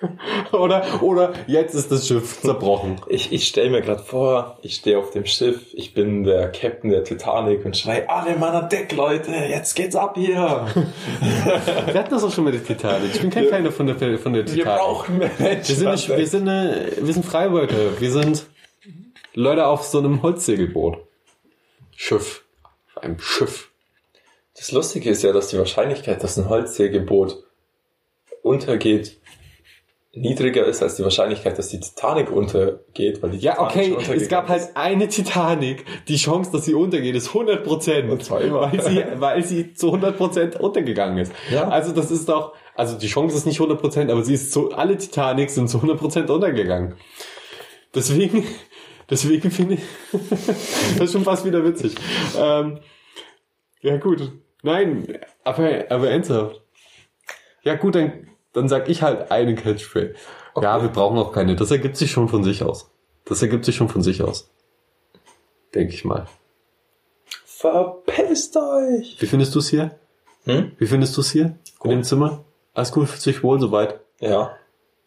oder, 0.52 1.02
oder 1.02 1.32
jetzt 1.46 1.74
ist 1.74 1.90
das 1.90 2.06
Schiff 2.06 2.40
zerbrochen. 2.40 3.00
Ich, 3.08 3.32
ich 3.32 3.46
stelle 3.46 3.70
mir 3.70 3.82
gerade 3.82 4.02
vor, 4.02 4.58
ich 4.62 4.76
stehe 4.76 4.98
auf 4.98 5.10
dem 5.10 5.26
Schiff, 5.26 5.74
ich 5.74 5.94
bin 5.94 6.24
der 6.24 6.50
Captain 6.52 6.90
der 6.90 7.04
Titanic 7.04 7.64
und 7.64 7.76
schrei, 7.76 8.08
alle 8.08 8.36
Mann 8.36 8.54
an 8.54 8.68
Deck, 8.68 8.92
Leute, 8.92 9.30
jetzt 9.30 9.74
geht's 9.74 9.96
ab 9.96 10.14
hier. 10.16 10.66
Wir 11.86 11.94
hatten 11.94 12.10
das 12.10 12.24
auch 12.24 12.32
schon 12.32 12.44
mit 12.44 12.54
der 12.54 12.64
Titanic. 12.64 13.14
Ich 13.14 13.20
bin 13.20 13.30
kein 13.30 13.48
Fan 13.48 13.70
von 13.70 13.86
der, 13.86 13.96
von 14.18 14.32
der 14.32 14.46
Wir 14.46 14.54
Titanic. 14.54 14.80
brauchen 14.80 15.18
mehr 15.18 15.30
Menschen. 15.38 15.68
Wir 15.80 15.96
sind, 15.96 16.08
Deck. 16.08 16.18
wir 16.18 16.26
sind, 16.26 16.48
eine, 16.48 16.92
wir 17.00 17.12
sind 17.12 17.26
Freiwölke. 17.26 18.00
Wir 18.00 18.10
sind, 18.10 18.46
Leute 19.34 19.66
auf 19.66 19.84
so 19.84 19.98
einem 19.98 20.22
Holzsegelboot. 20.22 20.98
Schiff. 21.94 22.44
Auf 22.94 23.02
einem 23.02 23.18
Schiff. 23.20 23.70
Das 24.56 24.72
Lustige 24.72 25.10
ist 25.10 25.22
ja, 25.22 25.32
dass 25.32 25.48
die 25.48 25.58
Wahrscheinlichkeit, 25.58 26.22
dass 26.22 26.38
ein 26.38 26.48
Holzsegelboot 26.48 27.42
untergeht, 28.42 29.20
niedriger 30.12 30.64
ist 30.64 30.82
als 30.82 30.96
die 30.96 31.04
Wahrscheinlichkeit, 31.04 31.56
dass 31.56 31.68
die 31.68 31.78
Titanic 31.78 32.30
untergeht, 32.32 33.22
weil 33.22 33.30
die 33.30 33.38
Ja, 33.38 33.68
Titanic 33.68 33.98
okay, 33.98 34.14
es 34.16 34.28
gab 34.28 34.44
ist. 34.44 34.50
halt 34.50 34.76
eine 34.76 35.08
Titanic. 35.08 35.84
Die 36.08 36.16
Chance, 36.16 36.50
dass 36.52 36.64
sie 36.64 36.74
untergeht, 36.74 37.14
ist 37.14 37.28
100 37.28 37.62
Prozent. 37.64 38.10
Und 38.10 38.24
zwar 38.24 38.40
immer. 38.40 38.72
Weil 38.72 38.82
sie, 38.82 39.04
weil 39.16 39.44
sie 39.44 39.74
zu 39.74 39.86
100 39.86 40.16
Prozent 40.16 40.56
untergegangen 40.58 41.18
ist. 41.18 41.32
Ja. 41.50 41.68
Also 41.68 41.92
das 41.92 42.10
ist 42.10 42.28
doch, 42.28 42.54
also 42.74 42.98
die 42.98 43.06
Chance 43.06 43.36
ist 43.36 43.46
nicht 43.46 43.60
100 43.60 43.80
Prozent, 43.80 44.10
aber 44.10 44.22
sie 44.24 44.34
ist 44.34 44.52
zu, 44.52 44.72
alle 44.72 44.96
Titanics 44.96 45.54
sind 45.54 45.68
zu 45.68 45.78
100 45.78 45.98
Prozent 45.98 46.28
untergegangen. 46.28 46.96
Deswegen, 47.94 48.44
deswegen 49.10 49.50
finde 49.50 49.74
ich, 49.74 49.80
das 50.98 51.06
ist 51.06 51.12
schon 51.12 51.24
fast 51.24 51.44
wieder 51.44 51.64
witzig. 51.64 51.94
Ähm, 52.36 52.80
ja 53.80 53.96
gut, 53.96 54.32
nein, 54.62 55.18
aber, 55.44 55.84
aber 55.88 56.10
ernsthaft. 56.10 56.60
Ja 57.62 57.76
gut, 57.76 57.94
dann, 57.94 58.29
dann 58.52 58.68
sag 58.68 58.88
ich 58.88 59.02
halt 59.02 59.30
eine 59.30 59.54
Catchphrase. 59.54 60.14
Ja, 60.60 60.82
wir 60.82 60.88
brauchen 60.88 61.18
auch 61.18 61.32
keine. 61.32 61.56
Das 61.56 61.70
ergibt 61.70 61.96
sich 61.96 62.10
schon 62.10 62.28
von 62.28 62.44
sich 62.44 62.62
aus. 62.62 62.90
Das 63.24 63.42
ergibt 63.42 63.64
sich 63.64 63.76
schon 63.76 63.88
von 63.88 64.02
sich 64.02 64.22
aus. 64.22 64.50
Denke 65.74 65.94
ich 65.94 66.04
mal. 66.04 66.26
Verpisst 67.44 68.56
euch! 68.56 69.16
Wie 69.20 69.26
findest 69.26 69.54
du 69.54 69.58
es 69.58 69.68
hier? 69.68 69.98
Hm? 70.44 70.72
Wie 70.78 70.86
findest 70.86 71.16
du 71.16 71.20
es 71.20 71.30
hier? 71.30 71.56
In 71.84 71.90
dem 71.90 72.02
Zimmer? 72.02 72.44
Alles 72.74 72.92
gut, 72.92 73.08
fühlt 73.08 73.20
sich 73.20 73.42
wohl 73.42 73.60
soweit. 73.60 74.00
Ja. 74.20 74.56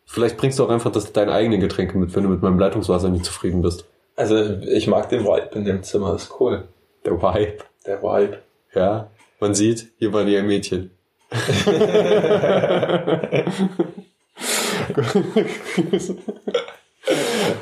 Vielleicht 0.06 0.38
bringst 0.38 0.60
du 0.60 0.66
auch 0.66 0.70
einfach 0.70 0.92
das, 0.92 1.12
deine 1.12 1.32
eigenen 1.34 1.60
Getränke 1.60 1.98
mit, 1.98 2.16
wenn 2.16 2.24
du 2.24 2.30
mit 2.30 2.42
meinem 2.42 2.60
Leitungswasser 2.60 3.10
nicht 3.10 3.26
zufrieden 3.26 3.62
bist. 3.62 3.86
Also, 4.16 4.60
ich 4.62 4.88
mag 4.88 5.10
den 5.10 5.24
Vibe 5.24 5.50
in 5.56 5.66
dem 5.66 5.82
Zimmer, 5.84 6.16
ist 6.16 6.40
cool. 6.40 6.68
Der 7.04 7.14
Vibe. 7.14 7.58
Der 7.86 8.04
Vibe. 8.04 8.40
Ja. 8.76 9.10
Man 9.40 9.56
sieht, 9.56 9.92
hier 9.98 10.14
waren 10.14 10.28
ja 10.28 10.44
Mädchen. 10.44 10.92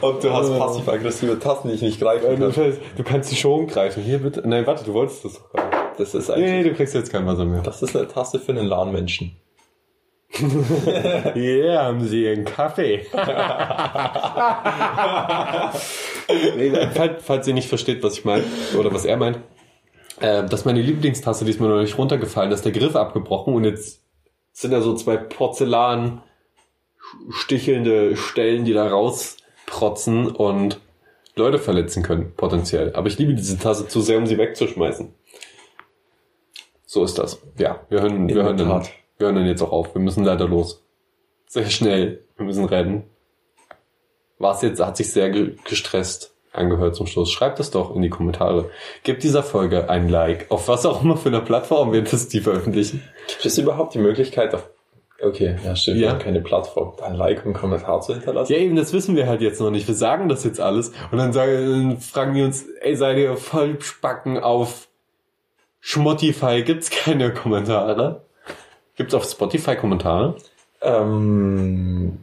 Und 0.02 0.24
du 0.24 0.32
hast 0.34 0.58
passiv-aggressive 0.58 1.40
Tasten, 1.40 1.70
die 1.70 1.76
ich 1.76 1.82
nicht 1.82 2.00
greifen 2.00 2.40
Du, 2.40 2.52
kann. 2.52 2.78
du 2.98 3.04
kannst 3.04 3.32
die 3.32 3.36
schon 3.36 3.68
greifen. 3.68 4.04
Hier 4.04 4.20
bitte. 4.20 4.44
Nein, 4.48 4.66
warte, 4.68 4.84
du 4.84 4.94
wolltest 4.94 5.26
das 5.26 5.34
doch. 5.34 5.50
Das 5.98 6.14
ist 6.14 6.30
Nee, 6.30 6.36
eigentlich, 6.36 6.52
nee, 6.52 6.64
du 6.70 6.74
kriegst 6.76 6.94
jetzt 6.96 7.12
kein 7.12 7.26
Wasser 7.26 7.46
mehr. 7.46 7.62
das 7.62 7.82
ist 7.82 7.96
eine 7.96 8.08
Taste 8.08 8.40
für 8.40 8.52
einen 8.52 8.68
LAN-Menschen. 8.68 9.36
Hier 11.34 11.82
haben 11.82 12.08
Sie 12.08 12.26
einen 12.28 12.46
Kaffee. 12.46 13.06
nee, 16.56 16.72
falls, 16.94 17.22
falls 17.24 17.48
ihr 17.48 17.54
nicht 17.54 17.68
versteht, 17.68 18.02
was 18.02 18.18
ich 18.20 18.26
meine, 18.26 18.44
oder 18.80 18.94
was 18.94 19.04
er 19.06 19.18
meint, 19.18 19.40
äh, 20.22 20.44
das 20.44 20.62
ist 20.62 20.66
meine 20.66 20.82
Lieblingstasse, 20.82 21.46
die 21.46 21.52
ist 21.52 21.60
mir 21.60 21.68
noch 21.68 21.82
nicht 21.82 21.98
runtergefallen, 21.98 22.50
da 22.50 22.56
ist 22.56 22.66
der 22.66 22.72
Griff 22.72 22.96
abgebrochen 22.96 23.54
und 23.54 23.64
jetzt 23.66 24.04
sind 24.54 24.72
da 24.72 24.82
so 24.82 24.96
zwei 24.96 25.18
Porzellan 25.18 26.22
stichelnde 27.30 28.16
Stellen, 28.16 28.64
die 28.66 28.74
da 28.74 28.88
rausprotzen 28.88 30.28
und 30.28 30.80
Leute 31.36 31.60
verletzen 31.60 32.04
können, 32.04 32.34
potenziell. 32.36 32.94
Aber 32.96 33.08
ich 33.08 33.18
liebe 33.18 33.34
diese 33.34 33.58
Tasse 33.58 33.88
zu 33.88 34.02
sehr, 34.02 34.18
um 34.18 34.28
sie 34.28 34.38
wegzuschmeißen. 34.38 35.14
So 36.86 37.04
ist 37.04 37.18
das. 37.18 37.42
Ja, 37.58 37.86
wir 37.90 38.02
hören, 38.02 38.28
wir 38.28 38.44
hören, 38.44 38.58
dann, 38.58 38.68
wir 38.68 39.28
hören 39.28 39.36
dann 39.36 39.46
jetzt 39.46 39.62
auch 39.62 39.72
auf. 39.72 39.96
Wir 39.96 40.02
müssen 40.02 40.26
leider 40.26 40.48
los. 40.48 40.84
Sehr 41.48 41.70
schnell. 41.70 42.26
Wir 42.36 42.46
müssen 42.46 42.66
rennen. 42.66 43.04
War 44.40 44.56
es 44.56 44.62
jetzt, 44.62 44.82
hat 44.82 44.98
sich 44.98 45.12
sehr 45.12 45.30
ge 45.30 45.56
gestresst 45.64 46.31
angehört 46.54 46.96
zum 46.96 47.08
Schluss. 47.08 47.32
Schreibt 47.32 47.60
es 47.60 47.72
doch 47.72 47.96
in 47.96 48.02
die 48.02 48.10
Kommentare. 48.10 48.70
Gebt 49.04 49.24
dieser 49.24 49.44
Folge 49.44 49.90
ein 49.90 50.10
Like. 50.10 50.48
Auf 50.50 50.68
was 50.68 50.86
auch 50.86 51.04
immer 51.04 51.18
für 51.18 51.30
einer 51.30 51.42
Plattform 51.42 51.94
wir 51.94 52.04
das 52.04 52.28
die 52.28 52.42
veröffentlichen. 52.42 53.04
Gibt 53.28 53.46
es 53.46 53.58
überhaupt 53.58 53.94
die 53.94 54.00
Möglichkeit, 54.00 54.54
auf 54.54 54.70
Okay, 55.24 55.56
ja, 55.64 55.76
stimmt. 55.76 55.98
Ja. 55.98 56.02
Wir 56.02 56.10
haben 56.14 56.20
keine 56.20 56.42
Plattform, 56.42 56.94
ein 57.04 57.14
Like 57.14 57.40
und 57.40 57.46
einen 57.46 57.54
Kommentar 57.54 58.02
zu 58.02 58.14
hinterlassen. 58.14 58.52
Ja, 58.54 58.58
eben, 58.58 58.76
das 58.76 58.92
wissen 58.92 59.16
wir 59.16 59.28
halt 59.28 59.42
jetzt 59.42 59.62
noch 59.62 59.70
nicht. 59.70 59.88
Wir 59.88 59.94
sagen 59.94 60.30
das 60.30 60.44
jetzt 60.44 60.60
alles 60.60 60.94
und 61.12 61.20
dann 61.20 61.32
sagen, 61.32 61.54
dann 61.54 61.98
fragen 62.00 62.34
die 62.34 62.42
uns, 62.42 62.66
ey, 62.82 62.96
seid 62.96 63.18
ihr 63.18 63.38
voll 63.38 63.80
Spacken 63.82 64.40
auf 64.40 64.88
Schmottify? 65.80 66.64
Gibt's 66.64 66.90
keine 66.90 67.32
Kommentare? 67.34 68.24
Gibt's 68.96 69.14
auf 69.14 69.26
Spotify 69.26 69.76
Kommentare? 69.76 70.38
Ähm, 70.82 72.18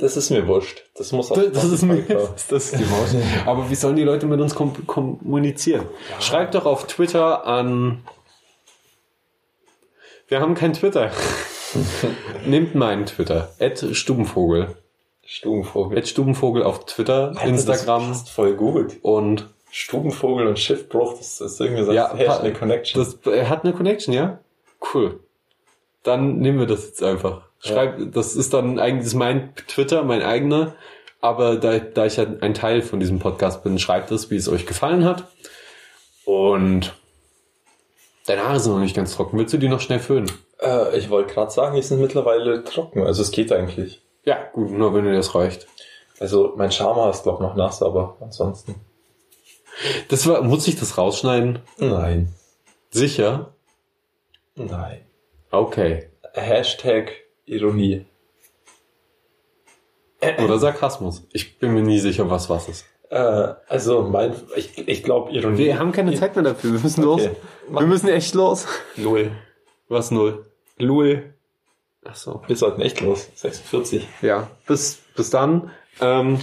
das 0.00 0.16
ist 0.16 0.30
mir 0.30 0.46
wurscht. 0.46 0.82
Das 0.96 1.12
muss 1.12 1.30
auf 1.30 1.38
Das, 1.38 1.52
das 1.52 1.64
ist 1.64 1.82
mir, 1.82 2.02
das 2.48 2.50
ist 2.50 2.78
die 2.78 2.84
Maus. 2.90 3.14
Aber 3.46 3.68
wie 3.70 3.74
sollen 3.74 3.96
die 3.96 4.02
Leute 4.04 4.26
mit 4.26 4.40
uns 4.40 4.54
kom 4.54 4.86
kommunizieren? 4.86 5.86
Schreibt 6.20 6.54
doch 6.54 6.66
auf 6.66 6.86
Twitter 6.86 7.46
an. 7.46 8.02
Wir 10.28 10.40
haben 10.40 10.54
kein 10.54 10.72
Twitter. 10.72 11.10
Nehmt 12.46 12.74
meinen 12.74 13.06
Twitter. 13.06 13.50
Ed 13.58 13.84
Stubenvogel. 13.96 14.76
Stubenvogel. 15.24 15.98
Ed 15.98 16.08
Stubenvogel 16.08 16.62
auf 16.62 16.84
Twitter, 16.86 17.28
Alter, 17.28 17.44
Instagram 17.44 18.08
Das 18.08 18.18
passt 18.24 18.30
voll 18.30 18.54
gut. 18.54 18.96
und 19.02 19.48
Stubenvogel 19.70 20.48
und 20.48 20.58
Schiffbruch, 20.58 21.16
das 21.18 21.40
ist 21.40 21.60
irgendwie 21.60 21.84
so 21.84 21.92
Ja, 21.92 22.08
pa- 22.08 22.38
eine 22.38 22.52
Connection. 22.52 23.00
Das, 23.04 23.14
er 23.32 23.48
hat 23.48 23.64
eine 23.64 23.72
Connection, 23.72 24.12
ja? 24.12 24.40
Cool. 24.92 25.20
Dann 26.02 26.38
nehmen 26.38 26.58
wir 26.58 26.66
das 26.66 26.86
jetzt 26.86 27.02
einfach. 27.04 27.42
Schreib, 27.60 28.12
das 28.12 28.36
ist 28.36 28.54
dann 28.54 28.78
eigentlich 28.78 29.06
ist 29.06 29.14
mein 29.14 29.54
Twitter, 29.68 30.02
mein 30.02 30.22
eigener. 30.22 30.74
Aber 31.20 31.56
da, 31.56 31.78
da 31.78 32.06
ich 32.06 32.16
ja 32.16 32.26
ein 32.40 32.54
Teil 32.54 32.80
von 32.80 33.00
diesem 33.00 33.18
Podcast 33.18 33.62
bin, 33.62 33.78
schreibt 33.78 34.10
es, 34.10 34.30
wie 34.30 34.36
es 34.36 34.48
euch 34.48 34.66
gefallen 34.66 35.04
hat. 35.04 35.24
Und 36.24 36.94
deine 38.26 38.44
Haare 38.44 38.60
sind 38.60 38.72
noch 38.72 38.80
nicht 38.80 38.96
ganz 38.96 39.14
trocken. 39.14 39.38
Willst 39.38 39.52
du 39.52 39.58
die 39.58 39.68
noch 39.68 39.80
schnell 39.80 39.98
föhnen? 39.98 40.30
äh, 40.60 40.96
ich 40.96 41.10
wollte 41.10 41.34
gerade 41.34 41.50
sagen, 41.50 41.76
die 41.76 41.82
sind 41.82 42.00
mittlerweile 42.00 42.64
trocken. 42.64 43.02
Also 43.04 43.22
es 43.22 43.30
geht 43.30 43.52
eigentlich. 43.52 44.02
Ja, 44.24 44.38
gut, 44.52 44.70
nur 44.70 44.94
wenn 44.94 45.04
dir 45.04 45.14
das 45.14 45.34
reicht. 45.34 45.66
Also 46.18 46.52
mein 46.56 46.70
Schamhaar 46.70 47.10
ist 47.10 47.22
glaube 47.22 47.42
noch 47.42 47.56
nass, 47.56 47.82
aber 47.82 48.16
ansonsten. 48.20 48.74
Das 50.08 50.26
war, 50.26 50.42
muss 50.42 50.68
ich 50.68 50.78
das 50.78 50.98
rausschneiden? 50.98 51.60
Nein. 51.78 52.34
Sicher? 52.90 53.54
Nein. 54.54 55.06
Okay. 55.50 56.10
Hashtag 56.34 57.12
Ironie. 57.50 58.06
Oder 60.44 60.58
Sarkasmus. 60.58 61.26
Ich 61.32 61.58
bin 61.58 61.72
mir 61.74 61.82
nie 61.82 61.98
sicher, 61.98 62.28
was 62.30 62.50
was 62.50 62.68
ist. 62.68 62.84
Äh, 63.10 63.16
also 63.68 64.02
mein, 64.02 64.34
ich, 64.54 64.76
ich 64.86 65.02
glaube 65.02 65.32
Ironie. 65.32 65.58
Wir 65.58 65.78
haben 65.78 65.92
keine 65.92 66.14
Zeit 66.14 66.36
mehr 66.36 66.44
dafür. 66.44 66.72
Wir 66.72 66.80
müssen 66.80 67.04
Okay. 67.04 67.26
los. 67.26 67.80
Wir 67.80 67.86
müssen 67.86 68.08
echt 68.08 68.34
los. 68.34 68.66
Null. 68.96 69.32
Was 69.88 70.10
null? 70.10 70.46
Null. 70.78 71.34
Ach 72.04 72.14
so. 72.14 72.42
Wir 72.46 72.56
sollten 72.56 72.80
echt 72.82 73.00
los. 73.00 73.28
46. 73.34 74.06
Ja, 74.22 74.50
bis, 74.66 74.98
bis 75.16 75.30
dann. 75.30 75.70
Ähm, 76.00 76.38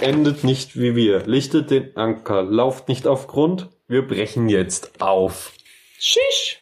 endet 0.00 0.44
nicht 0.44 0.78
wie 0.78 0.96
wir. 0.96 1.26
Lichtet 1.26 1.70
den 1.70 1.96
Anker, 1.96 2.42
lauft 2.42 2.88
nicht 2.88 3.06
auf 3.06 3.26
Grund. 3.26 3.68
Wir 3.86 4.06
brechen 4.06 4.48
jetzt 4.48 5.00
auf. 5.00 5.52
Shish! 5.98 6.58